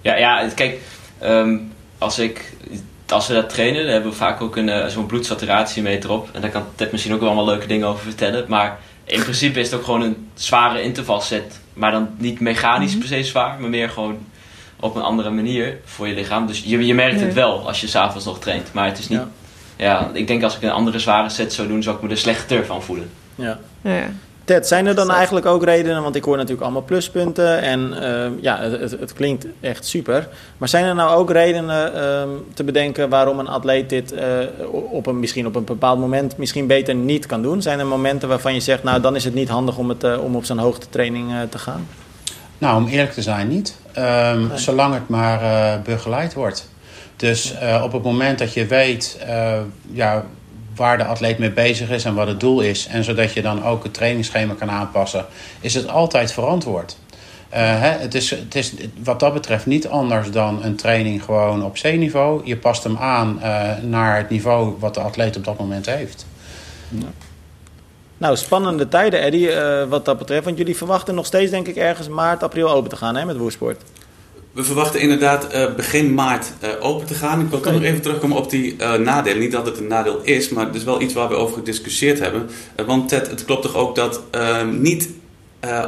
Ja, 0.00 0.16
ja 0.16 0.48
kijk, 0.54 0.78
ehm, 1.18 1.58
als, 1.98 2.18
ik, 2.18 2.52
als 3.08 3.26
we 3.26 3.34
dat 3.34 3.48
trainen, 3.48 3.82
dan 3.82 3.92
hebben 3.92 4.10
we 4.10 4.16
vaak 4.16 4.40
ook 4.40 4.56
een, 4.56 4.68
eh, 4.68 4.86
zo'n 4.86 5.06
bloedsaturatiemeter 5.06 6.10
op. 6.10 6.28
En 6.32 6.40
daar 6.40 6.50
kan 6.50 6.64
Ted 6.74 6.92
misschien 6.92 7.14
ook 7.14 7.20
wel 7.20 7.28
allemaal 7.28 7.46
leuke 7.46 7.66
dingen 7.66 7.86
over 7.86 8.04
vertellen. 8.04 8.44
Maar 8.48 8.78
in 9.04 9.22
principe 9.22 9.60
is 9.60 9.70
het 9.70 9.78
ook 9.78 9.84
gewoon 9.84 10.02
een 10.02 10.28
zware 10.34 10.82
intervalset. 10.82 11.60
Maar 11.72 11.90
dan 11.90 12.08
niet 12.16 12.40
mechanisch 12.40 12.98
per 12.98 13.08
se 13.08 13.24
zwaar, 13.24 13.60
maar 13.60 13.70
meer 13.70 13.88
gewoon 13.88 14.18
op 14.80 14.94
een 14.94 15.02
andere 15.02 15.30
manier 15.30 15.78
voor 15.84 16.08
je 16.08 16.14
lichaam. 16.14 16.46
Dus 16.46 16.62
je, 16.64 16.86
je 16.86 16.94
merkt 16.94 17.20
het 17.20 17.34
wel 17.34 17.66
als 17.66 17.80
je 17.80 17.86
s'avonds 17.86 18.24
nog 18.24 18.38
traint. 18.38 18.72
Maar 18.72 18.86
het 18.86 18.98
is 18.98 19.08
niet... 19.08 19.18
Ja. 19.18 19.28
Ja. 19.76 20.10
ik 20.12 20.26
denk 20.26 20.42
als 20.42 20.56
ik 20.56 20.62
een 20.62 20.70
andere 20.70 20.98
zware 20.98 21.28
set 21.28 21.52
zou 21.52 21.68
doen, 21.68 21.82
zou 21.82 21.96
ik 21.96 22.02
me 22.02 22.08
er 22.08 22.18
slechter 22.18 22.66
van 22.66 22.82
voelen. 22.82 23.10
Ja. 23.34 23.58
Ja, 23.82 23.94
ja. 23.94 24.10
Ted, 24.52 24.66
zijn 24.66 24.86
er 24.86 24.94
dan 24.94 25.10
eigenlijk 25.10 25.46
ook 25.46 25.64
redenen, 25.64 26.02
want 26.02 26.16
ik 26.16 26.24
hoor 26.24 26.36
natuurlijk 26.36 26.62
allemaal 26.62 26.82
pluspunten 26.82 27.60
en 27.60 28.02
ehm, 28.02 28.32
ja, 28.40 28.60
het, 28.60 28.90
het, 28.90 29.12
klinkt 29.12 29.46
echt 29.60 29.86
super. 29.86 30.28
Maar 30.58 30.68
zijn 30.68 30.84
er 30.84 30.94
nou 30.94 31.16
ook 31.16 31.30
redenen 31.30 31.94
ehm, 31.94 32.28
te 32.54 32.64
bedenken 32.64 33.08
waarom 33.08 33.38
een 33.38 33.48
atleet 33.48 33.88
dit 33.88 34.12
eh, 34.12 34.28
op 34.90 35.06
een, 35.06 35.20
misschien 35.20 35.46
op 35.46 35.56
een 35.56 35.64
bepaald 35.64 35.98
moment 35.98 36.36
misschien 36.36 36.66
beter 36.66 36.94
niet 36.94 37.26
kan 37.26 37.42
doen? 37.42 37.62
Zijn 37.62 37.78
er 37.78 37.86
momenten 37.86 38.28
waarvan 38.28 38.54
je 38.54 38.60
zegt, 38.60 38.82
nou 38.82 39.00
dan 39.00 39.16
is 39.16 39.24
het 39.24 39.34
niet 39.34 39.48
handig 39.48 39.78
om, 39.78 39.88
het, 39.88 40.04
eh, 40.04 40.24
om 40.24 40.36
op 40.36 40.44
zo'n 40.44 40.58
hoogtetraining 40.58 41.32
eh, 41.32 41.38
te 41.48 41.58
gaan? 41.58 41.86
Nou, 42.58 42.82
om 42.82 42.88
eerlijk 42.88 43.12
te 43.12 43.22
zijn, 43.22 43.48
niet. 43.48 43.76
Ehm, 43.92 44.46
Nee. 44.46 44.58
Zolang 44.58 44.94
het 44.94 45.08
maar 45.08 45.40
begeleid 45.82 46.34
wordt. 46.34 46.68
Dus 47.16 47.54
op 47.82 47.92
het 47.92 48.02
moment 48.02 48.38
dat 48.38 48.54
je 48.54 48.66
weet 48.66 49.18
ja, 49.92 50.24
waar 50.74 50.98
de 50.98 51.04
atleet 51.04 51.38
mee 51.38 51.50
bezig 51.50 51.90
is 51.90 52.04
en 52.04 52.14
wat 52.14 52.26
het 52.26 52.40
doel 52.40 52.60
is, 52.60 52.86
en 52.86 53.04
zodat 53.04 53.32
je 53.32 53.42
dan 53.42 53.64
ook 53.64 53.82
het 53.82 53.94
trainingsschema 53.94 54.54
kan 54.54 54.70
aanpassen, 54.70 55.26
is 55.60 55.74
het 55.74 55.88
altijd 55.88 56.32
verantwoord. 56.32 56.96
Eh, 57.48 57.60
hè, 57.60 57.88
het, 57.88 58.14
is, 58.14 58.30
het 58.30 58.54
is 58.54 58.72
wat 59.04 59.20
dat 59.20 59.32
betreft 59.32 59.66
niet 59.66 59.88
anders 59.88 60.30
dan 60.30 60.64
een 60.64 60.76
training 60.76 61.24
gewoon 61.24 61.64
op 61.64 61.74
C-niveau. 61.74 62.40
Je 62.44 62.56
past 62.56 62.84
hem 62.84 62.96
aan 62.96 63.42
eh, 63.42 63.76
naar 63.82 64.16
het 64.16 64.30
niveau 64.30 64.76
wat 64.78 64.94
de 64.94 65.00
atleet 65.00 65.36
op 65.36 65.44
dat 65.44 65.58
moment 65.58 65.86
heeft. 65.86 66.26
Nou, 68.18 68.36
spannende 68.36 68.88
tijden, 68.88 69.20
Eddie, 69.20 69.52
eh, 69.52 69.88
wat 69.88 70.04
dat 70.04 70.18
betreft. 70.18 70.44
Want 70.44 70.58
jullie 70.58 70.76
verwachten 70.76 71.14
nog 71.14 71.26
steeds, 71.26 71.50
denk 71.50 71.68
ik, 71.68 71.76
ergens 71.76 72.08
maart, 72.08 72.42
april 72.42 72.70
open 72.70 72.90
te 72.90 72.96
gaan 72.96 73.16
hè, 73.16 73.24
met 73.24 73.36
Woersport. 73.36 73.82
We 74.52 74.64
verwachten 74.64 75.00
inderdaad 75.00 75.48
eh, 75.48 75.74
begin 75.74 76.14
maart 76.14 76.52
eh, 76.60 76.70
open 76.80 77.06
te 77.06 77.14
gaan. 77.14 77.40
Ik 77.40 77.48
wil 77.48 77.60
toch 77.60 77.72
nog 77.72 77.82
even 77.82 78.02
terugkomen 78.02 78.36
op 78.36 78.50
die 78.50 78.76
eh, 78.76 78.94
nadelen. 78.94 79.38
Niet 79.38 79.52
dat 79.52 79.66
het 79.66 79.78
een 79.78 79.86
nadeel 79.86 80.20
is, 80.22 80.48
maar 80.48 80.66
het 80.66 80.74
is 80.74 80.84
wel 80.84 81.00
iets 81.00 81.14
waar 81.14 81.28
we 81.28 81.34
over 81.34 81.54
gediscussieerd 81.54 82.18
hebben. 82.18 82.50
Want 82.86 83.08
Ted, 83.08 83.26
het 83.26 83.44
klopt 83.44 83.62
toch 83.62 83.76
ook 83.76 83.94
dat 83.94 84.20
niet 84.70 85.08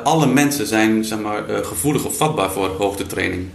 alle 0.04 0.26
mensen 0.26 0.66
zijn 0.66 1.04
zeg 1.04 1.18
maar, 1.18 1.44
gevoelig 1.48 2.04
of 2.04 2.16
vatbaar 2.16 2.50
voor 2.50 2.68
hoogtetraining. 2.78 3.48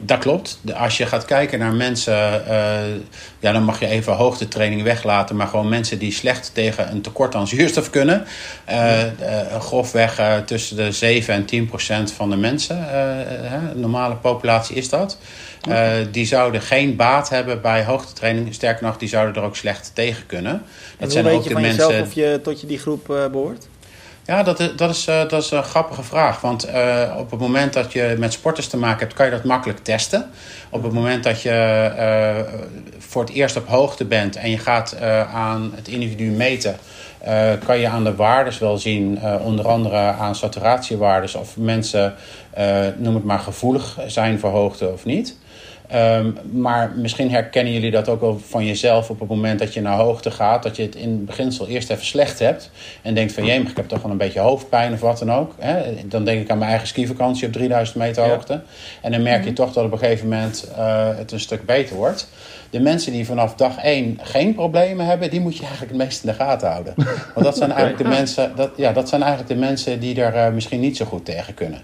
Dat 0.00 0.18
klopt. 0.18 0.58
Als 0.74 0.96
je 0.96 1.06
gaat 1.06 1.24
kijken 1.24 1.58
naar 1.58 1.72
mensen, 1.72 2.46
eh, 2.46 2.78
ja, 3.38 3.52
dan 3.52 3.62
mag 3.64 3.80
je 3.80 3.86
even 3.86 4.12
hoogtetraining 4.12 4.82
weglaten, 4.82 5.36
maar 5.36 5.46
gewoon 5.46 5.68
mensen 5.68 5.98
die 5.98 6.12
slecht 6.12 6.50
tegen 6.54 6.90
een 6.90 7.00
tekort 7.00 7.34
aan 7.34 7.48
zuurstof 7.48 7.90
kunnen. 7.90 8.24
eh, 8.64 9.60
grofweg 9.60 10.42
tussen 10.46 10.76
de 10.76 10.92
7 10.92 11.34
en 11.34 11.44
10 11.44 11.66
procent 11.66 12.12
van 12.12 12.30
de 12.30 12.36
mensen, 12.36 12.84
hè, 13.42 13.74
normale 13.74 14.14
populatie 14.14 14.76
is 14.76 14.88
dat. 14.88 15.18
Die 16.10 16.26
zouden 16.26 16.60
geen 16.60 16.96
baat 16.96 17.28
hebben 17.28 17.60
bij 17.60 17.84
hoogtetraining. 17.84 18.54
Sterker 18.54 18.84
nog, 18.86 18.96
die 18.96 19.08
zouden 19.08 19.34
er 19.34 19.42
ook 19.48 19.56
slecht 19.56 19.90
tegen 19.94 20.26
kunnen. 20.26 20.52
En 20.52 20.60
Dat 20.98 21.02
hoe 21.02 21.10
zijn 21.10 21.24
weet 21.24 21.34
ook 21.34 21.42
je 21.42 21.48
de 21.48 21.54
van 21.54 21.62
mensen. 21.62 21.86
jezelf 21.88 22.06
of 22.06 22.14
je 22.14 22.40
tot 22.42 22.60
je 22.60 22.66
die 22.66 22.78
groep 22.78 23.10
eh, 23.10 23.26
behoort? 23.26 23.68
Ja, 24.26 24.42
dat 24.42 24.60
is, 24.60 24.70
dat, 24.76 24.90
is, 24.90 25.06
eh, 25.06 25.28
dat 25.28 25.42
is 25.42 25.50
een 25.50 25.62
grappige 25.62 26.02
vraag. 26.02 26.40
Want 26.40 26.64
eh, 26.64 27.14
op 27.18 27.30
het 27.30 27.40
moment 27.40 27.72
dat 27.72 27.92
je 27.92 28.16
met 28.18 28.32
sporters 28.32 28.66
te 28.68 28.76
maken 28.76 28.98
hebt, 28.98 29.14
kan 29.14 29.26
je 29.26 29.32
dat 29.32 29.44
makkelijk 29.44 29.78
testen. 29.78 30.30
Op 30.70 30.82
het 30.82 30.92
moment 30.92 31.24
dat 31.24 31.42
je 31.42 31.50
eh, 31.50 32.54
voor 32.98 33.22
het 33.22 33.30
eerst 33.30 33.56
op 33.56 33.68
hoogte 33.68 34.04
bent 34.04 34.36
en 34.36 34.50
je 34.50 34.58
gaat 34.58 34.96
aan 35.32 35.72
het 35.74 35.88
individu 35.88 36.30
meten, 36.30 36.76
kan 37.66 37.78
je 37.78 37.88
aan 37.88 38.04
de 38.04 38.14
waardes 38.14 38.58
wel 38.58 38.78
zien, 38.78 39.18
onder 39.40 39.68
andere 39.68 39.96
aan 39.96 40.34
saturatiewaardes, 40.34 41.34
of 41.34 41.56
mensen, 41.56 42.14
noem 42.96 43.14
het 43.14 43.24
maar, 43.24 43.38
gevoelig 43.38 43.98
zijn 44.06 44.38
voor 44.38 44.50
hoogte 44.50 44.88
of 44.88 45.04
niet. 45.04 45.36
Ehm, 45.90 46.30
maar 46.52 46.92
misschien 46.96 47.30
herkennen 47.30 47.72
jullie 47.72 47.90
dat 47.90 48.08
ook 48.08 48.20
wel 48.20 48.40
van 48.48 48.66
jezelf 48.66 49.10
op 49.10 49.20
het 49.20 49.28
moment 49.28 49.58
dat 49.58 49.74
je 49.74 49.80
naar 49.80 49.96
hoogte 49.98 50.30
gaat. 50.30 50.62
Dat 50.62 50.76
je 50.76 50.82
het 50.82 50.94
in 50.94 51.10
het 51.10 51.24
beginsel 51.24 51.68
eerst 51.68 51.90
even 51.90 52.06
slecht 52.06 52.38
hebt. 52.38 52.70
En 53.02 53.14
denkt 53.14 53.32
van, 53.32 53.44
jee, 53.44 53.60
ik 53.60 53.76
heb 53.76 53.88
toch 53.88 54.02
wel 54.02 54.10
een 54.10 54.16
beetje 54.16 54.40
hoofdpijn 54.40 54.92
of 54.92 55.00
wat 55.00 55.18
dan 55.18 55.32
ook. 55.32 55.54
Hè? 55.58 55.82
Dan 56.04 56.24
denk 56.24 56.40
ik 56.40 56.50
aan 56.50 56.58
mijn 56.58 56.70
eigen 56.70 56.88
skivakantie 56.88 57.46
op 57.46 57.52
3000 57.52 57.98
meter 57.98 58.24
Ja. 58.24 58.30
hoogte. 58.30 58.60
En 59.02 59.12
dan 59.12 59.22
merk 59.22 59.44
je 59.44 59.52
toch 59.52 59.72
dat 59.72 59.84
op 59.84 59.92
een 59.92 59.98
gegeven 59.98 60.28
moment 60.28 60.70
eh, 60.76 61.08
het 61.16 61.32
een 61.32 61.40
stuk 61.40 61.66
beter 61.66 61.96
wordt. 61.96 62.28
De 62.70 62.80
mensen 62.80 63.12
die 63.12 63.26
vanaf 63.26 63.54
dag 63.54 63.76
1 63.78 64.18
geen 64.22 64.54
problemen 64.54 65.06
hebben, 65.06 65.30
die 65.30 65.40
moet 65.40 65.56
je 65.56 65.62
eigenlijk 65.62 65.92
het 65.92 66.00
meest 66.02 66.24
in 66.24 66.28
de 66.28 66.34
gaten 66.34 66.70
houden. 66.70 66.94
Want 67.34 67.46
dat 67.46 67.56
zijn 67.56 67.72
eigenlijk 67.78 68.02
de 68.02 68.08
mensen, 68.08 68.52
dat, 68.56 68.70
ja, 68.76 68.92
dat 68.92 69.08
zijn 69.08 69.22
eigenlijk 69.22 69.52
de 69.52 69.58
mensen 69.66 70.00
die 70.00 70.22
er 70.22 70.34
eh, 70.34 70.52
misschien 70.52 70.80
niet 70.80 70.96
zo 70.96 71.04
goed 71.04 71.24
tegen 71.24 71.54
kunnen. 71.54 71.78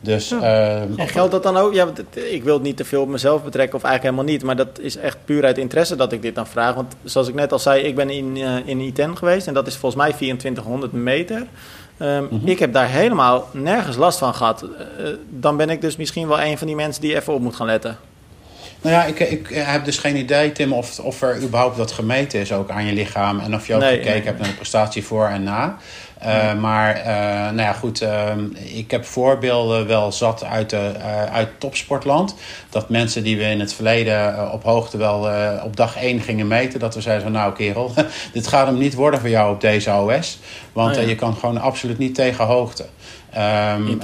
Dus 0.00 0.30
eh, 0.30 0.80
En 0.82 1.08
geldt 1.08 1.32
dat 1.32 1.42
dan 1.42 1.56
ook? 1.56 1.74
Ja, 1.74 1.86
ik 2.12 2.44
wil 2.44 2.54
het 2.54 2.62
niet 2.62 2.76
te 2.76 2.84
veel 2.84 3.02
op 3.02 3.08
mezelf 3.08 3.42
betrekken, 3.44 3.76
of 3.76 3.84
eigenlijk 3.84 4.14
helemaal 4.14 4.34
niet. 4.34 4.44
Maar 4.46 4.56
dat 4.56 4.78
is 4.80 4.96
echt 4.96 5.16
puur 5.24 5.44
uit 5.44 5.58
interesse 5.58 5.96
dat 5.96 6.12
ik 6.12 6.22
dit 6.22 6.34
dan 6.34 6.46
vraag. 6.46 6.74
Want 6.74 6.94
zoals 7.04 7.28
ik 7.28 7.34
net 7.34 7.52
al 7.52 7.58
zei, 7.58 7.82
ik 7.82 7.94
ben 7.94 8.10
in, 8.10 8.36
eh 8.36 8.56
in 8.64 8.92
I10 8.94 9.12
geweest. 9.18 9.46
En 9.46 9.54
dat 9.54 9.66
is 9.66 9.76
volgens 9.76 10.02
mij 10.02 10.12
2400 10.12 10.92
meter. 10.92 11.46
Ehm, 11.98 12.24
Mhm. 12.30 12.48
Ik 12.48 12.58
heb 12.58 12.72
daar 12.72 12.88
helemaal 12.88 13.48
nergens 13.52 13.96
last 13.96 14.18
van 14.18 14.34
gehad. 14.34 14.62
Eh, 14.62 15.06
dan 15.30 15.56
ben 15.56 15.70
ik 15.70 15.80
dus 15.80 15.96
misschien 15.96 16.28
wel 16.28 16.40
een 16.42 16.58
van 16.58 16.66
die 16.66 16.76
mensen 16.76 17.02
die 17.02 17.16
even 17.16 17.32
op 17.34 17.40
moet 17.40 17.56
gaan 17.56 17.66
letten. 17.66 17.96
Nou 18.80 18.94
ja, 18.96 19.04
ik, 19.04 19.20
ik 19.20 19.48
heb 19.52 19.84
dus 19.84 19.98
geen 19.98 20.16
idee, 20.16 20.52
Tim, 20.52 20.72
of, 20.72 20.98
of 20.98 21.22
er 21.22 21.42
überhaupt 21.42 21.76
wat 21.76 21.92
gemeten 21.92 22.40
is 22.40 22.52
ook 22.52 22.70
aan 22.70 22.86
je 22.86 22.92
lichaam. 22.92 23.40
En 23.40 23.54
of 23.54 23.66
je 23.66 23.74
ook 23.74 23.80
Nee, 23.80 23.90
gekeken 23.90 24.12
nee. 24.14 24.22
hebt 24.22 24.38
naar 24.38 24.48
de 24.48 24.54
prestatie 24.54 25.04
voor 25.04 25.26
en 25.26 25.42
na. 25.42 25.76
Uh, 26.24 26.54
Maar 26.54 26.96
uh, 26.96 27.04
nou 27.44 27.56
ja, 27.56 27.72
goed, 27.72 28.02
uh, 28.02 28.32
ik 28.74 28.90
heb 28.90 29.04
voorbeelden 29.04 29.86
wel 29.86 30.12
zat 30.12 30.44
uit, 30.44 30.70
de, 30.70 30.92
uh, 30.98 31.24
uit 31.24 31.48
topsportland. 31.58 32.34
Dat 32.70 32.88
mensen 32.88 33.22
die 33.22 33.36
we 33.36 33.42
in 33.42 33.60
het 33.60 33.74
verleden 33.74 34.52
op 34.52 34.62
hoogte 34.62 34.96
wel 34.96 35.28
op 35.64 35.76
dag 35.76 35.96
1 35.96 36.20
gingen 36.20 36.46
meten. 36.46 36.80
Dat 36.80 36.94
we 36.94 37.00
zeiden 37.00 37.24
van 37.24 37.32
nou 37.32 37.54
kerel, 37.54 37.92
dit 38.32 38.46
gaat 38.46 38.66
hem 38.66 38.78
niet 38.78 38.94
worden 38.94 39.20
voor 39.20 39.28
jou 39.28 39.54
op 39.54 39.60
deze 39.60 39.92
OS. 39.92 40.38
Want 40.72 40.96
Oh 40.96 41.02
ja. 41.02 41.08
je 41.08 41.14
kan 41.14 41.34
gewoon 41.34 41.58
absoluut 41.58 41.98
niet 41.98 42.14
tegen 42.14 42.44
hoogte. 42.44 42.86
Um, 43.36 43.98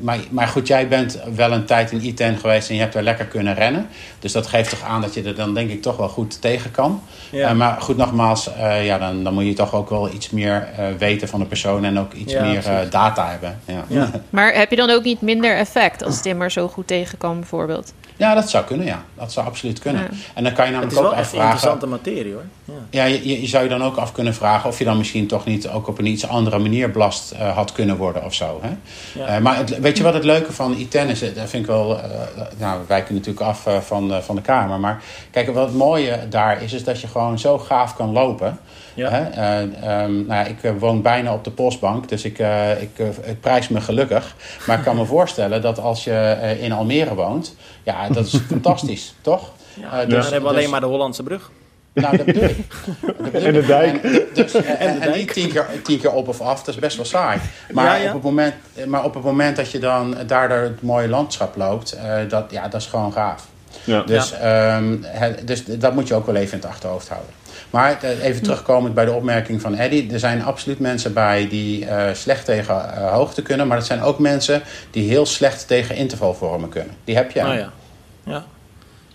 maar, 0.00 0.18
maar 0.30 0.48
goed, 0.48 0.66
jij 0.66 0.88
bent 0.88 1.20
wel 1.34 1.52
een 1.52 1.64
tijd 1.64 1.92
in 1.92 2.02
ITN 2.02 2.34
geweest 2.34 2.68
en 2.68 2.74
je 2.74 2.80
hebt 2.80 2.94
er 2.94 3.02
lekker 3.02 3.24
kunnen 3.24 3.54
rennen. 3.54 3.86
Dus 4.18 4.32
dat 4.32 4.46
geeft 4.46 4.70
toch 4.70 4.82
aan 4.82 5.00
dat 5.00 5.14
je 5.14 5.22
er 5.22 5.34
dan 5.34 5.54
denk 5.54 5.70
ik 5.70 5.82
toch 5.82 5.96
wel 5.96 6.08
goed 6.08 6.40
tegen 6.40 6.70
kan. 6.70 7.02
Ja. 7.30 7.50
Uh, 7.50 7.56
maar 7.56 7.80
goed, 7.80 7.96
nogmaals, 7.96 8.48
uh, 8.48 8.84
ja, 8.84 8.98
dan, 8.98 9.24
dan 9.24 9.34
moet 9.34 9.44
je 9.44 9.52
toch 9.52 9.74
ook 9.74 9.90
wel 9.90 10.12
iets 10.12 10.30
meer 10.30 10.68
uh, 10.78 10.86
weten 10.98 11.28
van 11.28 11.40
de 11.40 11.46
persoon 11.46 11.84
en 11.84 11.98
ook 11.98 12.12
iets 12.12 12.32
Ja, 12.32 12.42
meer 12.42 12.66
uh, 12.66 12.78
data 12.90 13.30
hebben. 13.30 13.60
Ja. 13.64 13.84
Ja. 13.88 14.10
Maar 14.30 14.54
heb 14.54 14.70
je 14.70 14.76
dan 14.76 14.90
ook 14.90 15.04
niet 15.04 15.20
minder 15.20 15.56
effect 15.56 16.04
als 16.04 16.22
Tim 16.22 16.42
er 16.42 16.50
zo 16.50 16.68
goed 16.68 16.86
tegen 16.86 17.18
kan, 17.18 17.38
bijvoorbeeld? 17.38 17.92
Ja, 18.18 18.34
dat 18.34 18.50
zou 18.50 18.64
kunnen, 18.64 18.86
ja. 18.86 19.04
Dat 19.14 19.32
zou 19.32 19.46
absoluut 19.46 19.78
kunnen. 19.78 20.02
Ja. 20.02 20.08
En 20.34 20.44
dan 20.44 20.52
kan 20.52 20.66
je 20.66 20.72
Het 20.72 20.80
namelijk 20.80 20.92
is 20.92 20.98
wel 20.98 21.06
ook 21.06 21.12
echt 21.12 21.20
afvragen. 21.22 21.50
interessante 21.50 21.86
materie 21.86 22.32
hoor. 22.32 22.44
Ja. 22.64 22.74
Ja, 22.90 23.04
je, 23.04 23.28
je- 23.28 23.40
je 23.40 23.46
zou 23.46 23.62
je 23.62 23.68
dan 23.68 23.82
ook 23.84 23.96
af 23.96 24.12
kunnen 24.12 24.34
vragen 24.34 24.68
of 24.68 24.78
je 24.78 24.84
dan 24.84 24.98
misschien 24.98 25.26
toch 25.26 25.44
niet 25.44 25.68
ook 25.68 25.88
op 25.88 25.98
een 25.98 26.06
iets 26.06 26.28
andere 26.28 26.58
manier 26.58 26.90
belast 26.90 27.30
eh, 27.30 27.54
had 27.54 27.72
kunnen 27.72 27.96
worden 27.96 28.24
of 28.24 28.34
zo. 28.34 28.60
Hè? 28.62 28.70
Ja. 29.20 29.26
Eh, 29.26 29.40
maar 29.42 29.56
het, 29.56 29.78
weet 29.78 29.96
je 29.96 30.02
wat 30.02 30.14
het 30.14 30.24
leuke 30.24 30.52
van 30.52 30.74
ITEN 30.78 31.08
is? 31.08 31.20
Dat 31.20 31.30
vind 31.34 31.52
ik 31.52 31.66
wel. 31.66 31.98
eh, 32.02 32.08
nou, 32.58 32.78
we 32.80 32.86
wijken 32.86 33.14
natuurlijk 33.14 33.46
af 33.46 33.66
van, 33.80 34.22
van 34.22 34.34
de 34.34 34.42
Kamer. 34.42 34.80
Maar 34.80 35.02
kijk, 35.30 35.54
wat 35.54 35.66
het 35.66 35.76
mooie 35.76 36.28
daar 36.28 36.62
is, 36.62 36.72
is 36.72 36.84
dat 36.84 37.00
je 37.00 37.06
gewoon 37.06 37.38
zo 37.38 37.58
gaaf 37.58 37.96
kan 37.96 38.12
lopen. 38.12 38.58
Ja. 38.98 39.10
Hè? 39.10 39.22
Eh, 39.30 39.60
ehm, 39.62 40.12
nou 40.12 40.26
ja, 40.26 40.44
ik 40.44 40.62
eh, 40.62 40.70
woon 40.78 41.02
bijna 41.02 41.32
op 41.34 41.44
de 41.44 41.50
postbank, 41.50 42.08
dus 42.08 42.24
ik, 42.24 42.38
eh, 42.38 42.82
ik, 42.82 42.98
ik 43.24 43.40
prijs 43.40 43.68
me 43.68 43.80
gelukkig. 43.80 44.34
Maar 44.66 44.78
ik 44.78 44.84
kan 44.84 44.96
me 44.96 45.04
voorstellen 45.16 45.62
dat 45.62 45.78
als 45.80 46.04
je 46.04 46.12
eh, 46.12 46.62
in 46.62 46.72
Almere 46.72 47.14
woont, 47.14 47.54
ja, 47.82 48.08
dat 48.08 48.26
is 48.26 48.36
fantastisch, 48.54 49.14
toch? 49.20 49.52
Ja, 49.74 49.84
Eh, 49.92 49.98
dan 49.98 50.08
dus- 50.08 50.22
hebben 50.24 50.42
we 50.42 50.48
alleen 50.48 50.60
dus- 50.62 50.70
maar 50.70 50.80
de 50.80 50.86
Hollandse 50.86 51.22
brug. 51.22 51.50
nou, 51.92 52.16
dat 52.16 52.26
bedoel 52.26 52.42
ik. 52.42 52.56
Dat 53.06 53.16
bedoel 53.32 53.42
En 53.42 53.52
de 53.52 53.66
dijk. 53.66 54.02
En, 54.02 54.20
dus, 54.34 54.52
en, 54.54 54.64
En 54.78 54.94
de 54.94 55.00
en 55.06 55.12
die 55.12 55.24
dijk. 55.24 55.30
tien 55.32 55.48
keer, 55.52 55.66
tien 55.82 55.98
keer 56.00 56.12
op 56.12 56.28
of 56.28 56.40
af, 56.40 56.58
dat 56.64 56.74
is 56.74 56.80
best 56.80 56.96
wel 56.96 57.04
saai. 57.06 57.38
Maar, 57.72 57.84
Ja, 57.84 57.94
ja. 57.94 58.06
Op, 58.08 58.12
het 58.14 58.22
moment, 58.22 58.54
maar 58.86 59.04
op 59.04 59.14
het 59.14 59.22
moment 59.24 59.56
dat 59.56 59.70
je 59.70 59.78
dan 59.78 60.16
daardoor 60.26 60.58
het 60.58 60.82
mooie 60.82 61.08
landschap 61.08 61.56
loopt, 61.56 61.92
eh, 61.92 62.14
dat, 62.28 62.44
ja, 62.50 62.68
dat 62.68 62.80
is 62.80 62.86
gewoon 62.86 63.12
gaaf. 63.12 63.46
Ja. 63.84 64.02
Dus, 64.02 64.32
ehm, 64.32 64.96
dus 65.44 65.64
dat 65.64 65.94
moet 65.94 66.08
je 66.08 66.14
ook 66.14 66.26
wel 66.26 66.34
even 66.34 66.52
in 66.52 66.58
het 66.58 66.68
achterhoofd 66.68 67.08
houden. 67.08 67.30
Maar 67.70 68.02
eh, 68.02 68.24
even 68.24 68.42
terugkomend 68.42 68.94
bij 68.94 69.04
de 69.04 69.12
opmerking 69.12 69.60
van 69.60 69.74
Eddy. 69.74 70.08
Er 70.12 70.18
zijn 70.18 70.42
absoluut 70.42 70.78
mensen 70.78 71.12
bij 71.12 71.48
die 71.48 71.86
eh, 71.86 72.14
slecht 72.14 72.44
tegen 72.44 72.94
eh, 72.94 73.12
hoogte 73.12 73.42
kunnen. 73.42 73.66
Maar 73.66 73.76
dat 73.76 73.86
zijn 73.86 74.02
ook 74.02 74.18
mensen 74.18 74.62
die 74.90 75.08
heel 75.08 75.26
slecht 75.26 75.66
tegen 75.66 75.96
intervalvormen 75.96 76.68
kunnen. 76.68 76.94
Die 77.04 77.16
heb 77.16 77.30
je. 77.30 77.40
Oh 77.40 77.54
ja. 77.54 77.72
ja. 78.24 78.44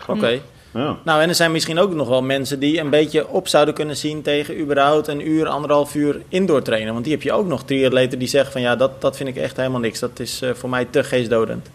Oké. 0.07 0.39
Ja. 0.73 0.97
Nou, 1.03 1.21
en 1.21 1.29
er 1.29 1.35
zijn 1.35 1.51
misschien 1.51 1.79
ook 1.79 1.93
nog 1.93 2.07
wel 2.07 2.21
mensen 2.21 2.59
die 2.59 2.79
een 2.79 2.89
beetje 2.89 3.27
op 3.27 3.47
zouden 3.47 3.73
kunnen 3.73 3.97
zien 3.97 4.21
tegen 4.21 4.59
überhaupt 4.59 5.07
een 5.07 5.27
uur, 5.27 5.47
anderhalf 5.47 5.95
uur 5.95 6.21
indoor 6.29 6.61
trainen. 6.61 6.93
Want 6.93 7.05
die 7.05 7.13
heb 7.13 7.23
je 7.23 7.31
ook 7.31 7.47
nog 7.47 7.63
triatleten 7.63 8.19
die 8.19 8.27
zeggen 8.27 8.51
van 8.51 8.61
ja, 8.61 8.75
dat, 8.75 9.01
dat 9.01 9.17
vind 9.17 9.29
ik 9.29 9.35
echt 9.35 9.57
helemaal 9.57 9.79
niks. 9.79 9.99
Dat 9.99 10.19
is 10.19 10.41
eh, 10.41 10.49
voor 10.53 10.69
mij 10.69 10.85
te 10.85 11.03
geestdodend. 11.03 11.69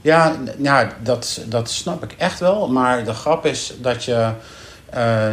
Ja, 0.00 0.36
ja 0.58 0.92
dat, 1.02 1.40
dat 1.46 1.70
snap 1.70 2.02
ik 2.02 2.14
echt 2.18 2.40
wel. 2.40 2.68
Maar 2.68 3.04
de 3.04 3.14
grap 3.14 3.46
is 3.46 3.74
dat 3.80 4.04
je 4.04 4.30
eh, 4.92 5.26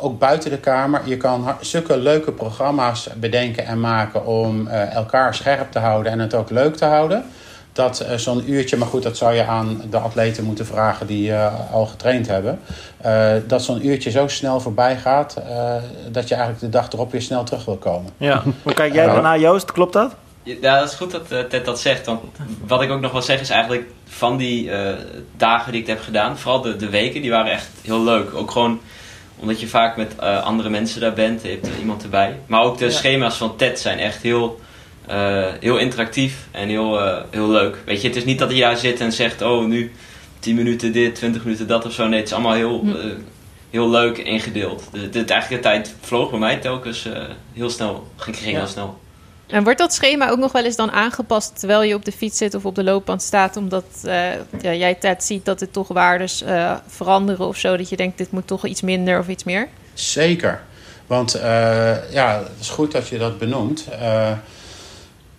ook 0.00 0.18
buiten 0.18 0.50
de 0.50 0.58
kamer... 0.58 1.00
je 1.04 1.16
kan 1.16 1.54
zulke 1.60 1.96
leuke 1.96 2.32
programma's 2.32 3.08
bedenken 3.16 3.66
en 3.66 3.80
maken... 3.80 4.26
om 4.26 4.66
eh, 4.66 4.94
elkaar 4.94 5.34
scherp 5.34 5.72
te 5.72 5.78
houden 5.78 6.12
en 6.12 6.18
het 6.18 6.34
ook 6.34 6.50
leuk 6.50 6.76
te 6.76 6.84
houden. 6.84 7.24
Dat 7.72 8.00
eh, 8.00 8.16
zo'n 8.16 8.50
uurtje, 8.50 8.76
maar 8.76 8.88
goed, 8.88 9.02
dat 9.02 9.16
zou 9.16 9.34
je 9.34 9.46
aan 9.46 9.82
de 9.90 9.98
atleten 9.98 10.44
moeten 10.44 10.66
vragen... 10.66 11.06
die 11.06 11.32
eh, 11.32 11.54
al 11.72 11.86
getraind 11.86 12.26
hebben. 12.28 12.60
eh, 13.00 13.32
dat 13.46 13.62
zo'n 13.62 13.86
uurtje 13.86 14.10
zo 14.10 14.28
snel 14.28 14.60
voorbij 14.60 14.96
gaat... 14.96 15.36
eh, 15.48 15.74
dat 16.10 16.28
je 16.28 16.34
eigenlijk 16.34 16.64
de 16.64 16.78
dag 16.78 16.92
erop 16.92 17.12
weer 17.12 17.22
snel 17.22 17.44
terug 17.44 17.64
wil 17.64 17.76
komen. 17.76 18.10
Ja. 18.16 18.42
Hoe 18.62 18.72
kijk 18.74 18.94
jij 18.94 19.06
daarna, 19.06 19.36
Joost? 19.36 19.72
Klopt 19.72 19.92
dat? 19.92 20.14
Ja, 20.42 20.78
dat 20.78 20.88
is 20.88 20.94
goed 20.94 21.10
dat 21.10 21.30
eh, 21.30 21.40
Ted 21.40 21.64
dat 21.64 21.80
zegt. 21.80 22.06
Want 22.06 22.20
wat 22.66 22.82
ik 22.82 22.90
ook 22.90 23.00
nog 23.00 23.12
wil 23.12 23.22
zeggen 23.22 23.44
is 23.44 23.50
eigenlijk 23.50 23.84
van 24.04 24.36
die 24.36 24.70
eh, 24.70 24.94
dagen 25.36 25.72
die 25.72 25.80
ik 25.80 25.86
heb 25.86 26.00
gedaan, 26.02 26.38
vooral 26.38 26.60
de, 26.60 26.76
de 26.76 26.88
weken, 26.88 27.22
die 27.22 27.30
waren 27.30 27.52
echt 27.52 27.68
heel 27.82 28.04
leuk. 28.04 28.34
Ook 28.34 28.50
gewoon 28.50 28.80
omdat 29.38 29.60
je 29.60 29.66
vaak 29.68 29.96
met 29.96 30.14
eh, 30.18 30.42
andere 30.44 30.68
mensen 30.68 31.00
daar 31.00 31.12
bent, 31.12 31.42
je 31.42 31.48
hebt 31.48 31.66
er 31.66 31.78
iemand 31.78 32.02
erbij. 32.02 32.38
Maar 32.46 32.62
ook 32.62 32.78
de 32.78 32.84
Ja. 32.84 32.90
schema's 32.90 33.36
van 33.36 33.56
Ted 33.56 33.80
zijn 33.80 33.98
echt 33.98 34.22
heel, 34.22 34.60
heel 35.60 35.76
interactief 35.78 36.46
en 36.50 36.68
heel, 36.68 37.20
heel 37.30 37.48
leuk. 37.50 37.76
Weet 37.84 38.00
je, 38.02 38.08
het 38.08 38.16
is 38.16 38.24
niet 38.24 38.38
dat 38.38 38.52
je 38.52 38.60
daar 38.60 38.76
zit 38.76 39.00
en 39.00 39.12
zegt, 39.12 39.42
oh 39.42 39.64
nu 39.66 39.92
10 40.38 40.54
minuten 40.54 40.92
dit, 40.92 41.14
20 41.14 41.44
minuten 41.44 41.66
dat 41.66 41.86
of 41.86 41.92
zo. 41.92 42.06
Nee, 42.06 42.18
het 42.18 42.28
is 42.28 42.34
allemaal 42.34 42.52
heel, 42.54 42.82
eh, 42.86 42.94
heel 43.70 43.90
leuk 43.90 44.18
ingedeeld. 44.18 44.88
De, 44.92 45.08
de, 45.08 45.24
eigenlijk 45.24 45.62
de 45.62 45.68
tijd 45.68 45.94
vloog 46.00 46.30
bij 46.30 46.38
mij 46.38 46.56
telkens 46.56 47.08
heel 47.52 47.70
snel, 47.70 48.06
ging, 48.16 48.36
Ja. 48.38 48.58
heel 48.58 48.66
snel. 48.66 49.00
En 49.52 49.64
wordt 49.64 49.78
dat 49.78 49.94
schema 49.94 50.30
ook 50.30 50.38
nog 50.38 50.52
wel 50.52 50.64
eens 50.64 50.76
dan 50.76 50.90
aangepast 50.90 51.58
terwijl 51.58 51.82
je 51.82 51.94
op 51.94 52.04
de 52.04 52.12
fiets 52.12 52.38
zit 52.38 52.54
of 52.54 52.64
op 52.64 52.74
de 52.74 52.84
loopband 52.84 53.22
staat, 53.22 53.56
omdat 53.56 53.84
eh, 54.04 54.32
ja, 54.60 54.72
jij 54.72 54.94
Ted 54.94 55.24
ziet 55.24 55.44
dat 55.44 55.60
het 55.60 55.72
toch 55.72 55.88
waardes 55.88 56.42
eh, 56.42 56.76
veranderen 56.86 57.46
of 57.46 57.56
zo, 57.56 57.76
dat 57.76 57.88
je 57.88 57.96
denkt 57.96 58.18
dit 58.18 58.30
moet 58.30 58.46
toch 58.46 58.66
iets 58.66 58.80
minder 58.80 59.18
of 59.18 59.28
iets 59.28 59.44
meer? 59.44 59.68
Zeker. 59.94 60.62
Want 61.06 61.34
eh, 61.34 62.12
ja, 62.12 62.38
het 62.38 62.60
is 62.60 62.68
goed 62.68 62.92
dat 62.92 63.08
je 63.08 63.18
dat 63.18 63.38
benoemt. 63.38 63.84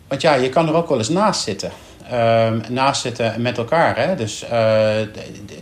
Want 0.07 0.21
ja, 0.21 0.33
je 0.33 0.49
kan 0.49 0.67
er 0.67 0.73
ook 0.73 0.89
wel 0.89 0.97
eens 0.97 1.09
naast 1.09 1.41
zitten. 1.41 1.71
Ehm, 2.13 2.59
naast 2.69 3.01
zitten 3.01 3.41
met 3.41 3.57
elkaar. 3.57 3.97
Hè? 3.97 4.15
Dus 4.15 4.43
eh, 4.43 4.95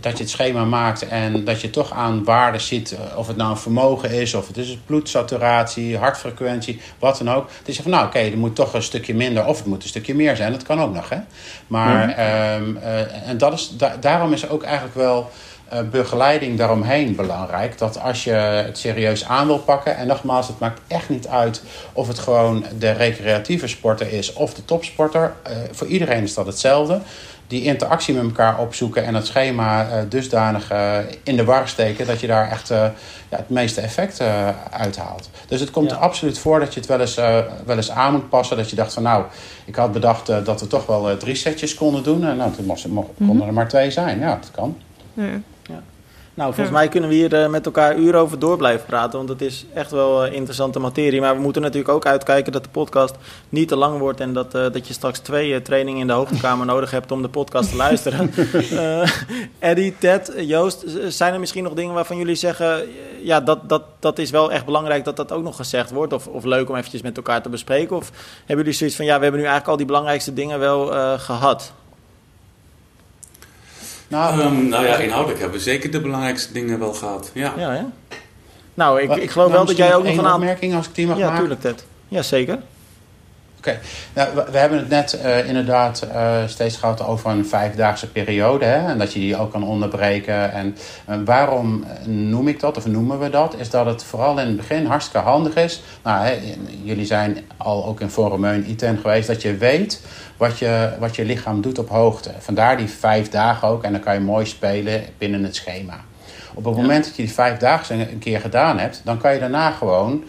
dat 0.02 0.18
je 0.18 0.24
het 0.24 0.30
schema 0.30 0.66
maakt 0.66 1.08
en 1.08 1.44
dat 1.44 1.62
je 1.62 1.70
toch 1.70 1.94
aan 1.94 2.24
waarden 2.24 2.62
ziet. 2.62 2.92
eh, 2.92 3.18
Of 3.18 3.28
het 3.28 3.38
nou 3.38 3.50
een 3.52 3.58
vermogen 3.58 4.12
is, 4.12 4.34
of 4.34 4.48
het 4.48 4.58
is 4.58 4.78
bloedsaturatie, 4.86 5.98
hartfrequentie, 5.98 6.82
wat 7.00 7.18
dan 7.18 7.30
ook. 7.32 7.50
Dus 7.64 7.76
je 7.78 7.82
van 7.82 7.92
nou 7.92 8.06
oké, 8.06 8.20
er 8.20 8.38
moet 8.38 8.56
toch 8.56 8.74
een 8.74 8.84
stukje 8.84 9.14
minder 9.14 9.46
of 9.46 9.58
het 9.58 9.66
moet 9.68 9.84
een 9.84 9.90
stukje 9.90 10.16
meer 10.16 10.36
zijn. 10.36 10.52
Dat 10.52 10.64
kan 10.64 10.82
ook 10.82 10.94
nog. 10.94 11.10
Hè? 11.10 11.18
Maar 11.68 12.10
ehm, 12.10 12.76
eh, 12.78 13.30
en 13.30 13.38
dat 13.38 13.54
is, 13.54 13.72
da- 13.78 13.96
daarom 14.00 14.34
is 14.34 14.50
ook 14.50 14.64
eigenlijk 14.64 14.96
wel 14.96 15.30
begeleiding 15.92 16.58
daaromheen 16.58 17.16
belangrijk. 17.16 17.78
Dat 17.78 18.00
als 18.02 18.24
je 18.24 18.32
het 18.32 18.78
serieus 18.78 19.26
aan 19.26 19.48
wil 19.48 19.60
pakken, 19.60 19.96
en 19.98 20.08
nogmaals, 20.08 20.48
het 20.48 20.60
maakt 20.60 20.82
echt 20.88 21.10
niet 21.10 21.28
uit 21.28 21.62
of 21.94 22.08
het 22.08 22.20
gewoon 22.20 22.66
de 22.80 22.92
recreatieve 22.92 23.68
sporter 23.68 24.14
is 24.14 24.34
of 24.34 24.54
de 24.54 24.66
topsporter. 24.66 25.34
eh, 25.44 25.52
voor 25.72 25.88
iedereen 25.88 26.24
is 26.24 26.34
dat 26.34 26.46
hetzelfde. 26.46 27.00
Die 27.48 27.64
interactie 27.64 28.14
met 28.14 28.24
elkaar 28.24 28.60
opzoeken 28.60 29.06
en 29.06 29.16
het 29.16 29.26
schema 29.26 29.88
eh, 29.90 29.98
dusdanig 30.10 30.72
eh, 30.72 30.98
in 31.24 31.36
de 31.38 31.44
war 31.44 31.68
steken 31.68 32.08
dat 32.08 32.20
je 32.20 32.28
daar 32.28 32.52
echt 32.52 32.70
eh, 32.70 32.78
ja, 33.30 33.38
het 33.38 33.50
meeste 33.50 33.82
effect 33.82 34.20
eh, 34.20 34.48
uithaalt. 34.72 35.30
Dus 35.48 35.60
het 35.60 35.72
komt 35.72 35.90
Ja. 35.90 35.96
er 35.96 36.02
absoluut 36.02 36.40
voor 36.40 36.60
dat 36.60 36.74
je 36.74 36.80
het 36.80 36.90
wel 36.90 37.00
eens, 37.00 37.18
eh, 37.18 37.38
wel 37.66 37.76
eens 37.76 37.92
aan 37.92 38.12
moet 38.14 38.30
passen. 38.30 38.58
Dat 38.58 38.70
je 38.70 38.76
dacht 38.76 38.94
van 38.94 39.04
nou, 39.04 39.24
ik 39.66 39.76
had 39.76 39.92
bedacht 39.92 40.30
eh, 40.30 40.38
dat 40.46 40.62
we 40.62 40.68
toch 40.68 40.86
wel 40.86 41.10
eh, 41.10 41.16
drie 41.16 41.36
setjes 41.36 41.74
konden 41.76 42.04
doen. 42.04 42.26
En 42.26 42.38
nou, 42.38 42.52
toen 42.52 42.66
moest, 42.66 42.88
mo- 42.88 43.14
konden 43.18 43.48
er 43.48 43.54
maar 43.54 43.68
twee 43.68 43.92
zijn. 43.92 44.20
Ja, 44.20 44.36
dat 44.42 44.52
kan. 44.52 44.78
Ja. 45.14 45.24
Nou, 46.42 46.54
volgens 46.54 46.76
mij 46.76 46.88
kunnen 46.88 47.10
we 47.10 47.16
hier 47.16 47.34
eh, 47.34 47.50
met 47.50 47.66
elkaar 47.66 47.98
uren 47.98 48.20
over 48.20 48.40
door 48.40 48.58
blijven 48.58 48.86
praten. 48.86 49.18
Want 49.18 49.30
het 49.30 49.42
is 49.42 49.66
echt 49.74 49.92
wel 49.92 50.26
eh, 50.26 50.34
interessante 50.34 50.80
materie. 50.80 51.22
Maar 51.22 51.36
we 51.36 51.42
moeten 51.42 51.62
natuurlijk 51.62 51.90
ook 51.90 52.06
uitkijken 52.06 52.52
dat 52.52 52.64
de 52.64 52.70
podcast 52.70 53.16
niet 53.50 53.68
te 53.68 53.76
lang 53.76 54.00
wordt. 54.00 54.20
En 54.20 54.34
dat, 54.34 54.56
eh, 54.56 54.72
dat 54.72 54.88
je 54.88 54.94
straks 54.94 55.20
twee 55.20 55.62
trainingen 55.62 56.02
in 56.02 56.08
de 56.08 56.14
hoogtekamer 56.14 56.66
nodig 56.74 56.92
hebt 56.92 57.12
om 57.12 57.22
de 57.22 57.28
podcast 57.28 57.70
te 57.70 57.76
luisteren. 57.76 58.32
Eddie, 59.60 59.98
Ted, 59.98 60.34
Joost, 60.38 60.84
zijn 61.08 61.34
er 61.34 61.40
misschien 61.40 61.64
nog 61.64 61.74
dingen 61.74 61.94
waarvan 61.94 62.18
jullie 62.18 62.36
zeggen... 62.36 62.88
Ja, 63.24 63.40
dat, 63.40 63.70
dat, 63.70 63.84
dat 64.00 64.20
is 64.20 64.30
wel 64.30 64.52
echt 64.52 64.66
belangrijk 64.66 65.06
dat 65.06 65.16
dat 65.16 65.32
ook 65.32 65.44
nog 65.44 65.56
gezegd 65.56 65.92
wordt. 65.92 66.14
Of, 66.14 66.28
of 66.28 66.44
leuk 66.44 66.70
om 66.70 66.76
eventjes 66.76 67.02
met 67.02 67.18
elkaar 67.18 67.42
te 67.42 67.50
bespreken. 67.50 67.96
Of 67.96 68.12
hebben 68.38 68.58
jullie 68.58 68.74
zoiets 68.74 68.96
van... 68.96 69.06
Ja, 69.06 69.16
we 69.16 69.24
hebben 69.24 69.42
nu 69.42 69.48
eigenlijk 69.48 69.72
al 69.72 69.78
die 69.78 69.86
belangrijkste 69.86 70.34
dingen 70.34 70.60
wel 70.60 70.96
eh, 70.96 71.20
gehad. 71.20 71.74
Nou, 74.12 74.40
Ehm, 74.42 74.68
nou 74.68 74.86
ja, 74.86 74.96
inhoudelijk 74.96 75.40
hebben 75.40 75.58
we 75.58 75.64
zeker 75.64 75.92
de 75.92 76.02
belangrijkste 76.02 76.54
dingen 76.54 76.80
wel 76.80 76.94
gehad. 76.94 77.32
Ja. 77.34 77.54
Ja, 77.58 77.72
hè? 77.72 77.82
Nou, 78.74 79.02
ik, 79.02 79.16
ik 79.16 79.30
geloof 79.30 79.48
nou, 79.48 79.58
wel 79.58 79.66
dat 79.66 79.78
jij 79.78 79.96
ook 79.96 80.04
nog 80.04 80.12
een 80.12 80.18
aantal... 80.20 80.34
opmerking 80.34 80.76
als 80.76 80.88
ik 80.88 80.96
die 80.96 81.08
mag 81.08 81.18
Ja, 81.18 81.24
maken. 81.26 81.40
tuurlijk, 81.40 81.62
Ted. 81.62 81.86
Ja, 82.08 82.22
zeker. 82.22 82.60
Oké, 83.62 83.80
nou, 84.14 84.36
we, 84.52 84.58
hebben 84.58 84.78
het 84.78 84.90
net 84.90 85.14
eh, 85.14 85.48
inderdaad 85.48 86.02
eh, 86.02 86.38
steeds 86.46 86.78
gehad 86.78 87.06
over 87.06 87.30
een 87.30 87.46
vijfdaagse 87.46 88.12
periode. 88.12 88.66
Hè? 88.66 88.88
En 88.88 88.98
dat 88.98 89.14
je 89.14 89.20
die 89.20 89.38
ook 89.38 89.52
kan 89.52 89.64
onderbreken. 89.64 90.52
En 90.52 90.78
eh, 91.06 91.16
waarom 91.26 91.86
noem 92.06 92.48
ik 92.48 92.60
dat, 92.60 92.78
of 92.78 92.86
noemen 92.86 93.20
we 93.20 93.30
dat? 93.30 93.56
Is 93.58 93.70
dat 93.70 93.86
het 93.86 94.04
vooral 94.04 94.40
in 94.40 94.48
het 94.48 94.56
begin 94.56 94.86
hartstikke 94.86 95.28
handig 95.28 95.56
is. 95.56 95.82
Nou, 96.04 96.26
hè, 96.26 96.40
jullie 96.84 97.06
zijn 97.06 97.38
al 97.58 97.86
ook 97.86 98.02
in 98.02 98.10
Forum 98.10 98.46
ITEN 98.46 98.98
geweest. 98.98 99.28
Dat 99.28 99.42
je 99.42 99.58
weet 99.58 100.02
wat 100.38 100.60
je, 100.60 100.90
wat 101.00 101.16
je 101.16 101.26
lichaam 101.26 101.62
doet 101.62 101.80
op 101.80 101.90
hoogte. 101.90 102.32
Vandaar 102.40 102.78
die 102.78 102.90
vijf 102.90 103.30
dagen 103.30 103.68
ook. 103.68 103.84
En 103.84 103.92
dan 103.92 104.02
kan 104.02 104.14
je 104.14 104.20
mooi 104.20 104.46
spelen 104.46 105.04
binnen 105.18 105.44
het 105.44 105.56
schema. 105.56 106.00
Op 106.54 106.66
het 106.66 106.76
moment 106.76 107.04
dat 107.04 107.16
je 107.16 107.24
die 107.24 107.34
vijf 107.34 107.58
dagen 107.58 108.00
een 108.00 108.20
keer 108.20 108.40
gedaan 108.40 108.80
hebt... 108.80 109.02
dan 109.04 109.18
kan 109.18 109.34
je 109.34 109.40
daarna 109.40 109.72
gewoon 109.72 110.24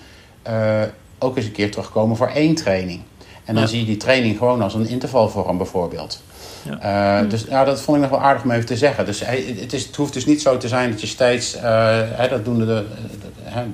ook 1.23 1.37
eens 1.37 1.47
een 1.47 1.53
keer 1.53 1.71
terugkomen 1.71 2.17
voor 2.17 2.29
één 2.29 2.55
training. 2.55 3.01
En 3.45 3.55
dan 3.55 3.69
zie 3.69 3.81
je 3.81 3.87
die 3.87 3.97
training 3.97 4.39
gewoon 4.39 4.63
als 4.63 4.75
een 4.75 4.89
intervalvorm 4.89 5.57
bijvoorbeeld. 5.57 6.23
Ja. 6.63 6.73
Uh, 6.73 7.19
hmm. 7.19 7.29
Dus 7.29 7.45
ja, 7.49 7.65
dat 7.65 7.81
vond 7.81 7.97
ik 7.97 8.03
nog 8.03 8.13
wel 8.13 8.21
aardig 8.21 8.43
om 8.43 8.51
even 8.51 8.67
te 8.67 8.77
zeggen. 8.77 9.07
Dus 9.07 9.23
het, 9.25 9.73
is, 9.73 9.87
het 9.87 9.97
hoeft 9.97 10.13
dus 10.13 10.27
niet 10.27 10.43
zo 10.43 10.57
te 10.57 10.69
zijn 10.69 10.91
dat 10.91 11.01
je 11.01 11.07
steeds, 11.07 11.57
uh, 11.57 11.63
hè, 12.11 12.29
dat 12.29 12.45
doen 12.45 12.59
de, 12.59 12.65
de, 12.65 12.85
de, 13.21 13.65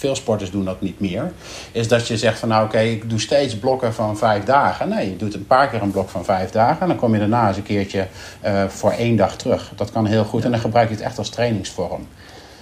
veel 0.00 0.14
sporters 0.14 0.50
doen 0.50 0.64
dat 0.64 0.80
niet 0.80 1.00
meer. 1.00 1.32
Is 1.72 1.88
dat 1.88 2.08
je 2.08 2.16
zegt 2.16 2.38
van 2.38 2.48
nou 2.48 2.64
oké, 2.64 2.78
ik 2.78 3.10
doe 3.10 3.20
steeds 3.20 3.56
blokken 3.56 3.94
van 3.94 4.18
vijf 4.18 4.44
dagen. 4.44 4.88
Nee, 4.88 5.10
je 5.10 5.16
doet 5.16 5.34
een 5.34 5.46
paar 5.46 5.68
keer 5.68 5.82
een 5.82 5.90
blok 5.90 6.08
van 6.08 6.24
vijf 6.24 6.50
dagen. 6.50 6.80
En 6.80 6.88
dan 6.88 6.96
kom 6.96 7.12
je 7.12 7.18
daarna 7.18 7.48
eens 7.48 7.56
een 7.56 7.62
keertje 7.62 8.06
uh, 8.44 8.64
voor 8.68 8.90
één 8.90 9.16
dag 9.16 9.36
terug. 9.36 9.72
Dat 9.76 9.92
kan 9.92 10.06
heel 10.06 10.24
goed. 10.24 10.44
En 10.44 10.50
dan 10.50 10.60
gebruik 10.60 10.88
je 10.88 10.94
het 10.94 11.04
echt 11.04 11.18
als 11.18 11.28
trainingsvorm. 11.28 12.06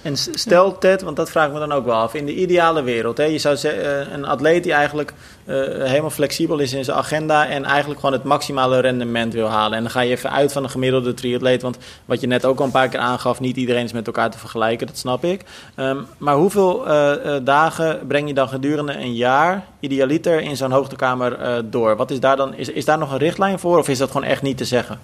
En 0.01 0.17
stel 0.17 0.77
Ted, 0.77 1.01
want 1.01 1.15
dat 1.15 1.29
vraag 1.29 1.47
ik 1.47 1.53
me 1.53 1.59
dan 1.59 1.71
ook 1.71 1.85
wel 1.85 1.95
af, 1.95 2.13
in 2.13 2.25
de 2.25 2.35
ideale 2.35 2.81
wereld, 2.81 3.17
hè, 3.17 3.23
je 3.23 3.37
zou 3.37 3.57
zeggen, 3.57 4.07
eh, 4.07 4.13
een 4.13 4.25
atleet 4.25 4.63
die 4.63 4.73
eigenlijk 4.73 5.13
uh, 5.45 5.55
helemaal 5.83 6.09
flexibel 6.09 6.59
is 6.59 6.73
in 6.73 6.83
zijn 6.83 6.97
agenda 6.97 7.47
en 7.47 7.65
eigenlijk 7.65 7.99
gewoon 7.99 8.15
het 8.15 8.23
maximale 8.23 8.79
rendement 8.79 9.33
wil 9.33 9.47
halen. 9.47 9.77
En 9.77 9.83
dan 9.83 9.91
ga 9.91 10.01
je 10.01 10.11
even 10.11 10.31
uit 10.31 10.51
van 10.51 10.63
een 10.63 10.69
gemiddelde 10.69 11.13
triatleet, 11.13 11.61
want 11.61 11.77
wat 12.05 12.21
je 12.21 12.27
net 12.27 12.45
ook 12.45 12.59
al 12.59 12.65
een 12.65 12.71
paar 12.71 12.89
keer 12.89 12.99
aangaf, 12.99 13.39
niet 13.39 13.57
iedereen 13.57 13.83
is 13.83 13.91
met 13.91 14.07
elkaar 14.07 14.31
te 14.31 14.37
vergelijken, 14.37 14.87
dat 14.87 14.97
snap 14.97 15.23
ik. 15.23 15.41
Um, 15.75 16.07
maar 16.17 16.35
hoeveel 16.35 16.87
uh, 16.87 17.35
dagen 17.43 17.99
breng 18.07 18.27
je 18.27 18.33
dan 18.33 18.49
gedurende 18.49 18.93
een 18.93 19.13
jaar 19.13 19.65
idealiter 19.79 20.41
in 20.41 20.57
zo'n 20.57 20.71
hoogtekamer 20.71 21.37
door? 21.69 21.95
Wat 21.95 22.11
is 22.11 22.19
daar 22.19 22.35
dan, 22.35 22.53
is, 22.53 22.69
is 22.69 22.85
daar 22.85 22.97
nog 22.97 23.11
een 23.11 23.17
richtlijn 23.17 23.59
voor 23.59 23.77
of 23.77 23.89
is 23.89 23.97
dat 23.97 24.11
gewoon 24.11 24.27
echt 24.27 24.41
niet 24.41 24.57
te 24.57 24.65
zeggen? 24.65 24.99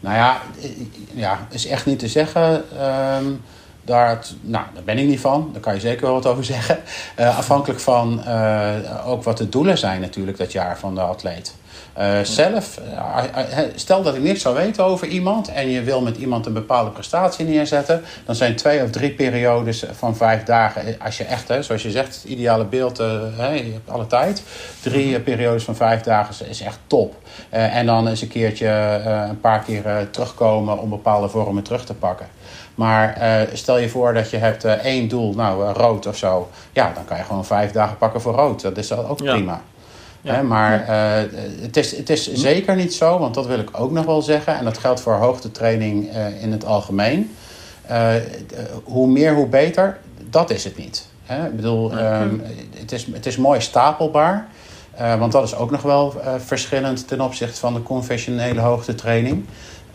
Nou 0.00 0.16
ja, 0.16 0.40
ja 1.14 1.46
is 1.50 1.66
echt 1.66 1.86
niet 1.86 1.98
te 1.98 2.08
zeggen. 2.08 2.64
Um 3.18 3.40
daar, 3.84 4.24
nou, 4.40 4.64
daar 4.74 4.82
ben 4.82 4.98
ik 4.98 5.06
niet 5.06 5.20
van, 5.20 5.48
daar 5.52 5.60
kan 5.60 5.74
je 5.74 5.80
zeker 5.80 6.02
wel 6.02 6.14
wat 6.14 6.26
over 6.26 6.44
zeggen. 6.44 6.78
Uh, 7.18 7.38
afhankelijk 7.38 7.80
van 7.80 8.22
uh, 8.26 8.74
ook 9.06 9.22
wat 9.22 9.38
de 9.38 9.48
doelen 9.48 9.78
zijn 9.78 10.00
natuurlijk 10.00 10.38
dat 10.38 10.52
jaar 10.52 10.78
van 10.78 10.94
de 10.94 11.00
atleet. 11.00 11.54
Uh, 11.98 12.20
zelf, 12.22 12.80
stel 13.74 14.02
dat 14.02 14.14
ik 14.14 14.22
niks 14.22 14.42
zou 14.42 14.54
weten 14.54 14.84
over 14.84 15.06
iemand 15.06 15.48
en 15.48 15.68
je 15.68 15.82
wil 15.82 16.00
met 16.00 16.16
iemand 16.16 16.46
een 16.46 16.52
bepaalde 16.52 16.90
prestatie 16.90 17.44
neerzetten, 17.44 18.02
dan 18.26 18.34
zijn 18.34 18.56
twee 18.56 18.82
of 18.82 18.90
drie 18.90 19.10
periodes 19.10 19.84
van 19.92 20.16
vijf 20.16 20.42
dagen, 20.42 20.96
als 20.98 21.16
je 21.16 21.24
echt, 21.24 21.48
hè, 21.48 21.62
zoals 21.62 21.82
je 21.82 21.90
zegt, 21.90 22.14
het 22.14 22.24
ideale 22.24 22.64
beeld, 22.64 22.96
je 22.96 23.70
hebt 23.72 23.90
alle 23.90 24.06
tijd, 24.06 24.42
drie 24.80 25.20
periodes 25.20 25.64
van 25.64 25.76
vijf 25.76 26.00
dagen 26.00 26.48
is 26.48 26.60
echt 26.60 26.78
top. 26.86 27.14
en 27.50 27.86
dan 27.86 28.08
eens 28.08 28.22
een 28.22 28.28
keertje 28.28 28.68
een 29.28 29.40
paar 29.40 29.60
keer 29.60 30.08
terugkomen 30.10 30.78
om 30.78 30.88
bepaalde 30.88 31.28
vormen 31.28 31.62
terug 31.62 31.84
te 31.84 31.94
pakken. 31.94 32.26
Maar 32.74 33.18
uh, 33.18 33.48
stel 33.52 33.78
je 33.78 33.88
voor 33.88 34.14
dat 34.14 34.30
je 34.30 34.36
hebt 34.36 34.64
uh, 34.64 34.72
één 34.72 35.08
doel, 35.08 35.34
nou 35.34 35.68
uh, 35.68 35.70
rood 35.74 36.06
of 36.06 36.16
zo. 36.16 36.48
Ja, 36.72 36.92
dan 36.94 37.04
kan 37.04 37.16
je 37.16 37.24
gewoon 37.24 37.44
vijf 37.44 37.70
dagen 37.70 37.96
pakken 37.96 38.20
voor 38.20 38.34
rood. 38.34 38.60
Dat 38.60 38.76
is 38.76 38.92
ook 38.92 39.16
prima. 39.16 39.62
Ja. 40.20 40.42
maar 40.42 40.84
het 41.60 41.76
is, 41.76 41.96
het 41.96 42.10
is 42.10 42.32
zeker 42.32 42.76
niet 42.76 42.94
zo, 42.94 43.18
want 43.18 43.34
dat 43.34 43.46
wil 43.46 43.58
ik 43.58 43.68
ook 43.72 43.90
nog 43.90 44.04
wel 44.04 44.22
zeggen. 44.22 44.58
En 44.58 44.64
dat 44.64 44.78
geldt 44.78 45.00
voor 45.00 45.14
hoogtetraining 45.14 46.10
in 46.40 46.52
het 46.52 46.64
algemeen. 46.64 47.36
hoe 48.84 49.06
meer, 49.06 49.34
hoe 49.34 49.46
beter. 49.46 49.98
Dat 50.30 50.50
is 50.50 50.64
het 50.64 50.76
niet. 50.76 51.06
Hè? 51.22 51.46
Ik 51.46 51.56
bedoel, 51.56 51.92
um, 51.98 52.42
het, 52.78 52.92
is, 52.92 53.06
het 53.12 53.26
is 53.26 53.36
mooi 53.36 53.60
stapelbaar. 53.60 54.48
want 54.96 55.32
dat 55.32 55.44
is 55.44 55.54
ook 55.54 55.70
nog 55.70 55.82
wel 55.82 56.14
verschillend 56.38 57.08
ten 57.08 57.20
opzichte 57.20 57.60
van 57.60 57.74
de 57.74 57.82
conventionele 57.82 58.60
hoogtetraining. 58.60 59.44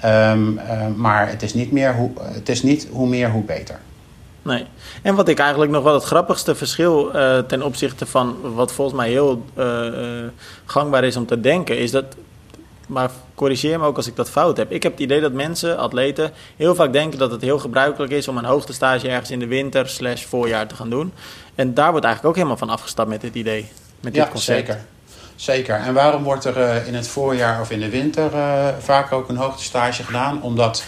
Um, 0.05 0.59
maar 0.95 1.29
het 1.29 1.41
is, 1.41 1.53
niet 1.53 1.71
meer 1.71 1.95
hoe, 1.95 2.11
het 2.21 2.49
is 2.49 2.63
niet 2.63 2.87
hoe 2.91 3.07
meer, 3.07 3.29
hoe 3.29 3.43
beter. 3.43 3.79
Nee. 4.41 4.65
En 5.01 5.15
wat 5.15 5.27
ik 5.27 5.39
eigenlijk 5.39 5.71
nog 5.71 5.83
wel 5.83 5.93
het 5.93 6.03
grappigste 6.03 6.55
verschil 6.55 7.15
uh, 7.15 7.37
ten 7.37 7.61
opzichte 7.61 8.05
van 8.05 8.35
wat 8.53 8.71
volgens 8.71 8.97
mij 8.97 9.09
heel 9.09 9.45
uh, 9.57 9.87
gangbaar 10.65 11.03
is 11.03 11.15
om 11.15 11.25
te 11.25 11.39
denken, 11.39 11.77
is 11.77 11.91
dat. 11.91 12.05
Maar 12.87 13.11
corrigeer 13.35 13.79
me 13.79 13.85
ook 13.85 13.95
als 13.95 14.07
ik 14.07 14.15
dat 14.15 14.29
fout 14.29 14.57
heb. 14.57 14.71
Ik 14.71 14.83
heb 14.83 14.91
het 14.91 15.01
idee 15.01 15.21
dat 15.21 15.33
mensen, 15.33 15.77
atleten, 15.77 16.31
heel 16.55 16.75
vaak 16.75 16.93
denken 16.93 17.19
dat 17.19 17.31
het 17.31 17.41
heel 17.41 17.59
gebruikelijk 17.59 18.11
is 18.11 18.27
om 18.27 18.37
een 18.37 18.45
hoogtestage 18.45 19.09
ergens 19.09 19.31
in 19.31 19.39
de 19.39 19.47
winter 19.47 19.89
slash 19.89 20.23
voorjaar 20.23 20.67
te 20.67 20.75
gaan 20.75 20.89
doen. 20.89 21.13
En 21.55 21.73
daar 21.73 21.91
wordt 21.91 22.05
eigenlijk 22.05 22.25
ook 22.25 22.43
helemaal 22.43 22.67
van 22.67 22.75
afgestapt 22.75 23.09
met 23.09 23.21
dit 23.21 23.35
idee. 23.35 23.67
Met 23.99 24.13
dit 24.13 24.23
ja, 24.23 24.29
concept. 24.29 24.67
zeker. 24.67 24.85
Zeker. 25.38 25.75
En 25.75 25.93
waarom 25.93 26.23
wordt 26.23 26.45
er 26.45 26.57
uh, 26.57 26.88
in 26.88 26.95
het 26.95 27.07
voorjaar 27.07 27.61
of 27.61 27.71
in 27.71 27.79
de 27.79 27.89
winter 27.89 28.33
uh, 28.33 28.67
vaak 28.79 29.11
ook 29.11 29.29
een 29.29 29.35
hoogtestage 29.35 30.03
gedaan? 30.03 30.41
Omdat 30.41 30.83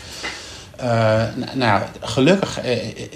uh, 0.84 1.24
nou, 1.54 1.82
gelukkig 2.02 2.64
uh, 2.64 2.72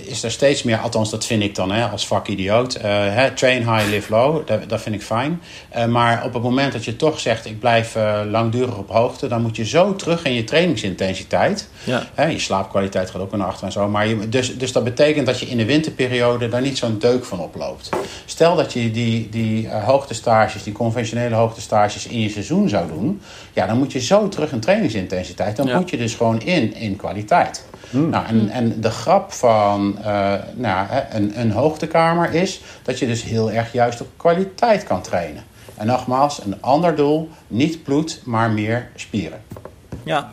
is 0.08 0.24
er 0.24 0.32
steeds 0.32 0.64
meer, 0.64 0.78
althans 0.78 1.10
dat 1.10 1.26
vind 1.26 1.44
ik 1.44 1.56
dan 1.56 1.72
hè, 1.72 1.86
als 1.86 2.08
vakidioot. 2.08 2.76
Uh, 2.76 2.84
hè, 2.86 3.32
train 3.32 3.74
high, 3.74 3.90
live 3.90 4.12
low, 4.12 4.48
dat, 4.48 4.70
dat 4.70 4.82
vind 4.82 4.96
ik 4.96 5.02
fijn. 5.02 5.42
maar 5.90 6.26
op 6.26 6.34
het 6.34 6.44
moment 6.44 6.74
dat 6.74 6.86
je 6.86 6.96
toch 6.96 7.20
zegt, 7.20 7.46
ik 7.46 7.60
blijf 7.60 7.98
langdurig 8.30 8.78
op 8.78 8.90
hoogte, 8.90 9.28
dan 9.28 9.42
moet 9.42 9.56
je 9.56 9.66
zo 9.66 9.96
terug 9.96 10.24
in 10.24 10.34
je 10.34 10.44
trainingsintensiteit. 10.44 11.70
Ja. 11.84 12.04
Hè, 12.14 12.26
je 12.26 12.40
slaapkwaliteit 12.40 13.10
gaat 13.10 13.22
ook 13.22 13.38
naar 13.38 13.48
achter 13.48 13.66
en 13.66 13.72
zo. 13.72 13.88
Maar 13.88 14.08
je, 14.08 14.30
dus, 14.30 14.58
dus 14.58 14.72
dat 14.72 14.84
betekent 14.84 15.26
dat 15.26 15.40
je 15.40 15.46
in 15.46 15.58
de 15.58 15.66
winterperiode 15.66 16.50
daar 16.50 16.62
niet 16.62 16.78
zo'n 16.78 17.00
deuk 17.00 17.26
van 17.26 17.40
oploopt. 17.40 17.90
Stel 18.26 18.56
dat 18.56 18.74
je 18.74 18.92
die, 18.92 19.30
die 19.30 19.70
hoogtestages, 19.70 20.64
die 20.64 20.74
conventionele 20.74 21.36
hoogtestages 21.36 22.08
in 22.08 22.20
je 22.20 22.30
seizoen 22.30 22.70
zou 22.70 22.88
doen, 22.88 23.22
ja, 23.54 23.68
dan 23.68 23.78
moet 23.78 23.92
je 23.92 24.00
zo 24.00 24.30
terug 24.30 24.52
in 24.52 24.60
trainingsintensiteit. 24.60 25.56
Dan 25.56 25.72
moet 25.72 25.90
je 25.90 25.98
dus 25.98 26.16
gewoon 26.16 26.42
in 26.42 26.76
in 26.76 26.96
kwaliteit. 26.96 27.53
Hmm. 27.94 28.10
Nou, 28.10 28.26
en, 28.26 28.50
en 28.50 28.82
de 28.82 28.90
grap 28.90 29.32
van 29.32 29.98
uh, 30.00 30.34
nou, 30.56 30.88
een, 31.12 31.40
een 31.40 31.52
hoogtekamer 31.52 32.34
is 32.34 32.62
dat 32.84 33.00
je 33.00 33.08
dus 33.08 33.24
heel 33.24 33.52
erg 33.52 33.74
juist 33.74 34.02
op 34.02 34.08
kwaliteit 34.18 34.84
kan 34.84 35.02
trainen. 35.02 35.44
En 35.78 35.88
nogmaals, 35.88 36.46
een 36.46 36.62
ander 36.62 36.96
doel, 36.96 37.30
niet 37.48 37.84
bloed, 37.84 38.22
maar 38.26 38.52
meer 38.52 38.90
spieren. 38.96 39.42
Ja, 40.04 40.32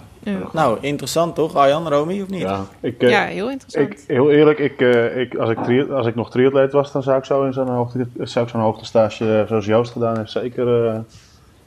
Nou, 0.53 0.79
interessant 0.81 1.35
toch, 1.35 1.55
Arjan, 1.55 1.89
Romy, 1.89 2.21
of 2.21 2.29
niet? 2.29 2.41
Ja, 2.41 2.65
ik, 2.81 3.03
uh, 3.03 3.11
ja 3.11 3.25
heel 3.25 3.51
interessant. 3.51 3.91
Ik, 3.93 4.05
heel 4.07 4.31
eerlijk, 4.31 4.59
ik, 4.59 4.81
uh, 4.81 5.17
ik, 5.17 5.35
als, 5.35 5.51
ik 5.51 5.91
als 5.91 6.07
ik 6.07 6.15
nog 6.15 6.31
triatleet 6.31 6.73
was, 6.73 6.93
dan 6.93 7.03
zou 7.03 7.19
ik 7.19 7.25
zo 7.25 7.45
in 7.45 7.53
zo'n 7.53 7.69
hoogte, 7.69 8.07
zou 8.19 8.45
ik 8.45 8.51
zo'n 8.51 8.61
hoogtestage 8.61 9.45
zoals 9.49 9.65
Joost 9.65 9.93
gedaan 9.93 10.17
heeft, 10.17 10.31
zeker 10.31 11.05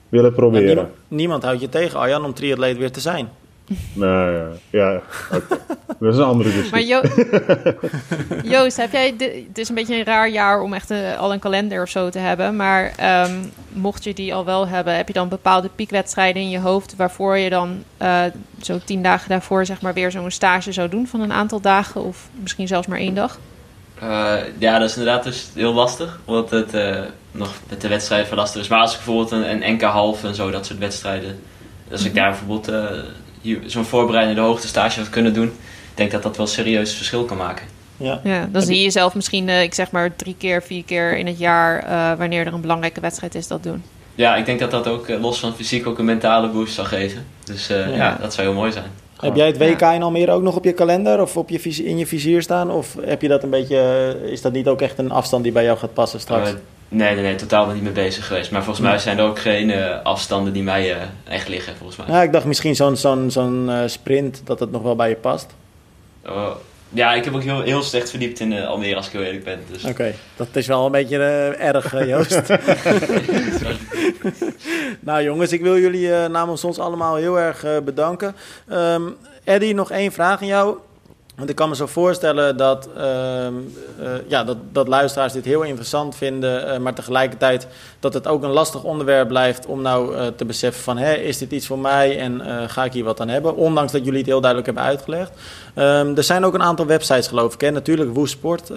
willen 0.10 0.34
proberen. 0.34 0.66
Niemand, 0.66 0.90
niemand, 1.08 1.44
houdt 1.44 1.62
je 1.62 1.70
tegen, 1.70 2.00
Arjan, 2.00 2.26
om 2.26 2.34
triatleet 2.34 2.78
weer 2.78 2.92
te 2.92 3.00
zijn. 3.00 3.30
Nou 3.94 4.32
ja, 4.32 4.50
ja 4.70 5.02
dat 6.00 6.14
is 6.14 6.18
een 6.18 6.24
andere 6.24 6.50
discussie. 6.52 6.72
Maar 6.72 6.84
jo 6.84 7.02
Joost, 8.58 8.78
heb 8.78 8.92
jij 8.92 9.14
het 9.48 9.58
is 9.58 9.70
een 9.70 9.76
beetje 9.76 9.96
een 9.96 10.04
raar 10.04 10.30
jaar 10.30 10.62
om 10.62 10.74
echt 10.74 10.90
een, 10.90 11.18
al 11.18 11.34
een 11.34 11.40
kalender 11.40 11.82
of 11.82 11.90
zo 11.90 12.10
te 12.10 12.20
hebben. 12.20 12.56
Maar 12.56 12.94
um, 13.26 13.52
mocht 13.70 14.04
je 14.04 14.14
die 14.14 14.34
al 14.34 14.46
wel 14.46 14.68
hebben, 14.68 14.96
heb 14.96 15.08
je 15.08 15.14
dan 15.14 15.30
bepaalde 15.30 15.70
piekwedstrijden 15.76 16.42
in 16.42 16.50
je 16.50 16.60
hoofd... 16.60 16.96
waarvoor 16.96 17.38
je 17.38 17.50
dan 17.50 17.84
uh, 18.02 18.24
zo 18.62 18.80
tien 18.86 19.04
dagen 19.04 19.30
daarvoor 19.30 19.66
zeg 19.66 19.82
maar 19.82 19.94
weer 19.94 20.12
zo'n 20.12 20.32
stage 20.32 20.72
zou 20.72 20.90
doen 20.90 21.08
van 21.08 21.22
een 21.22 21.34
aantal 21.34 21.62
dagen... 21.62 22.04
of 22.04 22.30
misschien 22.42 22.68
zelfs 22.68 22.88
maar 22.88 23.00
één 23.00 23.16
dag? 23.16 23.40
Uh, 24.04 24.36
ja, 24.58 24.80
dat 24.80 24.90
is 24.90 24.98
inderdaad 24.98 25.24
dus 25.24 25.50
heel 25.54 25.74
lastig, 25.74 26.20
omdat 26.26 26.50
het 26.50 26.74
uh, 26.74 27.00
nog 27.32 27.54
met 27.70 27.82
de 27.82 27.88
wedstrijden 27.88 28.36
lastiger 28.36 28.62
is. 28.62 28.68
Maar 28.68 28.80
als 28.80 28.92
ik 28.92 28.98
bijvoorbeeld 28.98 29.32
een, 29.32 29.52
een 29.52 29.74
NK 29.74 29.82
half 29.82 30.24
en 30.24 30.36
zo, 30.36 30.52
dat 30.52 30.66
soort 30.66 30.80
wedstrijden... 30.80 31.40
Als 31.92 32.06
ik 32.06 32.16
daar 32.16 32.30
bijvoorbeeld 32.30 32.68
zo'n 33.66 33.86
voorbereidende 33.86 34.42
hoogtestage 34.42 35.00
had 35.00 35.10
kunnen 35.10 35.34
doen, 35.34 35.48
ik 35.48 36.00
denk 36.00 36.12
dat 36.12 36.24
dat 36.24 36.38
wel 36.38 36.48
serieus 36.48 36.96
verschil 36.96 37.26
kan 37.26 37.38
maken. 37.38 37.66
Ja. 37.98 38.20
ja, 38.24 38.50
dan 38.52 38.62
zie 38.62 38.82
je 38.82 38.90
zelf 38.90 39.16
misschien, 39.16 39.48
uh, 39.48 39.62
ik 39.62 39.74
zeg 39.74 39.92
maar, 39.92 40.16
drie 40.16 40.36
keer, 40.38 40.64
vier 40.64 40.84
keer 40.84 41.18
in 41.18 41.28
het 41.28 41.40
jaar, 41.40 41.84
uh, 41.84 42.18
wanneer 42.18 42.48
er 42.48 42.54
een 42.54 42.62
belangrijke 42.62 43.00
wedstrijd 43.00 43.36
is, 43.36 43.48
dat 43.48 43.64
doen. 43.64 43.84
Ja, 44.16 44.36
ik 44.36 44.46
denk 44.46 44.60
dat 44.60 44.72
dat 44.72 44.88
ook 44.88 45.08
uh, 45.08 45.22
los 45.22 45.40
van 45.40 45.56
fysiek 45.56 45.88
ook 45.88 46.00
een 46.00 46.06
mentale 46.06 46.50
boost 46.50 46.74
zal 46.74 46.86
geven. 46.86 47.26
Dus 47.44 47.68
ja. 47.68 47.88
ja. 47.88 48.18
dat 48.22 48.34
zou 48.34 48.48
heel 48.48 48.56
mooi 48.56 48.72
zijn. 48.72 48.92
Heb 49.20 49.36
jij 49.36 49.48
het 49.48 49.58
WK 49.58 49.82
in 49.82 50.04
Almere 50.04 50.32
ook 50.32 50.42
nog 50.42 50.56
op 50.56 50.64
je 50.64 50.74
kalender 50.74 51.22
of 51.22 51.38
op 51.38 51.50
je, 51.50 51.84
in 51.84 51.98
je 51.98 52.08
vizier 52.08 52.42
staan? 52.42 52.72
Of 52.72 52.96
heb 53.02 53.22
je 53.22 53.28
dat 53.28 53.44
een 53.44 53.50
beetje, 53.50 54.18
is 54.26 54.42
dat 54.42 54.52
niet 54.52 54.68
ook 54.68 54.82
echt 54.82 54.98
een 54.98 55.12
afstand 55.12 55.44
die 55.44 55.52
bij 55.52 55.64
jou 55.64 55.78
gaat 55.78 55.94
passen 55.94 56.20
straks? 56.20 56.54
Nee, 56.94 57.14
nee, 57.14 57.24
nee, 57.24 57.36
totaal 57.36 57.68
niet 57.68 57.84
mee 57.84 57.92
bezig 57.92 58.28
geweest. 58.28 58.52
Maar 58.52 58.64
volgens 58.64 58.86
mij 58.86 58.98
zijn 58.98 59.18
er 59.18 59.26
ook 59.26 59.40
geen 59.40 59.70
uh, 59.70 60.02
afstanden 60.04 60.54
die 60.54 60.64
mij 60.64 60.96
uh, 60.96 61.02
echt 61.24 61.48
liggen, 61.48 61.76
volgens 61.76 61.98
mij. 61.98 62.16
Ja, 62.16 62.22
ik 62.22 62.32
dacht 62.32 62.46
misschien 62.46 62.76
zo'n 62.76 62.98
zo'n 62.98 63.32
zo'n 63.32 63.66
uh, 63.70 63.80
sprint, 63.86 64.42
dat 64.46 64.60
het 64.60 64.72
nog 64.72 64.82
wel 64.82 64.96
bij 64.96 65.10
je 65.10 65.16
past. 65.16 65.48
Oh, 66.26 66.50
ja, 66.90 67.14
ik 67.14 67.24
heb 67.24 67.34
ook 67.34 67.44
heel, 67.44 67.62
heel 67.62 67.82
slecht 67.82 68.10
verdiept 68.10 68.40
in 68.40 68.66
Almere 68.66 68.96
als 68.96 69.06
ik 69.08 69.12
heel 69.12 69.22
eerlijk 69.22 69.44
ben. 69.44 69.60
Dus. 69.72 69.84
Oké, 69.84 70.14
dat 70.36 70.48
is 70.52 70.68
wel 70.68 70.86
een 70.86 70.92
beetje 70.92 71.18
erg, 71.58 72.08
Joost. 72.08 72.42
nou 75.00 75.24
jongens, 75.24 75.52
ik 75.52 75.62
wil 75.62 75.78
jullie 75.78 76.28
namens 76.28 76.64
ons 76.64 76.80
allemaal 76.80 77.16
heel 77.16 77.40
erg 77.40 77.66
bedanken. 77.84 78.36
Um, 78.72 79.16
Eddie, 79.44 79.74
nog 79.74 79.92
één 79.92 80.12
vraag 80.12 80.42
aan 80.42 80.48
jou. 80.48 80.78
Want 81.36 81.50
ik 81.50 81.56
kan 81.56 81.70
me 81.70 81.76
zo 81.76 81.86
voorstellen 81.86 82.58
dat, 82.58 82.90
uh, 82.98 83.48
ja, 84.28 84.44
dat, 84.44 84.58
dat 84.72 84.88
luisteraars 84.88 85.34
dit 85.34 85.46
heel 85.46 85.62
interessant 85.62 86.16
vinden, 86.16 86.68
uh, 86.68 86.78
maar 86.78 86.94
tegelijkertijd 86.94 87.68
dat 88.00 88.14
het 88.14 88.28
ook 88.28 88.44
een 88.44 88.50
lastig 88.50 88.84
onderwerp 88.84 89.28
blijft 89.28 89.66
om 89.66 89.82
nou 89.82 90.16
uh, 90.16 90.28
te 90.36 90.46
beseffen 90.46 90.84
van, 90.84 90.98
hé, 90.98 91.14
is 91.14 91.38
dit 91.38 91.52
iets 91.52 91.68
voor 91.68 91.80
mij 91.80 92.20
en 92.20 92.42
ga 92.70 92.84
ik 92.84 92.94
hier 92.94 93.04
wat 93.04 93.20
aan 93.22 93.30
hebben? 93.30 93.56
Ondanks 93.56 93.92
dat 93.92 94.04
jullie 94.04 94.20
het 94.20 94.28
heel 94.28 94.42
duidelijk 94.42 94.66
hebben 94.72 94.92
uitgelegd. 94.92 95.32
Um, 95.76 96.18
er 96.18 96.24
zijn 96.24 96.46
ook 96.46 96.54
een 96.54 96.64
aantal 96.64 96.86
websites 96.86 97.28
geloof 97.28 97.54
ik, 97.54 97.62
hè? 97.62 97.72
natuurlijk 97.72 98.14
Woesport, 98.14 98.72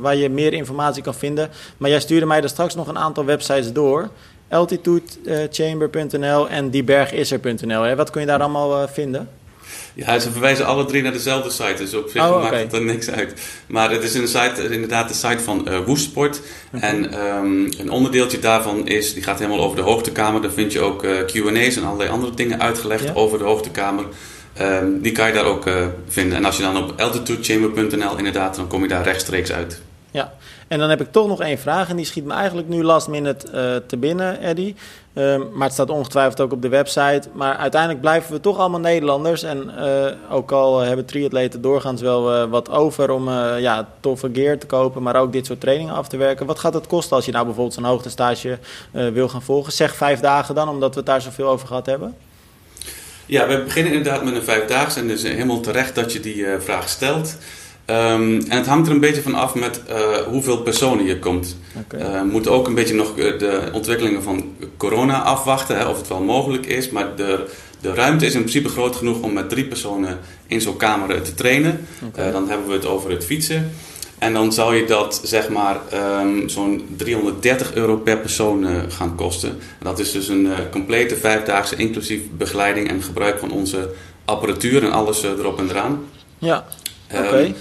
waar 0.00 0.16
je 0.16 0.30
meer 0.30 0.52
informatie 0.52 1.02
kan 1.02 1.14
vinden. 1.14 1.48
Maar 1.76 1.90
jij 1.90 2.00
stuurde 2.00 2.26
mij 2.26 2.42
er 2.42 2.48
straks 2.48 2.74
nog 2.74 2.88
een 2.88 2.98
aantal 2.98 3.24
websites 3.24 3.72
door. 3.72 4.08
Altitudechamber.nl 4.50 6.48
en 6.48 6.70
diebergiser.nl. 6.70 7.94
Wat 7.94 8.10
kun 8.10 8.20
je 8.20 8.26
daar 8.26 8.40
allemaal 8.40 8.88
vinden? 8.88 9.28
Ja, 9.96 10.18
ze 10.18 10.30
verwijzen 10.30 10.66
alle 10.66 10.84
drie 10.84 11.02
naar 11.02 11.12
dezelfde 11.12 11.50
site, 11.50 11.74
dus 11.76 11.94
op 11.94 12.08
zich 12.08 12.22
oh, 12.22 12.42
maakt 12.42 12.56
het 12.56 12.72
er 12.72 12.82
niks 12.82 13.10
uit. 13.10 13.40
Maar 13.66 13.90
het 13.90 14.02
is 14.02 14.14
een 14.14 14.28
site, 14.28 14.68
inderdaad 14.70 15.08
de 15.08 15.14
site 15.14 15.38
van 15.38 15.66
uh, 15.68 15.78
Woestsport. 15.78 16.40
En 16.70 17.24
um, 17.26 17.68
een 17.78 17.90
onderdeeltje 17.90 18.38
daarvan 18.38 18.88
is, 18.88 19.14
die 19.14 19.22
gaat 19.22 19.38
helemaal 19.38 19.60
over 19.60 19.76
de 19.76 19.82
hoogtekamer. 19.82 20.42
Daar 20.42 20.50
vind 20.50 20.72
je 20.72 20.80
ook 20.80 21.04
uh, 21.04 21.24
Q&A's 21.24 21.76
en 21.76 21.84
allerlei 21.84 22.10
andere 22.10 22.34
dingen 22.34 22.60
uitgelegd 22.60 23.14
over 23.14 23.38
de 23.38 23.44
hoogtekamer. 23.44 24.04
Um, 24.60 25.00
die 25.00 25.12
kan 25.12 25.26
je 25.26 25.32
daar 25.32 25.44
ook 25.44 25.66
uh, 25.66 25.86
vinden. 26.08 26.38
En 26.38 26.44
als 26.44 26.56
je 26.56 26.62
dan 26.62 26.76
op 26.76 27.00
altitudechamber.nl 27.00 28.16
inderdaad, 28.16 28.56
dan 28.56 28.66
kom 28.66 28.82
je 28.82 28.88
daar 28.88 29.04
rechtstreeks 29.04 29.52
uit. 29.52 29.80
Ja, 30.10 30.32
en 30.68 30.78
dan 30.78 30.90
heb 30.90 31.00
ik 31.00 31.12
toch 31.12 31.28
nog 31.28 31.40
één 31.40 31.58
vraag 31.58 31.88
en 31.88 31.96
die 31.96 32.04
schiet 32.04 32.24
me 32.24 32.34
eigenlijk 32.34 32.68
nu 32.68 32.82
last 32.82 33.08
minute 33.08 33.46
uh, 33.46 33.86
te 33.88 33.96
binnen, 33.96 34.40
Eddy. 34.40 34.74
Um, 35.18 35.48
maar 35.52 35.64
het 35.64 35.72
staat 35.72 35.90
ongetwijfeld 35.90 36.40
ook 36.40 36.52
op 36.52 36.62
de 36.62 36.68
website. 36.68 37.22
Maar 37.32 37.56
uiteindelijk 37.56 38.00
blijven 38.00 38.32
we 38.32 38.40
toch 38.40 38.58
allemaal 38.58 38.80
Nederlanders. 38.80 39.42
En 39.42 39.70
uh, 39.78 40.34
ook 40.34 40.52
al 40.52 40.78
hebben 40.78 41.04
triatleten 41.04 41.60
doorgaans 41.60 42.00
wel 42.00 42.34
uh, 42.34 42.50
wat 42.50 42.70
over 42.70 43.10
om 43.10 43.30
ja, 43.58 43.88
toffe 44.00 44.30
gear 44.32 44.58
te 44.58 44.66
kopen, 44.66 45.02
maar 45.02 45.16
ook 45.16 45.32
dit 45.32 45.46
soort 45.46 45.60
trainingen 45.60 45.94
af 45.94 46.08
te 46.08 46.16
werken. 46.16 46.46
Wat 46.46 46.58
gaat 46.58 46.74
het 46.74 46.86
kosten 46.86 47.16
als 47.16 47.24
je 47.24 47.32
nou 47.32 47.44
bijvoorbeeld 47.44 47.74
zo'n 47.74 47.84
hoogtestage 47.84 48.58
wil 48.90 49.28
gaan 49.28 49.42
volgen? 49.42 49.72
Zeg 49.72 49.94
vijf 49.94 50.20
dagen 50.20 50.54
dan, 50.54 50.68
omdat 50.68 50.90
we 50.90 50.96
het 50.96 51.06
daar 51.06 51.20
zoveel 51.20 51.48
over 51.48 51.66
gehad 51.66 51.86
hebben. 51.86 52.14
Ja, 53.26 53.46
we 53.46 53.62
beginnen 53.62 53.92
inderdaad 53.92 54.24
met 54.24 54.34
een 54.34 54.42
vijfdaagse 54.42 55.00
en 55.00 55.08
dus 55.08 55.22
helemaal 55.22 55.60
terecht 55.60 55.94
dat 55.94 56.12
je 56.12 56.20
die 56.20 56.46
vraag 56.58 56.88
stelt. 56.88 57.36
Um, 57.90 58.40
en 58.48 58.56
het 58.56 58.66
hangt 58.66 58.86
er 58.86 58.92
een 58.92 59.00
beetje 59.00 59.22
van 59.22 59.34
af 59.34 59.54
met 59.54 59.80
uh, 59.88 60.16
hoeveel 60.16 60.58
personen 60.58 61.04
je 61.04 61.18
komt. 61.18 61.56
Okay. 61.84 62.00
Uh, 62.00 62.20
we 62.20 62.26
moeten 62.26 62.52
ook 62.52 62.66
een 62.66 62.74
beetje 62.74 62.94
nog 62.94 63.18
eh, 63.18 63.38
de 63.38 63.62
ontwikkelingen 63.72 64.22
van 64.22 64.54
corona 64.76 65.22
afwachten, 65.22 65.78
hè, 65.78 65.84
of 65.84 65.96
het 65.96 66.08
wel 66.08 66.20
mogelijk 66.20 66.66
is. 66.66 66.90
Maar 66.90 67.16
de, 67.16 67.46
de 67.80 67.94
ruimte 67.94 68.26
is 68.26 68.34
in 68.34 68.40
principe 68.40 68.68
groot 68.68 68.96
genoeg 68.96 69.20
om 69.20 69.32
met 69.32 69.48
drie 69.48 69.64
personen 69.64 70.18
in 70.46 70.60
zo'n 70.60 70.76
kamer 70.76 71.22
te 71.22 71.34
trainen. 71.34 71.86
Okay. 72.06 72.26
Uh, 72.26 72.32
dan 72.32 72.48
hebben 72.48 72.66
we 72.66 72.72
het 72.72 72.86
over 72.86 73.10
het 73.10 73.24
fietsen. 73.24 73.72
En 74.18 74.32
dan 74.32 74.52
zou 74.52 74.76
je 74.76 74.84
dat 74.84 75.20
zeg 75.24 75.48
maar 75.48 75.80
um, 76.20 76.48
zo'n 76.48 76.88
330 76.96 77.74
euro 77.74 77.96
per 77.96 78.18
persoon 78.18 78.66
gaan 78.88 79.14
kosten. 79.14 79.48
En 79.50 79.84
dat 79.84 79.98
is 79.98 80.12
dus 80.12 80.28
een 80.28 80.48
complete 80.70 81.16
vijfdaagse 81.16 81.76
inclusief 81.76 82.20
begeleiding 82.30 82.88
en 82.88 83.02
gebruik 83.02 83.38
van 83.38 83.50
onze 83.50 83.90
apparatuur 84.24 84.84
en 84.84 84.92
alles 84.92 85.22
erop 85.22 85.58
en 85.58 85.70
eraan. 85.70 86.04
Ja, 86.38 86.66
oké. 87.12 87.26
Okay. 87.26 87.44
Um, 87.44 87.54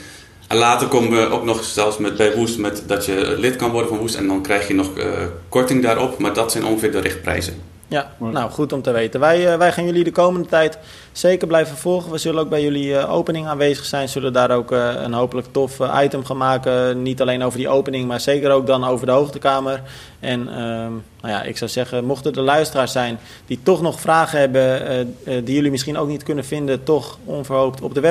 en 0.48 0.58
later 0.58 0.88
komen 0.88 1.12
we 1.12 1.30
ook 1.30 1.44
nog 1.44 1.64
zelfs 1.64 1.98
met, 1.98 2.18
bij 2.18 2.36
Woest 2.36 2.58
met 2.58 2.84
dat 2.88 3.06
je 3.06 3.36
lid 3.38 3.56
kan 3.56 3.72
worden 3.72 3.90
van 3.90 4.00
Woest 4.00 4.16
en 4.16 4.28
dan 4.28 4.42
krijg 4.42 4.68
je 4.68 4.74
nog 4.74 4.98
uh, 4.98 5.06
korting 5.50 5.84
daarop. 5.84 6.20
Maar 6.20 6.34
dat 6.34 6.52
zijn 6.52 6.66
ongeveer 6.66 6.92
de 6.92 7.00
richtprijzen. 7.00 7.62
Ja, 7.88 8.12
nou 8.18 8.52
goed 8.52 8.74
om 8.74 8.82
te 8.82 8.92
weten. 8.92 9.20
Wij, 9.20 9.52
uh, 9.52 9.58
wij 9.58 9.72
gaan 9.72 9.86
jullie 9.86 10.04
de 10.04 10.12
komende 10.12 10.48
tijd 10.48 10.78
zeker 11.12 11.48
blijven 11.48 11.78
volgen. 11.78 12.12
We 12.12 12.18
zullen 12.18 12.42
ook 12.42 12.50
bij 12.50 12.62
jullie 12.62 12.88
uh, 12.88 13.14
opening 13.14 13.48
aanwezig 13.48 13.86
zijn. 13.86 14.10
Zullen 14.10 14.34
daar 14.34 14.52
ook 14.52 14.72
uh, 14.72 14.94
een 15.02 15.14
hopelijk 15.14 15.48
tof 15.52 15.80
item 16.04 16.26
gaan 16.26 16.38
maken. 16.38 17.02
Niet 17.02 17.22
alleen 17.22 17.44
over 17.44 17.58
die 17.58 17.70
opening, 17.70 18.08
maar 18.08 18.20
zeker 18.20 18.52
ook 18.52 18.68
dan 18.68 18.86
over 18.86 19.06
de 19.06 19.12
hoogtekamer. 19.12 19.82
En 20.20 20.48
ehm, 20.48 20.92
nou 21.22 21.34
ja, 21.34 21.44
ik 21.44 21.58
zou 21.58 21.72
zeggen, 21.72 22.06
mochten 22.06 22.34
er 22.34 22.42
luisteraars 22.42 22.92
zijn 22.92 23.20
die 23.46 23.60
toch 23.64 23.82
nog 23.82 24.00
vragen 24.00 24.40
hebben, 24.40 25.16
die 25.24 25.56
jullie 25.56 25.72
misschien 25.72 25.98
ook 25.98 26.08
niet 26.08 26.24
kunnen 26.24 26.46
vinden, 26.46 26.84
toch 26.84 27.18
onverhoopt 27.26 27.82
op 27.82 27.94
de 27.94 28.02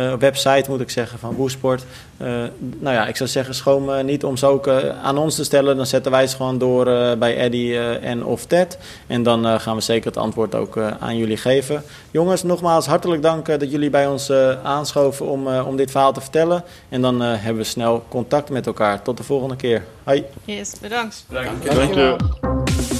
website. 0.00 0.38
website 0.38 0.70
moet 0.70 0.80
ik 0.80 0.90
zeggen 0.90 1.18
van 1.18 1.36
Boesport. 1.36 1.84
nou 2.58 2.94
ja, 2.94 3.06
ik 3.06 3.16
zou 3.16 3.28
zeggen, 3.28 3.54
schoon 3.54 4.04
niet 4.04 4.24
om 4.24 4.36
ze 4.36 4.46
ook 4.46 4.68
aan 5.02 5.18
ons 5.18 5.34
te 5.34 5.44
stellen. 5.44 5.76
Dan 5.76 5.86
zetten 5.86 6.12
wij 6.12 6.26
ze 6.26 6.36
gewoon 6.36 6.58
door 6.58 6.84
bij 7.18 7.36
Eddy 7.36 7.76
en 8.02 8.24
of 8.24 8.46
Ted. 8.46 8.78
En 9.06 9.22
dan 9.22 9.60
gaan 9.60 9.74
we 9.74 9.80
zeker 9.80 10.06
het 10.06 10.16
antwoord 10.16 10.54
ook 10.54 10.78
aan 10.98 11.16
jullie 11.16 11.36
geven. 11.36 11.82
Jongens, 12.10 12.42
nogmaals 12.42 12.86
hartelijk 12.86 13.22
dank 13.22 13.46
dat 13.46 13.70
jullie 13.70 13.90
bij 13.90 14.06
ons 14.06 14.32
aanschoven 14.62 15.26
om, 15.26 15.48
om 15.48 15.76
dit 15.76 15.90
verhaal 15.90 16.12
te 16.12 16.20
vertellen. 16.20 16.64
En 16.88 17.00
dan 17.00 17.20
hebben 17.20 17.62
we 17.62 17.68
snel 17.68 18.04
contact 18.08 18.50
met 18.50 18.66
elkaar. 18.66 19.02
Tot 19.02 19.16
de 19.16 19.22
volgende 19.22 19.56
keer. 19.56 19.84
Hoi. 20.04 20.24
Yes, 20.44 20.72
bedankt. 20.80 21.24
Bedankt. 21.28 21.74
Dank 21.74 21.94
je. 21.94 22.97